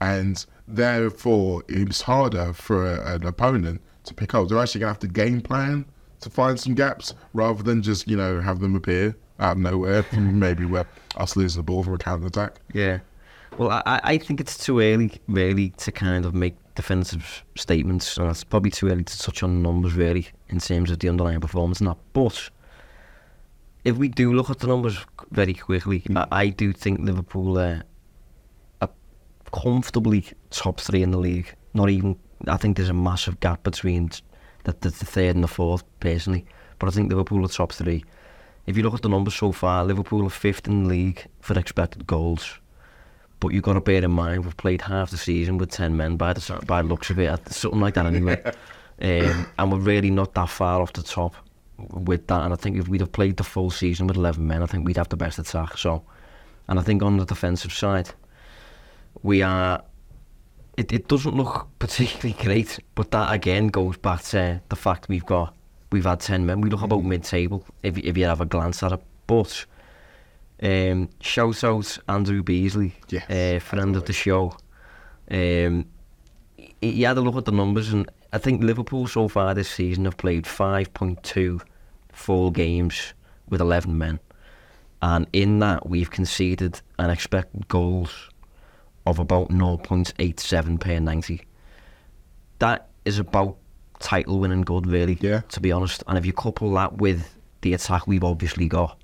And 0.00 0.44
therefore, 0.66 1.64
it's 1.68 2.02
harder 2.02 2.52
for 2.52 2.94
a, 2.94 3.14
an 3.14 3.26
opponent 3.26 3.80
to 4.04 4.14
pick 4.14 4.34
up. 4.34 4.48
They're 4.48 4.58
actually 4.58 4.80
going 4.80 4.94
to 4.94 4.94
have 4.94 5.00
to 5.00 5.08
game 5.08 5.40
plan 5.40 5.84
to 6.20 6.30
find 6.30 6.58
some 6.58 6.74
gaps 6.74 7.14
rather 7.32 7.62
than 7.62 7.82
just, 7.82 8.08
you 8.08 8.16
know, 8.16 8.40
have 8.40 8.60
them 8.60 8.74
appear 8.74 9.16
out 9.40 9.52
of 9.52 9.58
nowhere 9.58 10.02
from 10.02 10.38
maybe 10.40 10.64
where 10.64 10.86
us 11.16 11.36
losing 11.36 11.60
the 11.60 11.64
ball 11.64 11.82
from 11.82 11.94
a 11.94 11.98
counter 11.98 12.26
attack. 12.26 12.60
Yeah. 12.72 12.98
Well, 13.56 13.70
I, 13.70 14.00
I 14.04 14.18
think 14.18 14.40
it's 14.40 14.56
too 14.58 14.80
early, 14.80 15.12
really, 15.26 15.70
to 15.78 15.90
kind 15.90 16.24
of 16.24 16.34
make 16.34 16.56
defensive 16.74 17.44
statements. 17.56 18.16
And 18.16 18.30
it's 18.30 18.44
probably 18.44 18.70
too 18.70 18.88
early 18.88 19.04
to 19.04 19.18
touch 19.18 19.42
on 19.42 19.62
numbers, 19.62 19.94
really, 19.94 20.28
in 20.48 20.60
terms 20.60 20.90
of 20.90 20.98
the 20.98 21.08
underlying 21.08 21.40
performance 21.40 21.80
and 21.80 21.88
that. 21.88 21.96
But 22.12 22.50
if 23.84 23.96
we 23.96 24.08
do 24.08 24.32
look 24.32 24.50
at 24.50 24.60
the 24.60 24.66
numbers 24.66 24.98
very 25.30 25.54
quickly, 25.54 26.04
I, 26.14 26.26
I 26.30 26.48
do 26.48 26.72
think 26.72 27.00
Liverpool 27.00 27.58
uh, 27.58 27.80
comfortably 29.52 30.24
top 30.50 30.80
three 30.80 31.02
in 31.02 31.10
the 31.10 31.18
league. 31.18 31.54
Not 31.74 31.90
even, 31.90 32.18
I 32.46 32.56
think 32.56 32.76
there's 32.76 32.88
a 32.88 32.94
massive 32.94 33.40
gap 33.40 33.62
between 33.62 34.10
the, 34.64 34.72
the, 34.80 34.90
the 34.90 35.04
third 35.04 35.34
and 35.34 35.44
the 35.44 35.48
fourth, 35.48 35.84
personally. 36.00 36.46
But 36.78 36.88
I 36.88 36.90
think 36.90 37.10
Liverpool 37.10 37.44
are 37.44 37.48
top 37.48 37.72
three. 37.72 38.04
If 38.66 38.76
you 38.76 38.82
look 38.82 38.94
at 38.94 39.02
the 39.02 39.08
numbers 39.08 39.34
so 39.34 39.52
far, 39.52 39.84
Liverpool 39.84 40.26
are 40.26 40.30
fifth 40.30 40.68
in 40.68 40.84
the 40.84 40.88
league 40.90 41.26
for 41.40 41.58
expected 41.58 42.06
goals. 42.06 42.58
But 43.40 43.52
you've 43.52 43.62
got 43.62 43.74
to 43.74 43.80
bear 43.80 44.04
in 44.04 44.10
mind 44.10 44.44
we've 44.44 44.56
played 44.56 44.82
half 44.82 45.10
the 45.10 45.16
season 45.16 45.58
with 45.58 45.70
ten 45.70 45.96
men 45.96 46.16
by 46.16 46.32
the 46.32 46.60
by 46.66 46.82
the 46.82 46.88
looks 46.88 47.08
of 47.08 47.18
it, 47.18 47.48
something 47.52 47.80
like 47.80 47.94
that 47.94 48.06
anyway. 48.06 48.42
um, 49.02 49.46
and 49.58 49.72
we're 49.72 49.78
really 49.78 50.10
not 50.10 50.34
that 50.34 50.48
far 50.48 50.82
off 50.82 50.92
the 50.92 51.02
top 51.02 51.34
with 51.78 52.26
that. 52.26 52.42
And 52.42 52.52
I 52.52 52.56
think 52.56 52.76
if 52.76 52.88
we'd 52.88 53.00
have 53.00 53.12
played 53.12 53.36
the 53.36 53.44
full 53.44 53.70
season 53.70 54.08
with 54.08 54.16
eleven 54.16 54.46
men, 54.46 54.62
I 54.62 54.66
think 54.66 54.84
we'd 54.84 54.96
have 54.96 55.08
the 55.08 55.16
best 55.16 55.38
attack. 55.38 55.78
So, 55.78 56.02
and 56.66 56.80
I 56.80 56.82
think 56.82 57.02
on 57.02 57.16
the 57.16 57.24
defensive 57.24 57.72
side, 57.72 58.10
we 59.22 59.42
are. 59.42 59.82
It, 60.76 60.92
it 60.92 61.08
doesn't 61.08 61.34
look 61.34 61.68
particularly 61.78 62.40
great, 62.40 62.78
but 62.94 63.10
that 63.10 63.32
again 63.32 63.68
goes 63.68 63.96
back 63.96 64.22
to 64.24 64.60
the 64.68 64.76
fact 64.76 65.08
we've 65.08 65.26
got 65.26 65.54
we've 65.90 66.04
had 66.04 66.20
ten 66.20 66.46
men. 66.46 66.60
We 66.60 66.70
look 66.70 66.82
about 66.82 67.04
mid-table 67.04 67.64
if 67.82 67.98
if 67.98 68.16
you 68.16 68.24
have 68.26 68.40
a 68.40 68.46
glance 68.46 68.82
at 68.82 68.92
it, 68.92 69.02
but 69.26 69.66
um, 70.62 71.08
shout 71.20 71.62
out 71.64 71.98
Andrew 72.08 72.42
Beasley, 72.42 72.94
Yes, 73.08 73.28
uh, 73.30 73.60
friend 73.60 73.96
of 73.96 74.04
the 74.04 74.12
show. 74.12 74.56
Um, 75.30 75.86
he, 76.80 77.02
had 77.02 77.18
a 77.18 77.20
look 77.20 77.36
at 77.36 77.44
the 77.44 77.52
numbers, 77.52 77.92
and 77.92 78.10
I 78.32 78.38
think 78.38 78.62
Liverpool 78.62 79.06
so 79.06 79.28
far 79.28 79.54
this 79.54 79.70
season 79.70 80.04
have 80.04 80.16
played 80.16 80.44
5.2 80.44 81.60
full 82.12 82.50
games 82.50 83.14
with 83.48 83.60
11 83.60 83.96
men. 83.96 84.20
And 85.00 85.26
in 85.32 85.60
that, 85.60 85.88
we've 85.88 86.10
conceded 86.10 86.80
an 86.98 87.10
expected 87.10 87.68
goals 87.68 88.30
of 89.08 89.18
about 89.18 89.48
0.87 89.48 90.78
per 90.80 90.98
90. 91.00 91.40
That 92.58 92.88
is 93.04 93.18
about 93.18 93.56
title 94.00 94.38
winning 94.38 94.62
good, 94.62 94.86
really, 94.86 95.18
Yeah. 95.20 95.40
to 95.50 95.60
be 95.60 95.72
honest. 95.72 96.02
And 96.06 96.18
if 96.18 96.26
you 96.26 96.32
couple 96.32 96.72
that 96.74 96.98
with 96.98 97.34
the 97.62 97.72
attack 97.74 98.06
we've 98.06 98.24
obviously 98.24 98.68
got, 98.68 98.98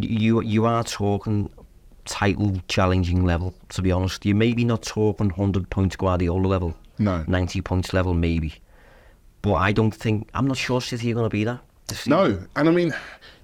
you 0.00 0.40
you 0.42 0.64
are 0.66 0.82
talking 0.82 1.50
title 2.04 2.60
challenging 2.68 3.24
level. 3.24 3.54
To 3.70 3.82
be 3.82 3.92
honest, 3.92 4.24
you 4.26 4.34
maybe 4.34 4.64
not 4.64 4.82
talking 4.82 5.30
hundred 5.30 5.70
points 5.70 5.96
Guardiola 5.96 6.46
level, 6.46 6.74
No. 6.98 7.24
ninety 7.28 7.60
points 7.60 7.92
level 7.92 8.14
maybe. 8.14 8.54
But 9.42 9.54
I 9.54 9.72
don't 9.72 9.94
think 9.94 10.28
I'm 10.34 10.46
not 10.46 10.56
sure 10.56 10.80
City 10.80 11.10
are 11.10 11.14
going 11.14 11.26
to 11.26 11.30
be 11.30 11.44
that. 11.44 11.60
No, 12.06 12.38
and 12.56 12.68
I 12.68 12.72
mean, 12.72 12.94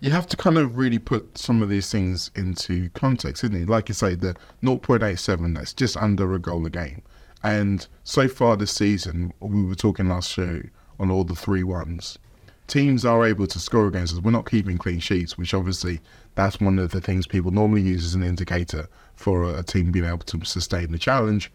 you 0.01 0.11
have 0.11 0.27
to 0.29 0.37
kind 0.37 0.57
of 0.57 0.79
really 0.79 0.99
put 0.99 1.37
some 1.37 1.63
of 1.63 1.69
these 1.69 1.91
things 1.91 2.31
into 2.35 2.89
context, 2.91 3.45
isn't 3.45 3.57
it? 3.57 3.69
Like 3.69 3.89
you 3.89 3.95
say, 3.95 4.15
the 4.15 4.35
0.87, 4.63 5.55
that's 5.55 5.75
just 5.75 5.97
under 5.97 6.33
a 6.35 6.39
goal 6.39 6.65
a 6.67 6.71
game. 6.71 7.03
And 7.43 7.87
so 8.05 8.29
far 8.29 8.57
this 8.57 8.73
season, 8.73 9.33
we 9.41 9.65
were 9.65 9.75
talking 9.75 10.09
last 10.09 10.31
show 10.31 10.63
on 10.99 11.11
all 11.11 11.25
the 11.25 11.35
three 11.35 11.63
ones. 11.63 12.19
Teams 12.67 13.05
are 13.05 13.27
able 13.27 13.47
to 13.47 13.59
score 13.59 13.89
against 13.89 14.15
us. 14.15 14.21
We're 14.21 14.31
not 14.31 14.49
keeping 14.49 14.79
clean 14.79 15.01
sheets, 15.01 15.37
which 15.37 15.55
obviously 15.55 16.01
that's 16.35 16.61
one 16.61 16.79
of 16.79 16.93
the 16.93 17.01
things 17.01 17.27
people 17.27 17.51
normally 17.51 17.83
use 17.83 18.05
as 18.05 18.15
an 18.15 18.23
indicator 18.23 18.89
for 19.17 19.43
a, 19.43 19.59
a 19.59 19.63
team 19.63 19.91
being 19.91 20.05
able 20.05 20.19
to 20.19 20.45
sustain 20.45 20.93
the 20.93 20.99
challenge. 20.99 21.51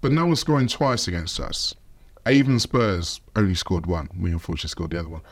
But 0.00 0.12
no 0.12 0.26
one's 0.26 0.40
scoring 0.40 0.68
twice 0.68 1.06
against 1.06 1.38
us. 1.38 1.74
Even 2.28 2.58
Spurs 2.58 3.20
only 3.36 3.54
scored 3.54 3.86
one. 3.86 4.08
We 4.18 4.32
unfortunately 4.32 4.68
scored 4.68 4.90
the 4.90 5.00
other 5.00 5.08
one. 5.08 5.22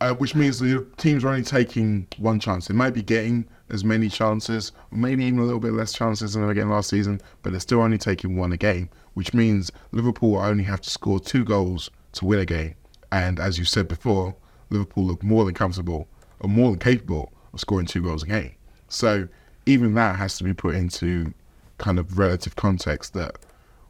Uh, 0.00 0.14
which 0.14 0.34
means 0.34 0.58
the 0.58 0.86
teams 0.96 1.24
are 1.24 1.28
only 1.28 1.42
taking 1.42 2.06
one 2.16 2.40
chance. 2.40 2.68
They 2.68 2.74
might 2.74 2.94
be 2.94 3.02
getting 3.02 3.46
as 3.68 3.84
many 3.84 4.08
chances, 4.08 4.72
maybe 4.90 5.24
even 5.24 5.40
a 5.40 5.44
little 5.44 5.60
bit 5.60 5.72
less 5.72 5.92
chances 5.92 6.32
than 6.32 6.42
they 6.42 6.48
were 6.48 6.54
getting 6.54 6.70
last 6.70 6.88
season, 6.88 7.20
but 7.42 7.50
they're 7.50 7.60
still 7.60 7.82
only 7.82 7.98
taking 7.98 8.36
one 8.36 8.52
a 8.52 8.56
game, 8.56 8.88
which 9.12 9.34
means 9.34 9.70
Liverpool 9.92 10.36
only 10.38 10.64
have 10.64 10.80
to 10.80 10.90
score 10.90 11.20
two 11.20 11.44
goals 11.44 11.90
to 12.12 12.24
win 12.24 12.40
a 12.40 12.46
game. 12.46 12.74
And 13.12 13.38
as 13.38 13.58
you 13.58 13.64
said 13.64 13.88
before, 13.88 14.34
Liverpool 14.70 15.04
look 15.04 15.22
more 15.22 15.44
than 15.44 15.54
comfortable 15.54 16.08
or 16.40 16.48
more 16.48 16.70
than 16.70 16.78
capable 16.78 17.32
of 17.52 17.60
scoring 17.60 17.86
two 17.86 18.02
goals 18.02 18.22
a 18.22 18.26
game. 18.26 18.54
So 18.88 19.28
even 19.66 19.94
that 19.94 20.16
has 20.16 20.38
to 20.38 20.44
be 20.44 20.54
put 20.54 20.74
into 20.74 21.34
kind 21.78 21.98
of 21.98 22.18
relative 22.18 22.56
context 22.56 23.14
that 23.14 23.36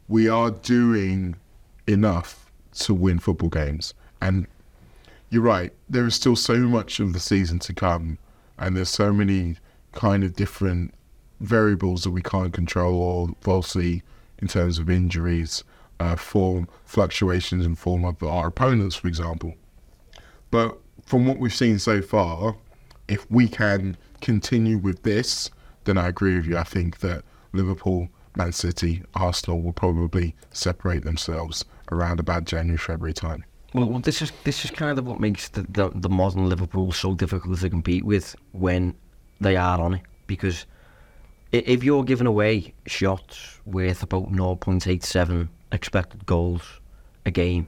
we 0.09 0.29
are 0.29 0.51
doing 0.51 1.37
enough 1.87 2.51
to 2.73 2.95
win 2.95 3.19
football 3.19 3.49
games. 3.49 3.95
And 4.21 4.47
you're 5.31 5.43
right, 5.43 5.73
there 5.89 6.07
is 6.07 6.17
still 6.17 6.37
so 6.37 6.57
much 6.59 6.99
of 7.01 7.13
the 7.13 7.21
season 7.21 7.61
to 7.61 7.73
come, 7.73 8.19
and 8.59 8.77
there's 8.77 8.89
so 8.89 9.13
many 9.13 9.57
kind 9.93 10.25
of 10.25 10.35
different 10.35 10.93
variables 11.41 12.05
that 12.05 12.11
we 12.11 12.21
can't 12.21 12.53
control 12.53 13.01
or 13.01 13.29
falsely 13.41 14.03
in 14.39 14.49
terms 14.49 14.79
of 14.79 14.91
injuries, 14.91 15.65
uh, 16.01 16.17
form 16.17 16.69
fluctuations 16.85 17.65
in 17.65 17.75
form 17.75 18.05
of 18.05 18.23
our 18.23 18.49
opponents, 18.49 18.97
for 18.97 19.09
example. 19.09 19.55
But 20.51 20.79
from 21.07 21.27
what 21.27 21.39
we've 21.39 21.55
seen 21.55 21.79
so 21.79 22.03
far, 22.03 22.57
if 23.09 23.31
we 23.31 23.49
can 23.49 23.97
continue 24.21 24.79
with 24.79 25.03
this, 25.03 25.51
then 25.85 25.97
I 25.97 26.09
agree 26.09 26.37
with 26.37 26.47
you. 26.47 26.59
I 26.59 26.65
think 26.65 26.99
that 27.01 27.25
Liverpool, 27.53 28.09
Man 28.37 28.53
City, 28.53 29.03
Arsenal 29.15 29.63
will 29.63 29.73
probably 29.73 30.35
separate 30.51 31.05
themselves 31.05 31.65
around 31.91 32.21
about 32.21 32.45
January, 32.45 32.79
February 32.79 33.15
time. 33.15 33.45
Well, 33.73 33.87
well, 33.87 34.01
this 34.01 34.21
is 34.21 34.33
this 34.45 34.65
is 34.65 34.71
kind 34.71 34.99
of 34.99 35.07
what 35.07 35.21
makes 35.21 35.49
the, 35.49 35.63
the 35.63 35.91
the 35.95 36.09
modern 36.09 36.49
Liverpool 36.49 36.93
so 36.93 37.15
difficult 37.15 37.61
to 37.61 37.71
compete 37.71 38.05
with 38.05 38.35
when 38.53 38.95
they 39.41 39.57
are 39.57 39.81
on 39.81 39.95
it. 39.95 40.03
Because 40.27 40.67
if 41.53 41.83
you're 41.83 42.05
giving 42.05 42.27
away 42.27 42.75
shots 42.87 43.59
worth 43.67 44.03
about 44.03 44.31
0.87 44.33 45.49
expected 45.73 46.27
goals 46.27 46.63
a 47.27 47.31
game, 47.31 47.67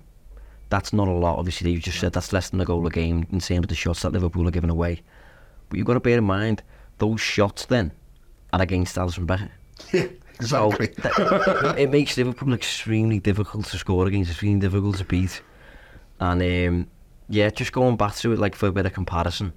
that's 0.69 0.93
not 0.93 1.09
a 1.09 1.13
lot. 1.13 1.39
Obviously, 1.39 1.73
you 1.73 1.79
just 1.79 1.99
said 2.01 2.13
that's 2.13 2.33
less 2.33 2.51
than 2.51 2.61
a 2.61 2.65
goal 2.65 2.87
a 2.87 2.91
game 2.91 3.27
in 3.33 3.41
terms 3.41 3.65
of 3.65 3.69
the 3.69 3.75
shots 3.75 4.03
that 4.03 4.13
Liverpool 4.13 4.47
are 4.47 4.53
giving 4.53 4.71
away. 4.71 5.03
But 5.69 5.79
you've 5.79 5.87
got 5.87 5.95
to 5.95 6.01
bear 6.01 6.19
in 6.19 6.25
mind 6.25 6.63
those 6.99 7.21
shots 7.21 7.67
then 7.67 7.93
are 8.53 8.63
against 8.63 8.97
Alisson 8.97 9.27
Becker. 9.27 9.51
Yeah, 9.93 10.07
So 10.41 10.71
that, 10.71 11.75
it 11.79 11.91
makes 11.91 12.17
Liverpool 12.17 12.55
extremely 12.55 13.19
difficult 13.19 13.67
to 13.67 13.79
score 13.79 14.07
against, 14.07 14.31
extremely 14.31 14.61
difficult 14.61 14.99
to 14.99 15.05
beat. 15.05 15.43
And 16.23 16.41
um, 16.41 16.87
yeah, 17.29 17.51
just 17.51 17.73
going 17.73 17.97
back 17.97 18.14
to 18.16 18.33
it, 18.33 18.39
like 18.39 18.55
for 18.55 18.68
a 18.68 18.73
bit 18.73 18.87
of 18.87 18.93
comparison. 18.93 19.53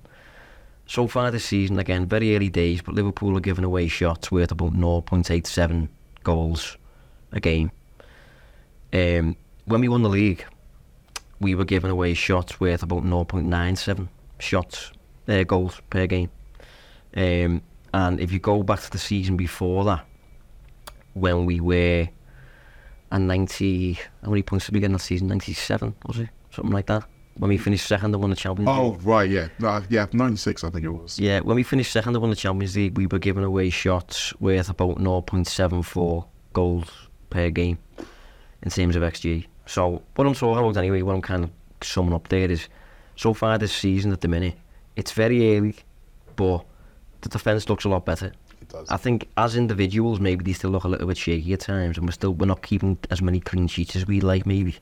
So 0.88 1.08
far 1.08 1.30
this 1.30 1.46
season, 1.46 1.78
again, 1.78 2.08
very 2.08 2.36
early 2.36 2.50
days, 2.50 2.82
but 2.82 2.96
Liverpool 2.96 3.38
are 3.38 3.42
giving 3.42 3.64
away 3.64 3.88
shots 3.88 4.32
worth 4.32 4.52
about 4.52 4.74
0.87 4.74 5.90
goals 6.24 6.78
a 7.32 7.40
game. 7.40 7.72
Um, 8.92 9.36
when 9.66 9.82
we 9.82 9.88
won 9.88 10.02
the 10.02 10.10
league, 10.10 10.44
we 11.40 11.54
were 11.54 11.66
giving 11.66 11.92
away 11.92 12.16
shots 12.16 12.60
worth 12.60 12.82
about 12.82 13.04
0.97 13.04 14.08
shots, 14.40 14.92
uh, 15.28 15.44
goals 15.44 15.80
per 15.92 16.08
game. 16.08 16.32
Um, 17.16 17.62
and 17.94 18.20
if 18.20 18.32
you 18.32 18.40
go 18.40 18.64
back 18.64 18.82
to 18.82 18.90
the 18.90 18.98
season 18.98 19.38
before 19.38 19.86
that, 19.86 20.04
when 21.14 21.46
we 21.46 21.60
were 21.60 22.08
a 23.12 23.20
90, 23.20 23.94
how 24.24 24.30
many 24.30 24.42
points 24.42 24.66
did 24.66 24.74
we 24.74 24.80
get 24.80 24.88
in 24.88 24.94
that 24.94 25.00
season? 25.00 25.28
97, 25.28 25.94
was 26.08 26.20
it? 26.20 26.30
Something 26.56 26.74
like 26.74 26.86
that. 26.88 27.04
When 27.38 27.50
we 27.50 27.58
finished 27.58 27.86
second 27.86 28.14
and 28.14 28.22
won 28.22 28.30
the 28.30 28.36
Champions 28.36 28.70
oh, 28.70 28.90
League. 28.90 29.02
Oh, 29.02 29.10
right, 29.10 29.30
yeah. 29.30 29.50
No, 29.60 29.84
yeah, 29.90 30.06
96, 30.14 30.64
I 30.64 30.70
think 30.70 30.86
it 30.86 30.90
was. 30.90 31.20
Yeah, 31.20 31.42
when 31.42 31.58
we 31.58 31.64
finished 31.64 31.92
second 31.92 32.16
and 32.16 32.22
won 32.22 32.30
the 32.30 32.36
Champions 32.38 32.78
League, 32.78 32.98
we 32.98 33.08
were 33.08 33.20
giving 33.20 33.44
away 33.44 33.70
shots 33.70 34.34
worth 34.40 34.70
about 34.70 35.00
0.74 35.00 36.26
goals 36.54 36.90
per 37.30 37.50
game 37.50 37.78
in 38.64 38.72
terms 38.72 38.96
of 38.96 39.04
XG. 39.04 39.48
So, 39.66 40.02
what 40.16 40.26
I'm 40.26 40.34
talking 40.34 40.64
about 40.64 40.78
anyway, 40.78 41.02
what 41.02 41.14
I'm 41.14 41.22
kind 41.22 41.44
of 41.44 41.50
summing 41.82 42.14
up 42.14 42.30
there 42.30 42.50
is 42.50 42.70
so 43.18 43.34
far 43.34 43.58
this 43.58 43.74
season 43.74 44.14
at 44.14 44.22
the 44.22 44.30
minute, 44.30 44.56
it's 44.96 45.12
very 45.12 45.58
early, 45.58 45.76
but 46.38 46.64
the 47.20 47.30
defence 47.30 47.68
looks 47.68 47.84
a 47.84 47.90
lot 47.90 48.06
better. 48.06 48.32
does. 48.70 48.90
I 48.90 48.96
think 48.98 49.28
as 49.36 49.58
individuals, 49.58 50.22
maybe 50.22 50.46
they 50.46 50.54
still 50.54 50.70
look 50.70 50.86
a 50.86 50.88
little 50.88 51.08
bit 51.08 51.18
shaky 51.18 51.52
at 51.54 51.60
times, 51.60 51.98
and 51.98 52.08
we're 52.08 52.14
still 52.14 52.34
we're 52.34 52.46
not 52.46 52.62
keeping 52.62 52.98
as 53.12 53.22
many 53.22 53.42
clean 53.42 53.68
sheets 53.68 53.96
as 53.98 54.08
we'd 54.08 54.24
like, 54.24 54.46
maybe. 54.46 54.78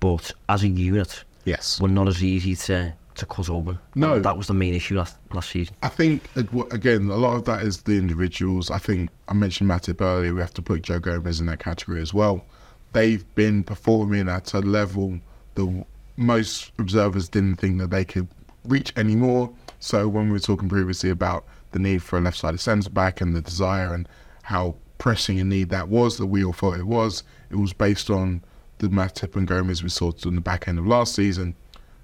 But 0.00 0.32
as 0.48 0.62
a 0.62 0.68
unit, 0.68 1.24
yes. 1.44 1.80
we're 1.80 1.88
not 1.88 2.08
as 2.08 2.22
easy 2.22 2.54
to 2.56 2.94
to 3.16 3.26
cut 3.26 3.48
open. 3.48 3.78
No. 3.94 4.14
And 4.14 4.24
that 4.24 4.36
was 4.36 4.46
the 4.46 4.54
main 4.54 4.74
issue 4.74 4.96
last 4.96 5.16
last 5.32 5.50
season. 5.50 5.74
I 5.82 5.88
think 5.88 6.22
again, 6.70 7.08
a 7.08 7.16
lot 7.16 7.36
of 7.36 7.44
that 7.46 7.62
is 7.62 7.82
the 7.82 7.96
individuals. 7.96 8.70
I 8.70 8.78
think 8.78 9.10
I 9.28 9.34
mentioned 9.34 9.70
Matip 9.70 10.00
earlier. 10.00 10.34
We 10.34 10.40
have 10.40 10.54
to 10.54 10.62
put 10.62 10.82
Joe 10.82 10.98
Gomez 10.98 11.40
in 11.40 11.46
that 11.46 11.58
category 11.58 12.02
as 12.02 12.12
well. 12.12 12.44
They've 12.92 13.24
been 13.34 13.64
performing 13.64 14.28
at 14.28 14.54
a 14.54 14.60
level 14.60 15.18
that 15.54 15.86
most 16.16 16.72
observers 16.78 17.28
didn't 17.28 17.56
think 17.56 17.78
that 17.78 17.90
they 17.90 18.04
could 18.04 18.28
reach 18.64 18.92
anymore. 18.96 19.52
So 19.80 20.08
when 20.08 20.26
we 20.26 20.32
were 20.32 20.38
talking 20.38 20.68
previously 20.68 21.10
about 21.10 21.44
the 21.72 21.78
need 21.78 22.02
for 22.02 22.18
a 22.18 22.20
left-sided 22.20 22.58
centre 22.58 22.90
back 22.90 23.20
and 23.20 23.34
the 23.34 23.42
desire 23.42 23.92
and 23.92 24.08
how 24.42 24.76
pressing 24.98 25.38
a 25.38 25.44
need 25.44 25.68
that 25.70 25.88
was, 25.88 26.16
that 26.16 26.26
we 26.26 26.44
all 26.44 26.52
thought 26.52 26.78
it 26.78 26.86
was, 26.86 27.22
it 27.50 27.56
was 27.56 27.72
based 27.72 28.08
on 28.08 28.42
the 28.78 28.88
Matip 28.88 29.36
and 29.36 29.46
Gomez 29.46 29.82
we 29.82 29.88
saw 29.88 30.12
on 30.24 30.34
the 30.34 30.40
back 30.40 30.68
end 30.68 30.78
of 30.78 30.86
last 30.86 31.14
season. 31.14 31.54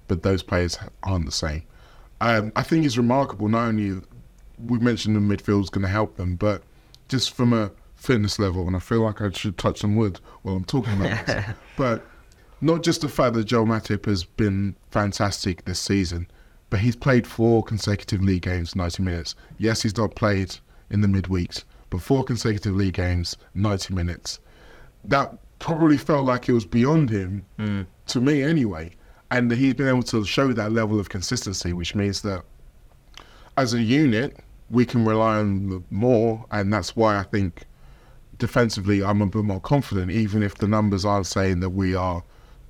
But 0.07 0.23
those 0.23 0.43
players 0.43 0.77
aren't 1.03 1.25
the 1.25 1.31
same. 1.31 1.63
Um, 2.19 2.51
I 2.55 2.63
think 2.63 2.85
it's 2.85 2.97
remarkable. 2.97 3.47
Not 3.47 3.67
only 3.67 4.01
we 4.65 4.79
mentioned 4.79 5.15
the 5.15 5.19
midfield 5.19 5.63
is 5.63 5.69
going 5.69 5.83
to 5.83 5.87
help 5.87 6.17
them, 6.17 6.35
but 6.35 6.63
just 7.07 7.31
from 7.31 7.53
a 7.53 7.71
fitness 7.95 8.39
level, 8.39 8.67
and 8.67 8.75
I 8.75 8.79
feel 8.79 9.01
like 9.01 9.21
I 9.21 9.29
should 9.31 9.57
touch 9.57 9.79
some 9.79 9.95
wood 9.95 10.19
while 10.41 10.55
I'm 10.55 10.65
talking 10.65 10.93
about 10.93 11.25
this. 11.25 11.45
But 11.77 12.05
not 12.61 12.83
just 12.83 13.01
the 13.01 13.09
fact 13.09 13.33
that 13.35 13.45
Joel 13.45 13.65
Matip 13.65 14.05
has 14.05 14.23
been 14.23 14.75
fantastic 14.91 15.65
this 15.65 15.79
season, 15.79 16.27
but 16.69 16.79
he's 16.79 16.95
played 16.95 17.27
four 17.27 17.63
consecutive 17.63 18.21
league 18.21 18.43
games, 18.43 18.75
90 18.75 19.03
minutes. 19.03 19.35
Yes, 19.57 19.81
he's 19.81 19.97
not 19.97 20.15
played 20.15 20.55
in 20.89 21.01
the 21.01 21.07
midweeks, 21.07 21.63
but 21.89 22.01
four 22.01 22.23
consecutive 22.23 22.75
league 22.75 22.93
games, 22.93 23.37
90 23.53 23.93
minutes. 23.93 24.39
That 25.03 25.37
probably 25.63 25.95
felt 25.95 26.25
like 26.25 26.49
it 26.49 26.51
was 26.51 26.65
beyond 26.65 27.09
him, 27.09 27.45
hmm. 27.55 27.83
to 28.05 28.19
me 28.19 28.43
anyway. 28.43 28.91
And 29.31 29.49
he's 29.49 29.73
been 29.73 29.87
able 29.87 30.03
to 30.03 30.25
show 30.25 30.51
that 30.51 30.73
level 30.73 30.99
of 30.99 31.07
consistency, 31.07 31.71
which 31.71 31.95
means 31.95 32.21
that 32.23 32.43
as 33.55 33.73
a 33.73 33.81
unit, 33.81 34.37
we 34.69 34.85
can 34.85 35.05
rely 35.05 35.37
on 35.37 35.85
more, 35.89 36.45
and 36.51 36.73
that's 36.73 36.97
why 36.97 37.17
I 37.17 37.23
think 37.23 37.63
defensively 38.39 39.01
I'm 39.05 39.21
a 39.21 39.25
bit 39.25 39.45
more 39.45 39.61
confident, 39.61 40.11
even 40.11 40.43
if 40.43 40.55
the 40.55 40.67
numbers 40.67 41.05
aren't 41.05 41.27
saying 41.27 41.61
that 41.61 41.69
we 41.69 41.95
are 41.95 42.21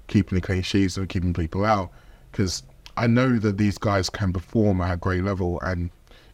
keeping 0.05 0.35
the 0.35 0.41
clean 0.41 0.61
sheets 0.61 0.95
or 0.95 1.07
keeping 1.07 1.33
people 1.33 1.65
out, 1.65 1.89
because 2.31 2.61
I 2.95 3.07
know 3.07 3.39
that 3.39 3.57
these 3.57 3.79
guys 3.79 4.07
can 4.07 4.31
perform 4.31 4.81
at 4.81 4.93
a 4.93 4.97
great 4.97 5.23
level, 5.23 5.59
and 5.61 5.89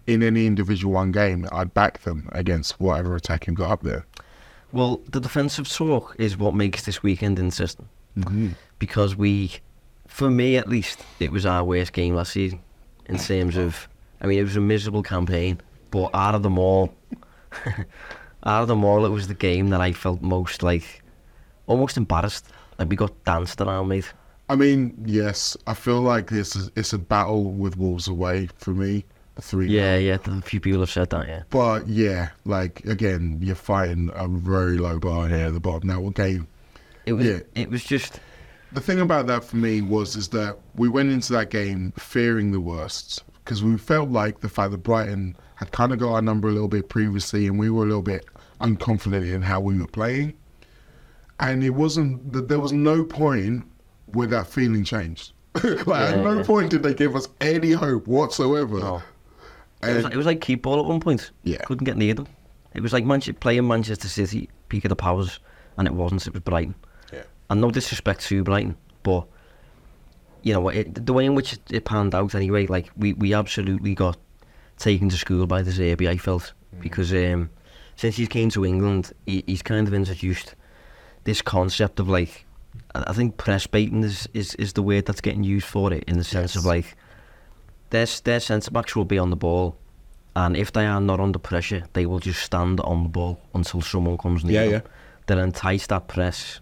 in 0.08 0.22
any 0.22 0.46
individual 0.46 0.94
one 0.94 1.14
game, 1.14 1.48
I'd 1.54 1.74
back 1.74 2.02
them 2.02 2.28
against 2.34 2.82
whatever 2.82 3.16
attack 3.16 3.48
you've 3.48 3.56
got 3.56 3.72
up 3.72 3.82
there. 3.84 4.06
Well, 4.72 5.02
the 5.10 5.20
defensive 5.20 5.68
talk 5.70 6.16
is 6.20 6.38
what 6.38 6.54
makes 6.54 6.86
this 6.86 7.02
weekend 7.02 7.40
interesting. 7.40 7.90
Mm-hmm. 8.18 8.50
Because 8.78 9.16
we, 9.16 9.54
for 10.08 10.30
me 10.30 10.58
at 10.58 10.68
least, 10.68 11.00
it 11.20 11.32
was 11.32 11.46
our 11.46 11.64
worst 11.64 11.94
game 11.94 12.16
last 12.16 12.34
season 12.34 12.62
in 13.06 13.18
terms 13.18 13.58
of, 13.58 13.88
I 14.22 14.28
mean, 14.28 14.40
it 14.40 14.44
was 14.44 14.56
a 14.56 14.62
miserable 14.62 15.04
campaign, 15.04 15.60
but 15.92 16.12
out 16.14 16.36
of 16.36 16.44
them 16.44 16.60
all, 16.60 16.94
out 18.46 18.62
of 18.62 18.68
them 18.68 18.84
all, 18.84 19.06
it 19.06 19.10
was 19.10 19.28
the 19.28 19.34
game 19.34 19.70
that 19.70 19.82
I 19.82 19.92
felt 19.92 20.22
most 20.22 20.64
like, 20.64 21.04
almost 21.68 21.98
embarrassed. 21.98 22.48
Like 22.78 22.90
we 22.90 22.96
got 22.96 23.24
danced 23.26 23.60
around, 23.60 23.88
mate. 23.90 24.12
I 24.48 24.56
mean, 24.56 24.96
yes, 25.06 25.58
I 25.68 25.74
feel 25.74 26.02
like 26.02 26.30
this 26.30 26.56
is 26.56 26.72
it's 26.76 26.94
a 26.94 26.98
battle 26.98 27.52
with 27.52 27.78
Wolves 27.78 28.08
away 28.08 28.50
for 28.58 28.72
me. 28.72 29.06
Three. 29.42 29.68
Yeah, 29.70 29.98
yeah, 29.98 30.18
a 30.26 30.42
few 30.42 30.60
people 30.60 30.80
have 30.82 30.90
said 30.90 31.10
that, 31.12 31.28
yeah. 31.28 31.44
But 31.50 31.88
yeah, 31.88 32.30
like 32.46 32.84
again, 32.86 33.40
you're 33.42 33.56
fighting 33.56 34.10
a 34.14 34.28
very 34.28 34.78
low 34.78 35.00
bar 35.00 35.28
here 35.28 35.48
at 35.48 35.54
the 35.54 35.60
bottom. 35.60 35.88
Now, 35.90 36.02
what 36.02 36.16
game? 36.16 36.48
It 37.06 37.14
was, 37.14 37.26
Yeah. 37.26 37.40
it 37.56 37.70
was 37.70 37.84
just, 37.84 38.20
The 38.72 38.82
thing 38.82 39.00
about 39.00 39.26
that 39.28 39.44
for 39.44 39.56
me 39.58 39.82
was 39.82 40.16
is 40.16 40.28
that 40.30 40.58
we 40.76 40.90
went 40.90 41.12
into 41.12 41.34
that 41.34 41.50
game 41.50 41.92
fearing 41.98 42.52
the 42.52 42.60
worst 42.60 43.24
because 43.44 43.64
we 43.64 43.78
felt 43.78 44.10
like 44.10 44.42
the 44.42 44.50
fact 44.50 44.72
that 44.72 44.84
Brighton 44.84 45.36
had 45.56 45.72
kind 45.72 45.92
of 45.92 46.00
got 46.00 46.14
our 46.14 46.22
number 46.22 46.48
a 46.48 46.52
little 46.52 46.68
bit 46.68 46.88
previously, 46.88 47.48
and 47.48 47.58
we 47.58 47.70
were 47.70 47.84
a 47.84 47.88
little 47.88 48.04
bit 48.04 48.26
unconfident 48.62 49.34
in 49.34 49.42
how 49.42 49.60
we 49.60 49.80
were 49.80 49.88
playing. 49.88 50.34
And 51.40 51.64
it 51.64 51.72
wasn't 51.72 52.32
that 52.34 52.48
there 52.48 52.60
was 52.60 52.72
no 52.74 53.04
point 53.04 53.66
where 54.08 54.28
that 54.28 54.48
feeling 54.48 54.84
changed. 54.84 55.32
like 55.64 56.14
at 56.14 56.20
no 56.20 56.44
point 56.44 56.70
did 56.70 56.84
they 56.84 56.94
give 56.94 57.16
us 57.16 57.28
any 57.42 57.72
hope 57.72 58.08
whatsoever. 58.08 58.80
No. 58.80 59.02
It 59.82 59.96
was, 59.96 60.06
it 60.06 60.16
was 60.16 60.26
like 60.26 60.42
keep 60.42 60.64
ball 60.64 60.80
at 60.80 60.86
one 60.86 61.00
point. 61.00 61.32
Yeah. 61.44 61.58
Couldn't 61.66 61.86
get 61.86 61.98
near 61.98 62.14
them. 62.14 62.28
It 62.74 62.82
was 62.82 62.94
like 62.94 63.06
Manchester, 63.06 63.34
playing 63.34 63.68
Manchester 63.68 64.08
City, 64.08 64.50
peak 64.68 64.86
of 64.86 64.90
the 64.90 64.96
powers, 64.96 65.40
and 65.78 65.88
it 65.88 65.94
wasn't, 65.94 66.28
it 66.28 66.34
was 66.34 66.42
Brighton. 66.44 66.76
yeah. 67.12 67.24
and 67.50 67.62
no 67.62 67.72
disrespect 67.72 68.22
to 68.26 68.44
Brighton, 68.44 68.78
but 69.04 69.26
you 70.44 70.54
know 70.54 70.70
it, 70.70 71.06
the 71.06 71.14
way 71.14 71.26
in 71.26 71.36
which 71.36 71.58
it, 71.70 71.86
panned 71.86 72.14
out 72.14 72.36
anyway, 72.36 72.68
like 72.68 72.92
we, 72.96 73.14
we 73.14 73.34
absolutely 73.34 73.96
got 73.96 74.18
taken 74.78 75.10
to 75.10 75.18
school 75.18 75.48
by 75.48 75.62
De 75.62 75.72
Zerbi, 75.72 76.08
I 76.08 76.18
felt, 76.18 76.54
because 76.80 77.12
um, 77.14 77.50
since 77.96 78.18
he 78.18 78.28
came 78.28 78.50
to 78.52 78.66
England, 78.66 79.12
he, 79.26 79.44
he's 79.48 79.62
kind 79.62 79.88
of 79.88 79.94
introduced 79.94 80.56
this 81.24 81.42
concept 81.42 82.00
of 82.00 82.08
like, 82.08 82.46
I 82.96 83.14
think 83.14 83.38
press 83.38 83.68
baiting 83.68 84.04
is, 84.04 84.30
is, 84.34 84.56
is 84.56 84.74
the 84.74 84.84
word 84.84 85.06
that's 85.06 85.22
getting 85.22 85.44
used 85.44 85.66
for 85.66 85.92
it 85.92 86.04
in 86.08 86.18
the 86.18 86.24
sense 86.24 86.56
of 86.56 86.66
like, 86.66 86.96
their, 87.90 88.06
their 88.24 88.40
centre 88.40 88.72
backs 88.72 88.96
will 88.96 89.06
be 89.06 89.18
on 89.20 89.30
the 89.30 89.36
ball, 89.36 89.76
and 90.36 90.56
if 90.56 90.72
they 90.72 90.86
are 90.86 91.02
not 91.02 91.20
under 91.20 91.40
pressure, 91.40 91.84
they 91.94 92.06
will 92.06 92.20
just 92.20 92.42
stand 92.42 92.80
on 92.82 93.04
the 93.04 93.10
ball 93.10 93.40
until 93.54 93.82
someone 93.82 94.18
comes 94.18 94.44
near 94.44 94.54
Yeah, 94.54 94.72
them. 94.72 94.72
yeah. 94.86 94.92
They'll 95.28 95.40
entice 95.40 95.88
that 95.88 96.08
press, 96.08 96.60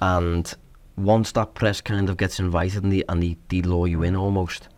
and 0.00 0.52
once 0.96 1.32
that 1.32 1.54
press 1.54 1.80
kind 1.80 2.08
of 2.10 2.16
gets 2.16 2.38
invited 2.38 2.82
and 2.82 2.92
they, 2.92 3.02
and 3.08 3.22
they, 3.22 3.36
they 3.48 3.62
lure 3.62 3.86
you 3.86 4.02
in 4.02 4.14
almost, 4.16 4.68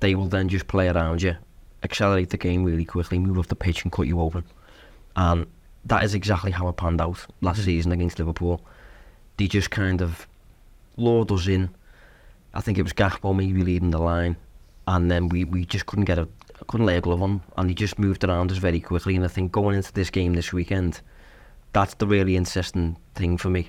they 0.00 0.14
will 0.14 0.28
then 0.28 0.48
just 0.48 0.66
play 0.68 0.88
around 0.88 1.22
you, 1.22 1.36
accelerate 1.82 2.30
the 2.30 2.36
game 2.36 2.64
really 2.64 2.84
quickly, 2.84 3.18
move 3.18 3.38
off 3.38 3.48
the 3.48 3.56
pitch 3.56 3.82
and 3.82 3.90
cut 3.92 4.06
you 4.06 4.20
open. 4.20 4.44
And 5.16 5.46
that 5.86 6.04
is 6.04 6.14
exactly 6.14 6.50
how 6.52 6.68
it 6.68 6.76
panned 6.76 7.00
out 7.00 7.26
last 7.40 7.64
season 7.64 7.92
against 7.92 8.18
Liverpool. 8.18 8.60
They 9.36 9.48
just 9.48 9.70
kind 9.70 10.00
of 10.00 10.26
lured 10.96 11.32
us 11.32 11.46
in. 11.48 11.70
I 12.52 12.60
think 12.60 12.78
it 12.78 12.82
was 12.82 12.92
Gakpo 12.92 13.34
maybe 13.34 13.62
leading 13.62 13.90
the 13.90 13.98
line, 13.98 14.36
and 14.86 15.10
then 15.10 15.28
we, 15.28 15.44
we 15.44 15.64
just 15.64 15.86
couldn't 15.86 16.04
get 16.06 16.18
a 16.18 16.28
couldn't 16.66 16.86
lay 16.86 16.96
a 16.96 17.00
glove 17.00 17.20
on, 17.22 17.42
and 17.56 17.68
he 17.68 17.74
just 17.74 17.98
moved 17.98 18.24
around 18.24 18.50
us 18.50 18.58
very 18.58 18.80
quickly. 18.80 19.16
And 19.16 19.24
I 19.24 19.28
think 19.28 19.52
going 19.52 19.76
into 19.76 19.92
this 19.92 20.08
game 20.10 20.32
this 20.34 20.52
weekend, 20.52 21.00
that's 21.72 21.94
the 21.94 22.06
really 22.06 22.36
interesting 22.36 22.96
thing 23.14 23.36
for 23.36 23.50
me. 23.50 23.68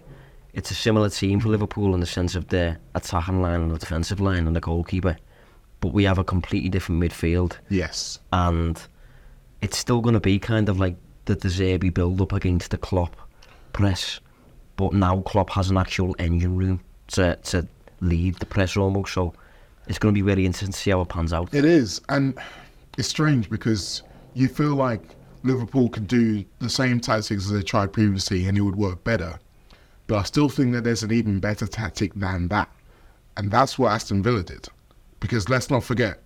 It's 0.53 0.71
a 0.71 0.75
similar 0.75 1.09
team 1.09 1.39
for 1.41 1.49
Liverpool 1.49 1.93
in 1.93 1.99
the 1.99 2.05
sense 2.05 2.35
of 2.35 2.47
their 2.47 2.77
attacking 2.93 3.41
line 3.41 3.61
and 3.61 3.71
the 3.71 3.77
defensive 3.77 4.21
line 4.21 4.47
and 4.47 4.55
the 4.55 4.61
goalkeeper, 4.61 5.17
but 5.81 5.91
we 5.93 6.05
have 6.05 6.17
a 6.17 6.23
completely 6.23 6.69
different 6.69 7.01
midfield, 7.03 7.57
Yes. 7.69 8.19
and 8.31 8.81
it's 9.61 9.77
still 9.77 9.99
going 9.99 10.13
to 10.13 10.21
be 10.21 10.39
kind 10.39 10.69
of 10.69 10.79
like 10.79 10.95
the 11.25 11.35
De 11.35 11.49
Zerbi 11.49 11.93
build 11.93 12.21
up 12.21 12.31
against 12.31 12.71
the 12.71 12.77
Klopp 12.77 13.15
press, 13.73 14.21
but 14.77 14.93
now 14.93 15.19
Klopp 15.21 15.49
has 15.49 15.69
an 15.69 15.77
actual 15.77 16.15
engine 16.19 16.55
room 16.55 16.79
to 17.07 17.35
to 17.37 17.67
lead 17.99 18.35
the 18.35 18.45
press 18.45 18.77
almost. 18.77 19.13
So 19.13 19.33
it's 19.87 19.99
going 19.99 20.13
to 20.13 20.17
be 20.17 20.25
very 20.25 20.45
interesting 20.45 20.71
to 20.71 20.77
see 20.77 20.91
how 20.91 21.01
it 21.01 21.09
pans 21.09 21.33
out. 21.33 21.53
It 21.53 21.65
is, 21.65 22.01
and 22.09 22.37
it's 22.97 23.07
strange 23.07 23.49
because 23.49 24.03
you 24.33 24.47
feel 24.47 24.75
like 24.75 25.01
Liverpool 25.43 25.89
could 25.89 26.07
do 26.07 26.43
the 26.59 26.69
same 26.69 26.99
tactics 26.99 27.45
as 27.45 27.51
they 27.51 27.61
tried 27.61 27.93
previously, 27.93 28.47
and 28.47 28.57
it 28.57 28.61
would 28.61 28.75
work 28.75 29.03
better. 29.03 29.39
But 30.07 30.17
I 30.17 30.23
still 30.23 30.49
think 30.49 30.73
that 30.73 30.83
there's 30.83 31.03
an 31.03 31.11
even 31.11 31.39
better 31.39 31.67
tactic 31.67 32.13
than 32.15 32.47
that, 32.49 32.69
and 33.37 33.51
that's 33.51 33.77
what 33.77 33.91
Aston 33.91 34.23
Villa 34.23 34.43
did. 34.43 34.67
Because 35.19 35.49
let's 35.49 35.69
not 35.69 35.83
forget, 35.83 36.21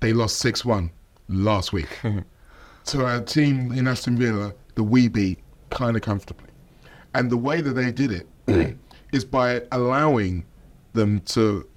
they 0.00 0.12
lost 0.12 0.38
six-one 0.38 0.90
last 1.28 1.72
week 1.72 1.88
to 2.86 3.16
a 3.16 3.20
team 3.22 3.72
in 3.72 3.86
Aston 3.86 4.16
Villa 4.16 4.54
that 4.74 4.84
we 4.84 5.08
beat 5.08 5.38
kind 5.70 5.96
of 5.96 6.02
comfortably, 6.02 6.50
and 7.14 7.30
the 7.30 7.36
way 7.36 7.60
that 7.60 7.74
they 7.74 7.92
did 7.92 8.12
it 8.46 8.76
is 9.12 9.24
by 9.24 9.62
allowing 9.72 10.44
them 10.92 11.20
to 11.20 11.68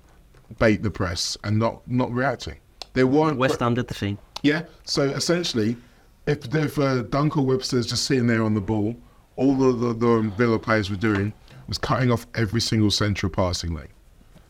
bait 0.60 0.84
the 0.84 0.92
press 0.92 1.38
and 1.44 1.58
not 1.60 1.88
not 1.88 2.12
reacting. 2.12 2.58
They 2.94 3.04
weren't. 3.04 3.38
West 3.38 3.60
Ham 3.60 3.74
did 3.74 3.88
the 3.88 3.94
same. 3.94 4.18
Yeah. 4.42 4.64
So 4.84 5.04
essentially, 5.04 5.78
if 6.26 6.54
if 6.54 6.78
uh, 6.80 7.04
Dunk 7.04 7.36
and 7.36 7.48
Webster's 7.48 7.88
just 7.88 8.06
sitting 8.06 8.28
there 8.28 8.44
on 8.44 8.54
the 8.54 8.62
ball, 8.62 8.96
all 9.36 9.56
the, 9.56 9.72
the 9.72 9.94
the 9.94 10.34
Villa 10.38 10.60
players 10.60 10.90
were 10.90 10.96
doing 10.96 11.34
was 11.68 11.78
cutting 11.78 12.12
off 12.12 12.28
every 12.36 12.62
single 12.62 12.92
central 12.92 13.30
passing 13.30 13.74
lane 13.74 13.88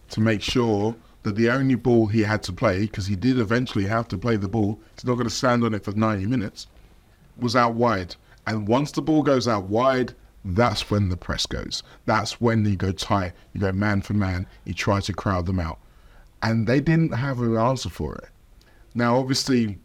to 0.09 0.19
make 0.19 0.41
sure 0.41 0.95
that 1.23 1.35
the 1.35 1.49
only 1.49 1.75
ball 1.75 2.07
he 2.07 2.21
had 2.21 2.43
to 2.43 2.53
play, 2.53 2.81
because 2.81 3.07
he 3.07 3.15
did 3.15 3.39
eventually 3.39 3.85
have 3.85 4.07
to 4.09 4.17
play 4.17 4.35
the 4.35 4.47
ball, 4.47 4.79
he's 4.95 5.05
not 5.05 5.15
going 5.15 5.27
to 5.27 5.33
stand 5.33 5.63
on 5.63 5.73
it 5.73 5.83
for 5.83 5.91
90 5.91 6.25
minutes, 6.25 6.67
was 7.37 7.55
out 7.55 7.75
wide. 7.75 8.15
And 8.45 8.67
once 8.67 8.91
the 8.91 9.01
ball 9.01 9.23
goes 9.23 9.47
out 9.47 9.65
wide, 9.65 10.13
that's 10.43 10.91
when 10.91 11.09
the 11.09 11.17
press 11.17 11.45
goes. 11.45 11.81
That's 12.05 12.41
when 12.41 12.65
you 12.65 12.75
go 12.75 12.91
tight, 12.91 13.33
you 13.53 13.61
go 13.61 13.71
man 13.71 14.01
for 14.01 14.13
man, 14.13 14.45
you 14.65 14.73
try 14.73 14.99
to 14.99 15.13
crowd 15.13 15.45
them 15.45 15.59
out. 15.59 15.79
And 16.43 16.67
they 16.67 16.81
didn't 16.81 17.13
have 17.13 17.39
an 17.39 17.55
answer 17.55 17.89
for 17.89 18.15
it. 18.15 18.29
Now, 18.93 19.17
obviously, 19.17 19.79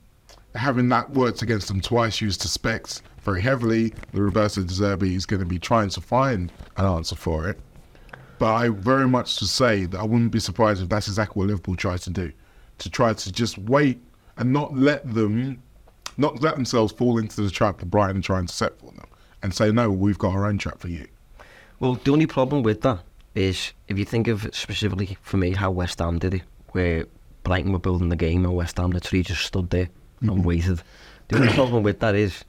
having 0.54 0.88
that 0.88 1.10
worked 1.10 1.40
against 1.40 1.68
them 1.68 1.80
twice, 1.80 2.20
you 2.20 2.30
suspect 2.32 3.02
very 3.22 3.40
heavily 3.40 3.94
the 4.12 4.22
reverse 4.22 4.56
of 4.56 4.64
Zerbi 4.64 5.14
is 5.14 5.24
going 5.24 5.40
to 5.40 5.46
be 5.46 5.58
trying 5.58 5.88
to 5.90 6.00
find 6.00 6.52
an 6.76 6.84
answer 6.84 7.14
for 7.14 7.48
it. 7.48 7.60
But 8.38 8.54
I 8.54 8.68
very 8.68 9.08
much 9.08 9.36
to 9.38 9.46
say 9.46 9.86
that 9.86 9.98
I 9.98 10.02
wouldn't 10.02 10.32
be 10.32 10.40
surprised 10.40 10.82
if 10.82 10.88
that's 10.88 11.08
exactly 11.08 11.40
what 11.40 11.48
Liverpool 11.48 11.76
tries 11.76 12.02
to 12.02 12.10
do, 12.10 12.32
to 12.78 12.90
try 12.90 13.12
to 13.12 13.32
just 13.32 13.56
wait 13.58 14.00
and 14.36 14.52
not 14.52 14.76
let 14.76 15.12
them, 15.12 15.62
not 16.16 16.42
let 16.42 16.54
themselves 16.54 16.92
fall 16.92 17.18
into 17.18 17.40
the 17.40 17.50
trap 17.50 17.78
that 17.78 17.86
Brighton 17.86 18.18
are 18.18 18.22
trying 18.22 18.46
to 18.46 18.54
set 18.54 18.78
for 18.78 18.92
them, 18.92 19.06
and 19.42 19.54
say 19.54 19.70
no, 19.70 19.90
we've 19.90 20.18
got 20.18 20.34
our 20.34 20.46
own 20.46 20.58
trap 20.58 20.80
for 20.80 20.88
you. 20.88 21.06
Well, 21.80 21.94
the 21.94 22.12
only 22.12 22.26
problem 22.26 22.62
with 22.62 22.80
that 22.82 23.00
is 23.34 23.72
if 23.88 23.98
you 23.98 24.04
think 24.04 24.28
of 24.28 24.48
specifically 24.52 25.16
for 25.22 25.36
me 25.36 25.52
how 25.52 25.70
West 25.70 25.98
Ham 25.98 26.18
did 26.18 26.34
it, 26.34 26.42
where 26.72 27.06
Brighton 27.42 27.72
were 27.72 27.78
building 27.78 28.08
the 28.08 28.16
game 28.16 28.44
and 28.44 28.54
West 28.54 28.76
Ham 28.76 28.90
literally 28.90 29.22
just 29.22 29.42
stood 29.42 29.70
there 29.70 29.88
and 30.20 30.30
mm-hmm. 30.30 30.42
waited. 30.42 30.82
The 31.28 31.36
only 31.36 31.52
problem 31.52 31.82
with 31.82 32.00
that 32.00 32.14
is, 32.14 32.44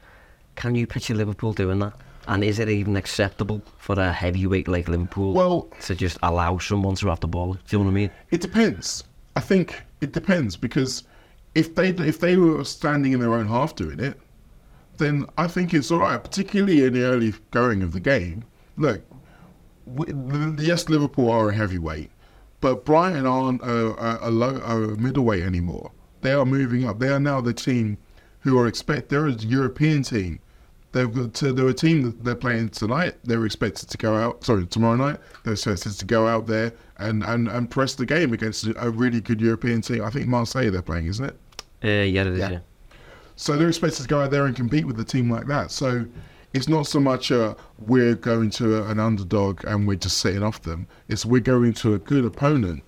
can 0.55 0.75
you 0.75 0.87
picture 0.87 1.13
Liverpool 1.13 1.53
doing 1.53 1.79
that? 1.79 1.93
And 2.27 2.43
is 2.43 2.59
it 2.59 2.69
even 2.69 2.95
acceptable 2.95 3.61
for 3.77 3.99
a 3.99 4.11
heavyweight 4.11 4.67
like 4.67 4.87
Liverpool 4.87 5.33
Well- 5.33 5.67
to 5.81 5.95
just 5.95 6.17
allow 6.21 6.57
someone 6.57 6.95
to 6.95 7.07
have 7.07 7.19
the 7.19 7.27
ball? 7.27 7.53
Do 7.53 7.59
you 7.69 7.79
know 7.79 7.85
what 7.85 7.91
I 7.91 7.93
mean? 7.93 8.11
It 8.31 8.41
depends. 8.41 9.03
I 9.35 9.41
think 9.41 9.81
it 10.01 10.11
depends 10.11 10.55
because 10.57 11.03
if 11.55 11.75
they 11.75 11.89
if 11.89 12.19
they 12.19 12.35
were 12.35 12.63
standing 12.63 13.13
in 13.13 13.19
their 13.19 13.33
own 13.33 13.47
half 13.47 13.75
doing 13.75 13.99
it, 13.99 14.19
then 14.97 15.25
I 15.37 15.47
think 15.47 15.73
it's 15.73 15.91
all 15.91 15.99
right. 15.99 16.21
Particularly 16.21 16.83
in 16.83 16.93
the 16.93 17.03
early 17.03 17.33
going 17.51 17.81
of 17.81 17.93
the 17.93 17.99
game. 17.99 18.43
Look, 18.77 19.01
yes, 20.59 20.89
Liverpool 20.89 21.29
are 21.29 21.49
a 21.49 21.55
heavyweight, 21.55 22.11
but 22.61 22.85
Brighton 22.85 23.25
aren't 23.25 23.61
a, 23.61 23.93
a, 23.95 24.29
a, 24.29 24.31
low, 24.31 24.55
a 24.57 24.97
middleweight 24.97 25.43
anymore. 25.43 25.91
They 26.21 26.33
are 26.33 26.45
moving 26.45 26.87
up. 26.87 26.99
They 26.99 27.09
are 27.09 27.19
now 27.19 27.41
the 27.41 27.53
team 27.53 27.97
who 28.41 28.57
are 28.57 28.67
expect. 28.67 29.09
They're 29.09 29.27
a 29.27 29.31
European 29.31 30.03
team. 30.03 30.39
They've 30.91 31.13
got 31.13 31.33
to, 31.35 31.53
they're 31.53 31.67
a 31.67 31.73
team 31.73 32.01
that 32.03 32.23
they're 32.23 32.35
playing 32.35 32.69
tonight. 32.69 33.15
They're 33.23 33.45
expected 33.45 33.89
to 33.89 33.97
go 33.97 34.15
out. 34.15 34.43
Sorry, 34.43 34.65
tomorrow 34.65 34.95
night. 34.95 35.19
They're 35.43 35.53
expected 35.53 35.91
to 35.93 36.05
go 36.05 36.27
out 36.27 36.47
there 36.47 36.73
and, 36.97 37.23
and, 37.23 37.47
and 37.47 37.69
press 37.69 37.93
the 37.93 38.05
game 38.05 38.33
against 38.33 38.67
a 38.75 38.89
really 38.89 39.21
good 39.21 39.39
European 39.39 39.81
team. 39.81 40.03
I 40.03 40.09
think 40.09 40.27
Marseille 40.27 40.71
they're 40.71 40.81
playing, 40.81 41.05
isn't 41.05 41.25
it? 41.25 41.35
Uh, 41.83 42.03
yeah, 42.03 42.21
it 42.21 42.27
is. 42.27 42.39
Yeah. 42.39 42.59
So 43.35 43.55
they're 43.55 43.69
expected 43.69 44.01
to 44.01 44.07
go 44.07 44.19
out 44.19 44.31
there 44.31 44.47
and 44.47 44.55
compete 44.55 44.85
with 44.85 44.99
a 44.99 45.05
team 45.05 45.31
like 45.31 45.45
that. 45.47 45.71
So 45.71 46.05
it's 46.53 46.67
not 46.67 46.87
so 46.87 46.99
much 46.99 47.31
uh, 47.31 47.53
we're 47.79 48.15
going 48.15 48.49
to 48.51 48.83
an 48.89 48.99
underdog 48.99 49.63
and 49.65 49.87
we're 49.87 49.95
just 49.95 50.17
sitting 50.17 50.43
off 50.43 50.61
them. 50.61 50.87
It's 51.07 51.25
we're 51.25 51.41
going 51.41 51.73
to 51.73 51.93
a 51.93 51.99
good 51.99 52.25
opponent 52.25 52.83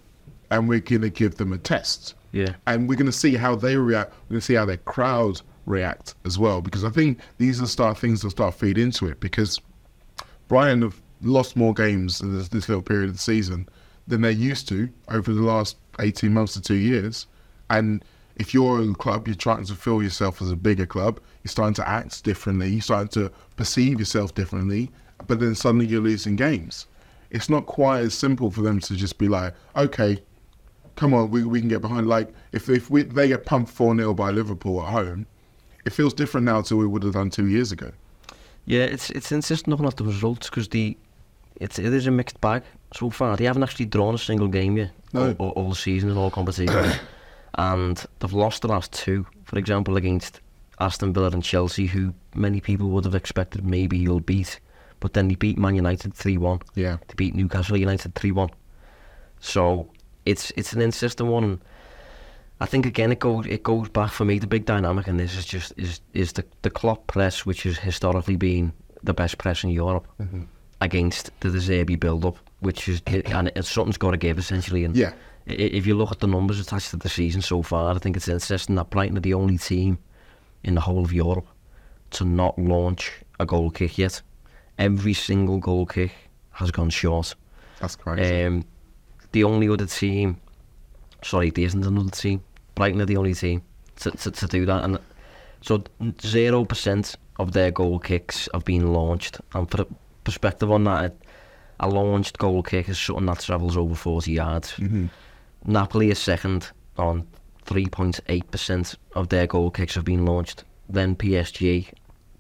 and 0.50 0.68
we're 0.68 0.80
going 0.80 1.02
to 1.02 1.10
give 1.10 1.36
them 1.36 1.54
a 1.54 1.58
test. 1.58 2.16
Yeah. 2.32 2.56
And 2.66 2.88
we're 2.88 2.96
going 2.96 3.06
to 3.06 3.12
see 3.12 3.36
how 3.36 3.56
they 3.56 3.78
react. 3.78 4.14
We're 4.24 4.36
going 4.36 4.42
to 4.42 4.46
see 4.46 4.56
how 4.56 4.66
their 4.66 4.78
crowd 4.78 5.42
react 5.66 6.16
as 6.26 6.40
well. 6.40 6.62
Because 6.62 6.84
I 6.84 6.90
think 6.90 7.20
these 7.38 7.62
are 7.62 7.68
start 7.68 7.98
things 7.98 8.22
that 8.22 8.32
start 8.32 8.56
feed 8.56 8.78
into 8.78 9.08
it. 9.08 9.20
Because 9.20 9.60
Brighton 10.48 10.82
have 10.82 11.00
lost 11.22 11.56
more 11.56 11.74
games 11.74 12.22
in 12.22 12.36
this, 12.36 12.50
this 12.50 12.68
little 12.68 12.82
period 12.82 13.10
of 13.10 13.16
the 13.16 13.22
season 13.22 13.68
than 14.08 14.22
they're 14.22 14.32
used 14.32 14.68
to 14.70 14.90
over 15.10 15.34
the 15.34 15.42
last 15.42 15.78
18 16.00 16.34
months 16.34 16.54
to 16.54 16.62
two 16.62 16.76
years. 16.76 17.28
And 17.70 18.04
if 18.42 18.54
you're 18.56 18.82
a 18.82 18.94
club, 18.96 19.28
you're 19.28 19.36
trying 19.36 19.64
to 19.66 19.76
feel 19.76 20.02
yourself 20.02 20.42
as 20.42 20.50
a 20.50 20.56
bigger 20.56 20.88
club, 20.88 21.20
you're 21.44 21.50
starting 21.52 21.76
to 21.76 21.88
act 21.88 22.24
differently, 22.24 22.70
you're 22.70 22.82
starting 22.82 23.08
to 23.10 23.32
perceive 23.56 24.00
yourself 24.00 24.34
differently, 24.34 24.90
but 25.28 25.40
then 25.40 25.54
suddenly 25.54 25.86
you're 25.86 26.02
losing 26.02 26.36
games. 26.36 26.88
It's 27.30 27.50
not 27.50 27.68
quite 27.68 28.00
as 28.00 28.16
simple 28.16 28.50
for 28.50 28.62
them 28.62 28.80
to 28.80 28.96
just 28.96 29.20
be 29.20 29.28
like, 29.30 29.54
okay, 29.76 30.22
come 30.96 31.14
on, 31.14 31.30
we, 31.30 31.44
we 31.46 31.60
can 31.60 31.70
get 31.70 31.82
behind. 31.82 32.08
Like, 32.08 32.34
if, 32.52 32.68
if 32.68 32.90
we, 32.90 33.04
they 33.04 33.28
get 33.28 33.46
pumped 33.46 33.70
4 33.72 33.96
0 33.96 34.14
by 34.16 34.32
Liverpool 34.32 34.82
at 34.82 34.90
home, 34.90 35.28
it 35.86 35.92
feels 35.92 36.14
different 36.14 36.46
now 36.46 36.62
to 36.64 36.76
what 36.76 36.82
we 36.82 36.88
would 36.88 37.04
have 37.04 37.14
done 37.14 37.30
two 37.30 37.48
years 37.48 37.72
ago. 37.72 37.92
Yeah, 38.66 38.84
it's 38.84 39.10
it's 39.10 39.32
interesting 39.32 39.72
looking 39.72 39.88
at 39.88 39.98
the 39.98 40.04
results 40.04 40.50
because 40.50 40.68
the 40.70 40.96
it's 41.56 41.80
it 41.80 41.94
is 41.94 42.06
a 42.08 42.12
mixed 42.12 42.40
bag 42.42 42.64
so 42.94 43.10
far. 43.10 43.36
They 43.38 43.46
haven't 43.46 43.64
actually 43.64 43.86
drawn 43.86 44.14
a 44.14 44.20
single 44.20 44.48
game 44.48 44.78
yet 44.78 44.92
No. 45.14 45.36
all, 45.40 45.48
all, 45.48 45.66
all 45.68 45.76
season 45.76 46.10
in 46.10 46.18
all 46.18 46.30
competitions, 46.30 46.96
and 47.56 48.06
they've 48.20 48.34
lost 48.34 48.62
the 48.62 48.68
last 48.68 48.92
two. 48.94 49.26
For 49.44 49.58
example, 49.58 49.98
against 49.98 50.40
Aston 50.80 51.14
Villa 51.14 51.30
and 51.30 51.44
Chelsea, 51.44 51.88
who 51.88 52.14
many 52.36 52.62
people 52.62 52.90
would 52.90 53.06
have 53.06 53.16
expected 53.16 53.66
maybe 53.66 53.98
you'll 53.98 54.20
beat, 54.20 54.60
but 55.00 55.14
then 55.14 55.28
they 55.28 55.36
beat 55.36 55.58
Man 55.58 55.76
United 55.76 56.14
three 56.14 56.38
one. 56.38 56.60
Yeah. 56.76 56.98
They 57.08 57.14
beat 57.16 57.36
Newcastle 57.36 57.78
United 57.78 58.16
three 58.16 58.32
one. 58.32 58.50
So 59.40 59.90
it's 60.26 60.52
it's 60.56 60.74
an 60.74 60.82
interesting 60.82 61.28
one. 61.28 61.44
And 61.44 61.60
I 62.60 62.66
think 62.66 62.86
again 62.86 63.12
it 63.12 63.20
goes 63.20 63.46
it 63.48 63.64
goes 63.64 63.90
back 63.90 64.12
for 64.12 64.26
me. 64.26 64.40
The 64.40 64.48
big 64.48 64.66
dynamic 64.66 65.08
in 65.08 65.18
this 65.18 65.36
is 65.36 65.46
just 65.46 65.74
is 65.78 66.02
is 66.14 66.34
the 66.34 66.46
the 66.62 66.70
Klopp 66.70 67.08
press, 67.08 67.46
which 67.46 67.64
has 67.64 67.78
historically 67.78 68.38
been 68.38 68.74
the 69.04 69.14
best 69.14 69.38
press 69.38 69.64
in 69.64 69.72
Europe, 69.72 70.08
mm-hmm. 70.20 70.44
against 70.80 71.32
the 71.40 71.50
De 71.50 71.58
Zerbi 71.58 72.00
build 72.00 72.24
up, 72.24 72.38
which 72.62 72.88
is 72.88 73.02
and 73.08 73.52
something's 73.64 73.98
got 73.98 74.12
to 74.12 74.18
give 74.18 74.40
essentially. 74.40 74.86
And 74.86 74.96
Yeah. 74.96 75.14
if 75.46 75.86
you 75.86 75.96
look 75.96 76.12
at 76.12 76.20
the 76.20 76.28
numbers 76.28 76.60
attached 76.60 76.92
to 76.92 76.98
the 76.98 77.10
season 77.10 77.42
so 77.42 77.62
far, 77.62 77.94
I 77.94 77.98
think 78.00 78.16
it's 78.16 78.28
interesting 78.28 78.76
that 78.76 78.90
Brighton 78.90 79.18
are 79.18 79.22
the 79.22 79.34
only 79.34 79.58
team 79.58 79.98
in 80.64 80.76
the 80.76 80.82
whole 80.82 81.04
of 81.04 81.12
Europe 81.12 81.48
to 82.12 82.26
not 82.26 82.58
launch 82.58 83.12
a 83.40 83.46
goal 83.46 83.70
kick 83.72 83.98
yet. 83.98 84.22
Every 84.78 85.14
single 85.14 85.58
goal 85.60 85.86
kick 85.86 86.12
has 86.52 86.72
gone 86.72 86.90
short. 86.90 87.36
That's 87.80 87.96
crazy. 87.96 88.44
Um, 88.46 88.66
the 89.32 89.44
only 89.44 89.68
other 89.70 89.86
team, 89.86 90.38
sorry, 91.24 91.50
there 91.50 91.66
isn't 91.66 91.86
another 91.86 92.12
team. 92.12 92.44
Brighton 92.76 93.02
are 93.02 93.06
the 93.06 93.18
only 93.18 93.34
team 93.34 93.64
to, 93.98 94.12
to, 94.12 94.32
to 94.32 94.48
do 94.48 94.66
that, 94.66 94.84
and 94.84 95.00
so 95.62 95.84
zero 96.22 96.66
percent 96.66 97.16
of 97.40 97.52
their 97.54 97.72
goal 97.72 98.00
kicks 98.00 98.48
have 98.54 98.66
been 98.66 98.94
launched. 98.94 99.40
And 99.54 99.70
for 99.70 99.86
perspective 100.24 100.72
on 100.72 100.84
that, 100.86 101.16
a 101.82 101.90
launched 101.90 102.38
goal 102.38 102.64
kick 102.64 102.88
is 102.88 102.98
something 103.00 103.26
that 103.26 103.40
travels 103.40 103.76
over 103.76 103.96
forty 103.96 104.34
yards. 104.34 104.80
Napoli 105.66 106.10
is 106.12 106.20
second 106.20 106.70
on 106.98 107.28
three 107.64 107.88
point 107.88 108.20
eight 108.30 108.50
percent 108.52 108.96
of 109.16 109.30
their 109.30 109.48
goal 109.48 109.70
kicks 109.72 109.96
have 109.96 110.06
been 110.06 110.26
launched. 110.26 110.64
Then 110.88 111.16
PSG, 111.16 111.92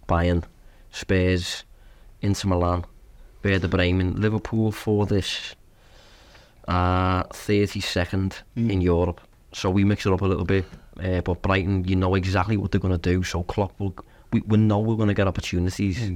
Bayern, 0.07 0.43
Spurs, 0.91 1.63
Inter 2.21 2.49
Milan, 2.49 2.85
Werder 3.43 3.67
Bremen, 3.67 4.19
Liverpool 4.21 4.71
for 4.71 5.05
this 5.05 5.55
uh, 6.67 7.23
32nd 7.23 8.33
in 8.55 8.81
Europe. 8.81 9.21
So 9.53 9.69
we 9.69 9.83
mix 9.83 10.05
it 10.05 10.13
up 10.13 10.21
a 10.21 10.25
little 10.25 10.45
bit. 10.45 10.65
Uh, 11.01 11.21
but 11.21 11.41
Brighton, 11.41 11.85
you 11.85 11.95
know 11.95 12.15
exactly 12.15 12.57
what 12.57 12.71
they're 12.71 12.81
going 12.81 12.97
to 12.97 13.09
do. 13.13 13.23
So 13.23 13.43
Klopp 13.43 13.77
will, 13.79 13.95
we, 14.31 14.41
we 14.41 14.57
know 14.57 14.79
we're 14.79 14.95
going 14.95 15.07
to 15.07 15.13
get 15.13 15.27
opportunities 15.27 16.11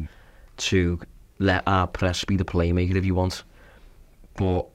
to 0.57 0.99
let 1.39 1.63
our 1.67 1.87
press 1.87 2.23
be 2.23 2.37
the 2.37 2.45
playmaker 2.45 2.95
if 2.95 3.05
you 3.05 3.15
want. 3.15 3.43
But 4.35 4.67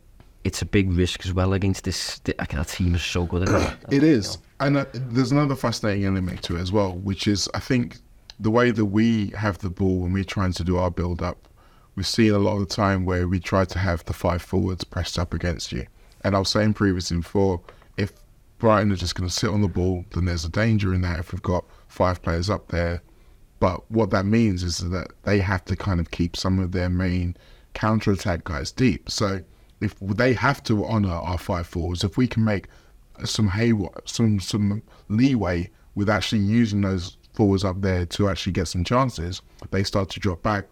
it's 0.44 0.62
a 0.62 0.66
big 0.66 0.92
risk 0.92 1.24
as 1.24 1.32
well 1.32 1.52
against 1.52 1.84
this. 1.84 2.18
The, 2.20 2.34
that 2.38 2.68
team 2.68 2.94
is 2.94 3.02
so 3.02 3.24
good 3.24 3.48
it. 3.48 3.76
It 3.90 4.02
is. 4.02 4.38
And 4.58 4.76
uh, 4.76 4.86
there's 4.92 5.32
another 5.32 5.56
fascinating 5.56 6.04
element 6.04 6.42
to 6.44 6.56
it 6.56 6.60
as 6.60 6.72
well, 6.72 6.94
which 6.94 7.26
is 7.26 7.48
I 7.54 7.60
think 7.60 7.98
the 8.38 8.50
way 8.50 8.70
that 8.70 8.86
we 8.86 9.28
have 9.36 9.58
the 9.58 9.70
ball 9.70 10.00
when 10.00 10.12
we're 10.12 10.24
trying 10.24 10.52
to 10.52 10.64
do 10.64 10.78
our 10.78 10.90
build 10.90 11.22
up, 11.22 11.48
we've 11.94 12.06
seen 12.06 12.32
a 12.32 12.38
lot 12.38 12.54
of 12.54 12.60
the 12.60 12.74
time 12.74 13.04
where 13.04 13.28
we 13.28 13.38
try 13.38 13.64
to 13.66 13.78
have 13.78 14.04
the 14.06 14.12
five 14.12 14.42
forwards 14.42 14.84
pressed 14.84 15.18
up 15.18 15.34
against 15.34 15.72
you. 15.72 15.86
And 16.24 16.34
I 16.34 16.38
was 16.38 16.48
saying 16.48 16.74
previously 16.74 17.18
before, 17.18 17.60
if 17.96 18.12
Brighton 18.58 18.92
are 18.92 18.96
just 18.96 19.14
going 19.14 19.28
to 19.28 19.34
sit 19.34 19.50
on 19.50 19.62
the 19.62 19.68
ball, 19.68 20.04
then 20.14 20.24
there's 20.24 20.44
a 20.44 20.50
danger 20.50 20.94
in 20.94 21.02
that 21.02 21.18
if 21.18 21.32
we've 21.32 21.42
got 21.42 21.64
five 21.88 22.22
players 22.22 22.48
up 22.48 22.68
there. 22.68 23.02
But 23.60 23.88
what 23.90 24.10
that 24.10 24.24
means 24.24 24.62
is 24.62 24.78
that 24.78 25.12
they 25.22 25.38
have 25.38 25.64
to 25.66 25.76
kind 25.76 26.00
of 26.00 26.10
keep 26.10 26.34
some 26.34 26.58
of 26.58 26.72
their 26.72 26.88
main 26.88 27.36
counter 27.74 28.10
attack 28.10 28.44
guys 28.44 28.72
deep. 28.72 29.10
So 29.10 29.42
if 29.80 29.94
they 30.00 30.32
have 30.32 30.62
to 30.64 30.84
honour 30.84 31.12
our 31.12 31.38
five 31.38 31.66
forwards, 31.66 32.02
if 32.02 32.16
we 32.16 32.26
can 32.26 32.42
make 32.42 32.66
some 33.24 33.48
hay, 33.48 33.72
some 34.06 34.40
some 34.40 34.82
leeway 35.08 35.70
with 35.94 36.08
actually 36.08 36.40
using 36.40 36.80
those 36.80 37.18
forwards 37.34 37.64
up 37.64 37.80
there 37.82 38.06
to 38.06 38.28
actually 38.28 38.52
get 38.52 38.66
some 38.66 38.82
chances, 38.82 39.42
they 39.70 39.84
start 39.84 40.08
to 40.10 40.20
drop 40.20 40.42
back. 40.42 40.64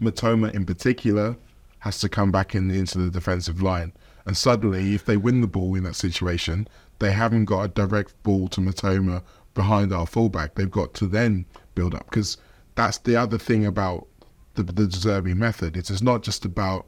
Mitoma 0.00 0.52
in 0.54 0.66
particular 0.66 1.36
has 1.80 2.00
to 2.00 2.08
come 2.08 2.32
back 2.32 2.54
in 2.54 2.70
into 2.70 2.98
the 2.98 3.10
defensive 3.10 3.60
line, 3.62 3.92
and 4.26 4.36
suddenly, 4.36 4.94
if 4.94 5.04
they 5.04 5.18
win 5.18 5.42
the 5.42 5.46
ball 5.46 5.74
in 5.74 5.84
that 5.84 5.94
situation, 5.94 6.66
they 6.98 7.12
haven't 7.12 7.44
got 7.44 7.62
a 7.62 7.68
direct 7.68 8.20
ball 8.22 8.48
to 8.48 8.60
Mitoma 8.60 9.22
behind 9.52 9.92
our 9.92 10.06
fullback. 10.06 10.54
They've 10.54 10.70
got 10.70 10.94
to 10.94 11.06
then 11.06 11.44
build 11.74 11.94
up 11.94 12.06
because 12.10 12.36
that's 12.74 12.98
the 12.98 13.16
other 13.16 13.38
thing 13.38 13.66
about 13.66 14.06
the 14.54 14.62
the 14.62 14.72
De 14.72 14.86
Zerbi 14.86 15.34
method. 15.34 15.76
It's 15.76 16.02
not 16.02 16.22
just 16.22 16.44
about 16.44 16.86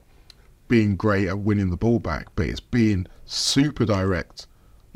being 0.68 0.97
great 0.97 1.28
at 1.28 1.39
winning 1.39 1.70
the 1.70 1.76
ball 1.76 1.99
back, 1.99 2.28
but 2.34 2.47
it's 2.47 2.61
being 2.61 3.07
super 3.24 3.84
direct 3.84 4.47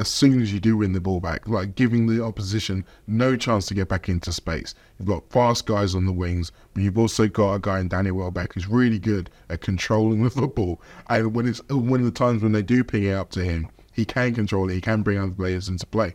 as 0.01 0.09
soon 0.09 0.41
as 0.41 0.51
you 0.51 0.59
do 0.59 0.79
win 0.79 0.95
the 0.95 1.01
ball 1.01 1.21
back, 1.21 1.47
like 1.47 1.75
giving 1.75 2.07
the 2.07 2.25
opposition 2.25 2.87
no 3.07 3.37
chance 3.37 3.67
to 3.67 3.75
get 3.75 3.87
back 3.87 4.09
into 4.09 4.33
space. 4.33 4.75
You've 4.99 5.09
got 5.09 5.29
fast 5.29 5.67
guys 5.67 5.95
on 5.95 6.07
the 6.07 6.13
wings, 6.13 6.51
but 6.73 6.83
you've 6.83 6.97
also 6.97 7.29
got 7.29 7.53
a 7.53 7.59
guy 7.59 7.81
in 7.81 7.89
Danny 7.89 8.11
Welbeck 8.11 8.55
who's 8.55 8.67
really 8.67 8.99
good 8.99 9.29
at 9.51 9.61
controlling 9.61 10.23
the 10.25 10.31
football. 10.31 10.81
And 11.11 11.35
when 11.35 11.47
it's 11.47 11.61
of 11.69 11.87
the 11.87 12.11
times 12.11 12.43
when 12.43 12.53
they 12.53 12.63
do 12.63 12.83
ping 12.83 13.05
it 13.05 13.13
up 13.13 13.31
to 13.33 13.45
him, 13.45 13.69
he 13.93 14.07
can 14.07 14.35
control 14.35 14.71
it. 14.71 14.75
He 14.75 14.81
can 14.81 15.03
bring 15.03 15.19
other 15.19 15.33
players 15.33 15.69
into 15.69 15.85
play. 15.85 16.15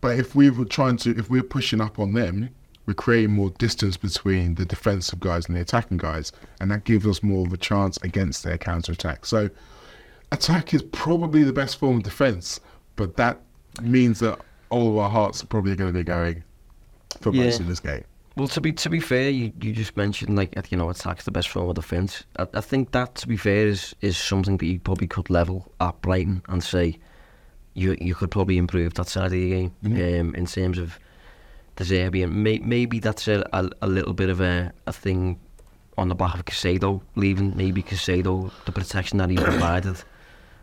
But 0.00 0.20
if 0.20 0.36
we 0.36 0.50
were 0.50 0.64
trying 0.64 0.98
to, 0.98 1.18
if 1.18 1.28
we're 1.28 1.42
pushing 1.42 1.80
up 1.80 1.98
on 1.98 2.12
them, 2.12 2.50
we're 2.86 2.94
creating 2.94 3.32
more 3.32 3.50
distance 3.50 3.96
between 3.96 4.54
the 4.54 4.64
defensive 4.64 5.20
guys 5.20 5.46
and 5.46 5.56
the 5.56 5.60
attacking 5.60 5.98
guys, 5.98 6.32
and 6.60 6.70
that 6.70 6.84
gives 6.84 7.06
us 7.06 7.22
more 7.22 7.46
of 7.46 7.52
a 7.52 7.56
chance 7.56 7.98
against 8.02 8.44
their 8.44 8.56
counter 8.58 8.92
attack. 8.92 9.26
So, 9.26 9.50
attack 10.32 10.72
is 10.74 10.82
probably 10.82 11.42
the 11.44 11.52
best 11.52 11.78
form 11.78 11.98
of 11.98 12.02
defense, 12.02 12.60
but 12.96 13.16
that 13.16 13.40
means 13.82 14.20
that 14.20 14.38
all 14.70 14.88
of 14.90 14.96
our 14.96 15.10
hearts 15.10 15.42
are 15.42 15.46
probably 15.46 15.76
going 15.76 15.92
to 15.92 15.98
be 15.98 16.04
going 16.04 16.42
for 17.20 17.32
Yeah. 17.32 17.44
most 17.44 17.60
of 17.60 17.66
this 17.66 17.80
game. 17.80 18.04
Well, 18.36 18.48
to 18.48 18.60
be 18.60 18.70
to 18.72 18.90
be 18.90 19.00
fair, 19.00 19.30
you, 19.30 19.50
you 19.62 19.72
just 19.72 19.96
mentioned 19.96 20.36
like 20.36 20.54
you 20.70 20.76
know 20.76 20.90
attack's 20.90 21.24
the 21.24 21.30
best 21.30 21.48
form 21.48 21.70
of 21.70 21.74
defence. 21.74 22.24
I, 22.38 22.46
I 22.54 22.60
think 22.60 22.92
that 22.92 23.14
to 23.16 23.28
be 23.28 23.36
fair 23.38 23.66
is 23.66 23.96
is 24.02 24.16
something 24.18 24.58
that 24.58 24.66
you 24.66 24.78
probably 24.78 25.06
could 25.06 25.30
level 25.30 25.72
at 25.80 25.98
Brighton 26.02 26.42
and 26.48 26.62
say 26.62 26.98
you 27.72 27.96
you 27.98 28.14
could 28.14 28.30
probably 28.30 28.58
improve 28.58 28.92
that 28.94 29.08
side 29.08 29.26
of 29.26 29.30
the 29.30 29.48
game 29.50 29.72
um, 29.86 30.34
in 30.34 30.44
terms 30.44 30.76
of 30.76 30.98
the 31.76 32.26
may, 32.26 32.58
maybe 32.58 32.98
that's 32.98 33.28
a, 33.28 33.48
a 33.52 33.68
a 33.82 33.86
little 33.86 34.14
bit 34.14 34.28
of 34.30 34.40
a, 34.40 34.72
a 34.86 34.92
thing 34.92 35.38
on 35.98 36.08
the 36.08 36.14
back 36.14 36.34
of 36.34 36.44
Caicedo 36.44 37.00
leaving. 37.14 37.56
Maybe 37.56 37.82
Caicedo 37.82 38.50
the 38.64 38.72
protection 38.72 39.18
that 39.18 39.30
he 39.30 39.36
provided 39.50 40.02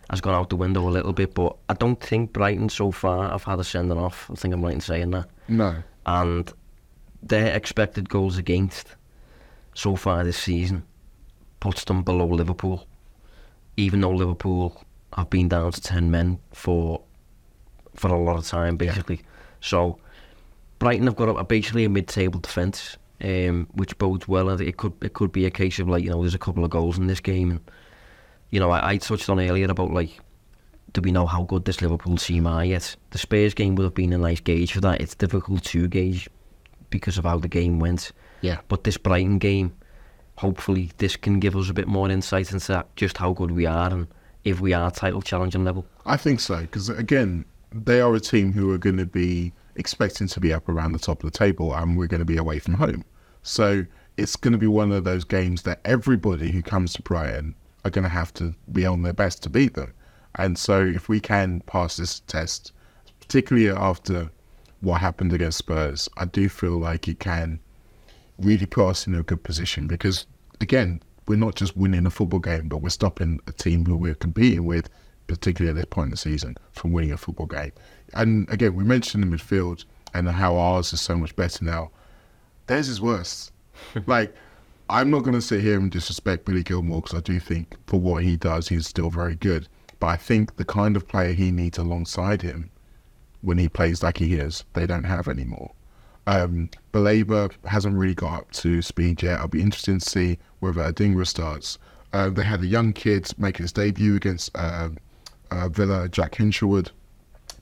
has 0.10 0.22
gone 0.22 0.36
out 0.36 0.50
the 0.50 0.56
window 0.56 0.88
a 0.88 0.92
little 0.92 1.14
bit, 1.14 1.34
but 1.34 1.56
I 1.70 1.74
don't 1.76 2.00
think 2.00 2.34
Brighton 2.34 2.70
so 2.70 2.92
far 2.92 3.30
have 3.30 3.44
had 3.44 3.60
a 3.60 3.64
sending 3.64 3.98
off. 3.98 4.30
I 4.32 4.36
think 4.36 4.54
I'm 4.54 4.64
right 4.64 4.74
in 4.74 4.82
saying 4.82 5.12
that 5.12 5.30
No. 5.48 5.76
and 6.06 6.52
their 7.22 7.56
expected 7.56 8.10
goals 8.10 8.38
against 8.38 8.96
so 9.74 9.96
far 9.96 10.24
this 10.24 10.38
season 10.38 10.84
puts 11.62 11.84
them 11.86 12.04
below 12.04 12.26
Liverpool, 12.28 12.86
even 13.78 14.02
though 14.02 14.12
Liverpool 14.12 14.84
have 15.16 15.30
been 15.30 15.48
down 15.48 15.72
to 15.72 15.82
ten 15.82 16.12
men 16.12 16.40
for 16.52 17.02
for 17.96 18.10
a 18.10 18.20
lot 18.20 18.36
of 18.38 18.46
time, 18.48 18.76
basically. 18.78 19.22
So 19.62 20.00
Brighton 20.84 21.08
have 21.08 21.16
got 21.16 21.30
a, 21.30 21.44
basically 21.44 21.86
a 21.86 21.90
mid-table 21.90 22.42
defence, 22.42 22.98
um, 23.24 23.68
which 23.74 23.98
bodes 23.98 24.28
well. 24.28 24.50
And 24.50 24.60
it 24.60 24.78
could 24.78 24.94
it 25.02 25.14
could 25.14 25.32
be 25.32 25.46
a 25.46 25.52
case 25.52 25.80
of 25.80 25.88
like 25.88 26.04
you 26.04 26.10
know 26.10 26.22
there's 26.22 26.36
a 26.36 26.40
couple 26.40 26.64
of 26.66 26.70
goals 26.70 26.98
in 26.98 27.08
this 27.08 27.22
game, 27.22 27.52
and 27.52 27.62
you 28.50 28.60
know 28.60 28.70
I, 28.70 28.92
I 28.92 28.98
touched 28.98 29.30
on 29.30 29.40
earlier 29.40 29.70
about 29.72 29.92
like 29.92 30.20
do 30.92 31.02
we 31.02 31.12
know 31.12 31.26
how 31.26 31.44
good 31.44 31.66
this 31.66 31.82
Liverpool 31.82 32.18
team 32.18 32.46
are 32.46 32.66
yet? 32.66 32.96
The 33.12 33.18
Spurs 33.18 33.54
game 33.54 33.76
would 33.76 33.84
have 33.84 33.96
been 33.96 34.14
a 34.14 34.18
nice 34.18 34.42
gauge 34.42 34.74
for 34.74 34.82
that. 34.82 35.02
It's 35.02 35.16
difficult 35.16 35.64
to 35.64 35.88
gauge 35.88 36.30
because 36.90 37.18
of 37.18 37.24
how 37.24 37.40
the 37.40 37.48
game 37.48 37.80
went. 37.80 38.12
Yeah. 38.42 38.60
But 38.68 38.84
this 38.84 38.98
Brighton 38.98 39.40
game, 39.40 39.74
hopefully, 40.38 40.92
this 40.98 41.16
can 41.16 41.40
give 41.40 41.56
us 41.56 41.70
a 41.70 41.74
bit 41.74 41.88
more 41.88 42.10
insight 42.10 42.52
into 42.52 42.86
just 42.96 43.18
how 43.18 43.34
good 43.34 43.52
we 43.52 43.66
are 43.66 43.90
and 43.90 44.08
if 44.44 44.60
we 44.60 44.74
are 44.74 44.92
title 44.92 45.22
challenging 45.22 45.64
level. 45.64 45.86
I 46.06 46.18
think 46.18 46.42
so 46.42 46.60
because 46.60 46.90
again, 46.90 47.46
they 47.72 48.02
are 48.02 48.14
a 48.14 48.20
team 48.20 48.52
who 48.52 48.72
are 48.72 48.78
going 48.78 48.98
to 48.98 49.06
be 49.06 49.54
expecting 49.76 50.28
to 50.28 50.40
be 50.40 50.54
up 50.54 50.70
around 50.70 50.92
the 50.92 51.00
top 51.00 51.24
of 51.24 51.32
the 51.32 51.38
table, 51.38 51.74
and 51.74 51.98
we're 51.98 52.08
going 52.08 52.20
to 52.20 52.26
be 52.26 52.38
away 52.38 52.60
from 52.60 52.76
home. 52.76 53.04
So 53.42 53.86
it's 54.18 54.36
going 54.36 54.52
to 54.52 54.58
be 54.58 54.68
one 54.68 54.92
of 54.92 55.04
those 55.04 55.24
games 55.24 55.64
that 55.64 55.82
everybody 55.86 56.52
who 56.52 56.62
comes 56.62 56.94
to 56.94 57.02
Brighton 57.02 57.56
are 57.84 57.92
going 57.92 58.04
to 58.04 58.10
have 58.10 58.34
to 58.36 58.56
be 58.72 58.86
on 58.86 59.02
their 59.02 59.14
best 59.14 59.44
to 59.44 59.50
beat 59.50 59.74
them. 59.74 59.94
And 60.36 60.58
so 60.58 60.82
if 60.82 61.10
we 61.10 61.20
can 61.20 61.62
pass 61.62 61.98
this 61.98 62.22
test, 62.22 62.72
particularly 63.20 63.70
after 63.70 64.30
what 64.82 65.02
happened 65.02 65.34
against 65.34 65.60
Spurs, 65.60 66.10
I 66.18 66.26
do 66.26 66.50
feel 66.50 66.78
like 66.78 67.08
it 67.08 67.20
can 67.20 67.60
really 68.40 68.66
put 68.66 68.88
us 68.88 69.08
in 69.08 69.16
a 69.16 69.24
good 69.24 69.44
position 69.44 69.88
because 69.88 70.26
again, 70.60 71.02
we're 71.28 71.38
not 71.38 71.56
just 71.56 71.78
winning 71.78 72.06
a 72.06 72.10
football 72.10 72.40
game, 72.40 72.68
but 72.68 72.78
we're 72.78 72.90
stopping 72.90 73.40
a 73.48 73.52
team 73.52 73.86
who 73.86 73.96
we're 73.96 74.16
competing 74.16 74.66
with, 74.66 74.90
particularly 75.28 75.70
at 75.70 75.76
this 75.76 75.90
point 75.90 76.08
in 76.08 76.12
the 76.12 76.18
season, 76.18 76.58
from 76.72 76.92
winning 76.92 77.12
a 77.12 77.18
football 77.18 77.46
game. 77.46 77.72
And 78.14 78.50
again, 78.50 78.76
we 78.76 78.84
mentioned 78.84 79.24
the 79.24 79.38
midfield 79.38 79.86
and 80.14 80.30
how 80.30 80.56
ours 80.56 80.94
is 80.94 81.02
so 81.02 81.18
much 81.18 81.36
better 81.36 81.64
now. 81.66 81.92
Theirs 82.68 82.88
is 82.88 83.02
worse. 83.02 83.52
like, 84.06 84.34
I'm 84.90 85.10
not 85.10 85.24
going 85.24 85.34
to 85.34 85.42
sit 85.42 85.62
here 85.62 85.80
and 85.80 85.90
disrespect 85.90 86.46
Billy 86.46 86.64
Gilmour 86.64 87.02
because 87.02 87.18
I 87.18 87.22
do 87.22 87.40
think 87.40 87.76
for 87.88 88.00
what 88.00 88.24
he 88.24 88.38
does, 88.38 88.68
he's 88.68 88.88
still 88.88 89.10
very 89.10 89.36
good. 89.36 89.68
But 90.00 90.08
I 90.08 90.18
think 90.18 90.58
the 90.58 90.66
kind 90.66 90.96
of 90.96 91.08
player 91.08 91.34
he 91.34 91.52
needs 91.52 91.78
alongside 91.78 92.42
him 92.42 92.70
when 93.42 93.58
he 93.58 93.70
plays 93.70 94.04
like 94.04 94.18
he 94.18 94.36
is, 94.36 94.64
they 94.74 94.86
don't 94.86 95.04
have 95.04 95.28
anymore. 95.28 95.72
Um, 96.26 96.70
Baleba 96.94 97.54
hasn't 97.66 97.98
really 97.98 98.16
got 98.16 98.40
up 98.40 98.52
to 98.52 98.82
speed 98.82 99.22
yet. 99.22 99.40
I'll 99.40 99.48
be 99.48 99.62
interested 99.62 100.00
to 100.00 100.10
see 100.10 100.38
whether 100.60 100.82
Adingra 100.82 101.28
starts. 101.28 101.78
Uh, 102.14 102.30
they 102.30 102.44
had 102.44 102.62
a 102.62 102.68
young 102.68 102.94
kid 102.94 103.30
make 103.38 103.58
his 103.58 103.74
debut 103.74 104.16
against 104.16 104.52
uh, 104.56 104.90
uh, 105.54 105.70
Villa, 105.70 106.10
Jack 106.10 106.34
Hinshelwood. 106.34 106.90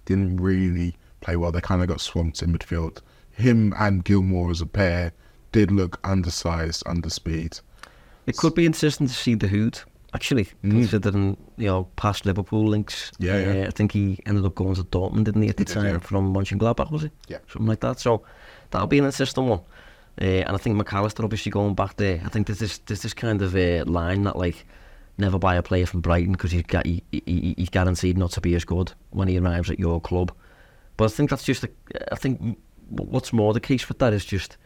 Didn't 0.05 0.37
really 0.37 0.95
play 1.21 1.35
well. 1.35 1.51
They 1.51 1.61
kind 1.61 1.81
of 1.81 1.87
got 1.87 2.01
swamped 2.01 2.41
in 2.41 2.57
midfield. 2.57 3.01
Him 3.31 3.73
and 3.77 4.03
Gilmour 4.03 4.49
as 4.49 4.61
a 4.61 4.65
pair 4.65 5.13
did 5.51 5.71
look 5.71 5.99
undersized, 6.03 6.83
under 6.85 7.09
speed. 7.09 7.59
It 8.25 8.37
could 8.37 8.55
be 8.55 8.65
interesting 8.65 9.07
to 9.07 9.13
see 9.13 9.35
Dahoud, 9.35 9.83
actually, 10.13 10.47
considering, 10.61 11.37
you 11.57 11.67
know, 11.67 11.83
past 11.95 12.25
Liverpool 12.25 12.65
links. 12.67 13.11
Yeah, 13.19 13.39
yeah. 13.39 13.63
Uh, 13.63 13.67
I 13.67 13.71
think 13.71 13.91
he 13.91 14.19
ended 14.25 14.45
up 14.45 14.55
going 14.55 14.75
to 14.75 14.83
Dortmund, 14.83 15.25
didn't 15.25 15.41
he, 15.41 15.49
at 15.49 15.57
the 15.57 15.65
time, 15.65 15.95
yeah. 15.95 15.99
from 15.99 16.33
Mönchengladbach, 16.33 16.91
was 16.91 17.03
he? 17.03 17.11
Yeah. 17.27 17.39
Something 17.47 17.67
like 17.67 17.81
that. 17.81 17.99
So 17.99 18.23
that'll 18.69 18.87
be 18.87 18.99
an 18.99 19.05
interesting 19.05 19.47
one. 19.47 19.61
Uh, 20.21 20.43
and 20.45 20.55
I 20.55 20.57
think 20.57 20.75
Mac 20.75 20.93
Allister 20.93 21.23
obviously 21.23 21.51
going 21.51 21.73
back 21.73 21.95
there. 21.97 22.21
I 22.25 22.29
think 22.29 22.47
there's 22.47 22.59
this, 22.59 22.77
there's 22.79 23.01
this 23.01 23.13
kind 23.13 23.41
of 23.41 23.55
uh, 23.55 23.85
line 23.85 24.23
that, 24.23 24.37
like, 24.37 24.65
never 25.21 25.39
buy 25.39 25.55
a 25.55 25.63
player 25.63 25.85
from 25.85 26.01
Brighton 26.01 26.33
because 26.33 26.51
he's, 26.51 26.63
he, 26.83 27.03
he, 27.11 27.53
he's 27.57 27.69
guaranteed 27.69 28.17
not 28.17 28.31
to 28.31 28.41
be 28.41 28.55
as 28.55 28.65
good 28.65 28.91
when 29.11 29.27
he 29.27 29.37
arrives 29.37 29.69
at 29.69 29.79
your 29.79 30.01
club. 30.01 30.33
But 30.97 31.05
I 31.05 31.07
think 31.07 31.29
that's 31.29 31.43
just, 31.43 31.63
a, 31.63 31.69
I 32.11 32.15
think 32.15 32.59
what's 32.89 33.31
more 33.31 33.53
the 33.53 33.59
case 33.59 33.87
with 33.87 33.99
that 33.99 34.13
is 34.13 34.25
just 34.25 34.57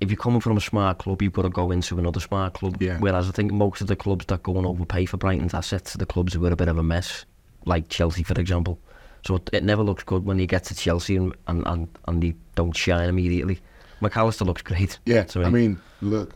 if 0.00 0.10
you're 0.10 0.16
coming 0.16 0.40
from 0.40 0.56
a 0.56 0.60
smart 0.60 0.98
club, 0.98 1.20
you've 1.22 1.32
got 1.32 1.42
to 1.42 1.48
go 1.48 1.70
into 1.70 1.98
another 1.98 2.20
smart 2.20 2.54
club. 2.54 2.80
Yeah. 2.80 2.98
Whereas 2.98 3.28
I 3.28 3.32
think 3.32 3.52
most 3.52 3.80
of 3.80 3.88
the 3.88 3.96
clubs 3.96 4.26
that 4.26 4.42
go 4.42 4.56
and 4.56 4.66
overpay 4.66 5.06
for 5.06 5.16
Brighton's 5.16 5.54
assets 5.54 5.94
are 5.94 5.98
the 5.98 6.06
clubs 6.06 6.34
who 6.34 6.44
are 6.46 6.52
a 6.52 6.56
bit 6.56 6.68
of 6.68 6.78
a 6.78 6.82
mess, 6.82 7.24
like 7.64 7.88
Chelsea, 7.88 8.22
for 8.22 8.38
example. 8.40 8.78
So 9.26 9.36
it, 9.36 9.50
it 9.52 9.64
never 9.64 9.82
looks 9.82 10.04
good 10.04 10.24
when 10.24 10.38
you 10.38 10.46
get 10.46 10.64
to 10.64 10.74
Chelsea 10.74 11.16
and, 11.16 11.34
and, 11.48 11.66
and, 11.66 11.88
and 12.06 12.22
they 12.22 12.34
don't 12.54 12.76
shine 12.76 13.08
immediately. 13.08 13.60
Mac 14.00 14.16
Allister 14.16 14.44
looks 14.44 14.62
great. 14.62 14.98
Yeah, 15.04 15.26
I 15.34 15.50
mean, 15.50 15.80
look, 16.00 16.32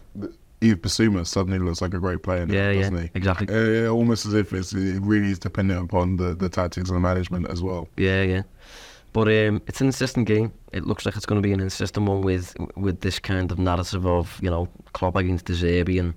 Yves 0.62 0.80
Bissouma 0.80 1.26
suddenly 1.26 1.58
looks 1.58 1.80
like 1.82 1.94
a 1.94 1.98
great 1.98 2.22
player 2.22 2.46
now, 2.46 2.54
Yeah, 2.54 2.70
yeah, 2.70 2.80
doesn't 2.80 3.02
he? 3.02 3.10
exactly. 3.14 3.46
Uh, 3.48 3.88
almost 3.88 4.26
as 4.26 4.34
if 4.34 4.52
it's, 4.52 4.72
it 4.72 5.00
really 5.02 5.30
is 5.30 5.38
dependent 5.38 5.82
upon 5.84 6.16
the, 6.16 6.34
the 6.34 6.48
tactics 6.48 6.88
and 6.88 6.96
the 6.96 7.00
management 7.00 7.48
as 7.50 7.62
well. 7.62 7.88
Yeah, 7.96 8.22
yeah. 8.22 8.42
But 9.12 9.28
um, 9.28 9.60
it's 9.66 9.80
an 9.80 9.88
insistent 9.88 10.26
game. 10.26 10.52
It 10.72 10.86
looks 10.86 11.04
like 11.04 11.16
it's 11.16 11.26
going 11.26 11.40
to 11.42 11.46
be 11.46 11.52
an 11.52 11.60
insistent 11.60 12.08
one 12.08 12.22
with 12.22 12.54
with 12.76 13.00
this 13.02 13.18
kind 13.18 13.52
of 13.52 13.58
narrative 13.58 14.06
of 14.06 14.38
you 14.40 14.48
know 14.48 14.68
Klopp 14.94 15.16
against 15.16 15.44
De 15.44 15.52
Zerbi 15.52 16.00
and 16.00 16.14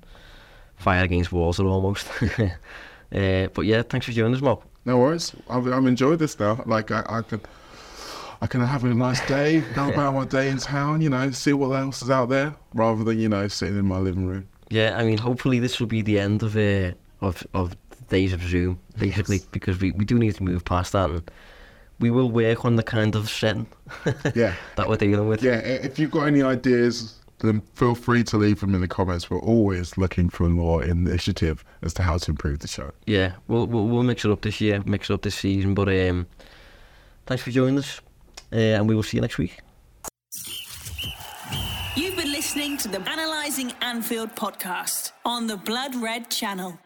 fire 0.78 1.04
against 1.04 1.34
Walter 1.34 1.66
almost. 1.66 2.08
uh, 2.40 3.48
but 3.54 3.62
yeah, 3.66 3.82
thanks 3.82 4.06
for 4.06 4.14
joining 4.14 4.36
us, 4.36 4.42
Mo. 4.42 4.64
No 4.86 4.98
worries. 5.00 5.34
I've, 5.50 5.66
I'm 5.68 5.88
enjoying 5.88 6.18
this 6.20 6.40
now. 6.40 6.64
Like 6.66 6.90
I, 6.92 7.04
I 7.10 7.22
can, 7.22 7.42
I 8.46 8.48
can 8.48 8.62
have 8.62 8.84
a 8.84 8.94
nice 8.94 9.26
day, 9.26 9.62
go 9.74 9.90
about 9.90 10.14
my 10.14 10.24
day 10.24 10.50
in 10.50 10.60
town. 10.60 11.02
You 11.02 11.10
know, 11.10 11.32
see 11.32 11.52
what 11.54 11.72
else 11.72 12.04
is 12.04 12.12
out 12.12 12.30
there, 12.30 12.54
rather 12.76 13.04
than 13.04 13.18
you 13.18 13.28
know 13.28 13.48
sitting 13.48 13.76
in 13.76 13.88
my 13.88 13.98
living 13.98 14.28
room. 14.28 14.48
Yeah, 14.70 14.96
I 14.96 15.04
mean, 15.04 15.18
hopefully 15.18 15.58
this 15.58 15.80
will 15.80 15.88
be 15.88 16.04
the 16.04 16.20
end 16.20 16.44
of 16.44 16.56
uh, 16.56 16.92
of 17.22 17.44
of 17.56 17.76
days 18.10 18.34
of 18.34 18.44
Zoom, 18.44 18.80
basically, 19.00 19.40
because 19.52 19.80
we, 19.80 19.94
we 19.94 20.06
do 20.06 20.20
need 20.20 20.36
to 20.36 20.44
move 20.44 20.64
past 20.64 20.92
that, 20.92 21.10
and 21.10 21.32
we 22.00 22.12
will 22.12 22.30
work 22.30 22.66
on 22.66 22.76
the 22.76 22.84
kind 22.84 23.16
of 23.16 23.32
setting 23.32 23.66
Yeah. 24.36 24.54
that 24.76 24.88
we're 24.88 24.98
dealing 24.98 25.28
with. 25.28 25.42
Yeah, 25.42 25.56
if 25.58 25.98
you've 25.98 26.12
got 26.12 26.26
any 26.26 26.44
ideas, 26.44 27.16
then 27.40 27.62
feel 27.74 27.96
free 27.96 28.24
to 28.26 28.38
leave 28.38 28.60
them 28.60 28.76
in 28.76 28.82
the 28.82 28.88
comments. 28.88 29.28
We're 29.28 29.40
always 29.40 29.98
looking 29.98 30.30
for 30.30 30.48
more 30.50 30.84
initiative 30.84 31.66
as 31.82 31.96
to 31.96 32.04
how 32.04 32.20
to 32.20 32.30
improve 32.30 32.60
the 32.60 32.68
show. 32.68 32.92
Yeah, 33.08 33.38
we'll, 33.48 33.66
we'll 33.66 33.88
we'll 33.88 34.04
mix 34.04 34.24
it 34.24 34.30
up 34.30 34.42
this 34.42 34.62
year, 34.62 34.84
mix 34.86 35.10
it 35.10 35.16
up 35.16 35.24
this 35.24 35.34
season. 35.34 35.74
But 35.74 35.90
um, 35.90 36.28
thanks 37.26 37.42
for 37.44 37.50
joining 37.50 37.80
us, 37.80 38.02
uh, 38.56 38.78
and 38.78 38.88
we 38.88 38.96
will 38.96 39.04
see 39.04 39.18
you 39.18 39.22
next 39.22 39.38
week. 39.38 39.60
You've 41.96 42.16
been 42.16 42.32
listening 42.32 42.78
to 42.78 42.88
the 42.88 43.02
Analyzing 43.10 43.74
Anfield 43.82 44.36
podcast 44.36 45.12
on 45.24 45.48
the 45.48 45.58
Blood 45.58 45.96
Red 45.96 46.30
channel. 46.30 46.80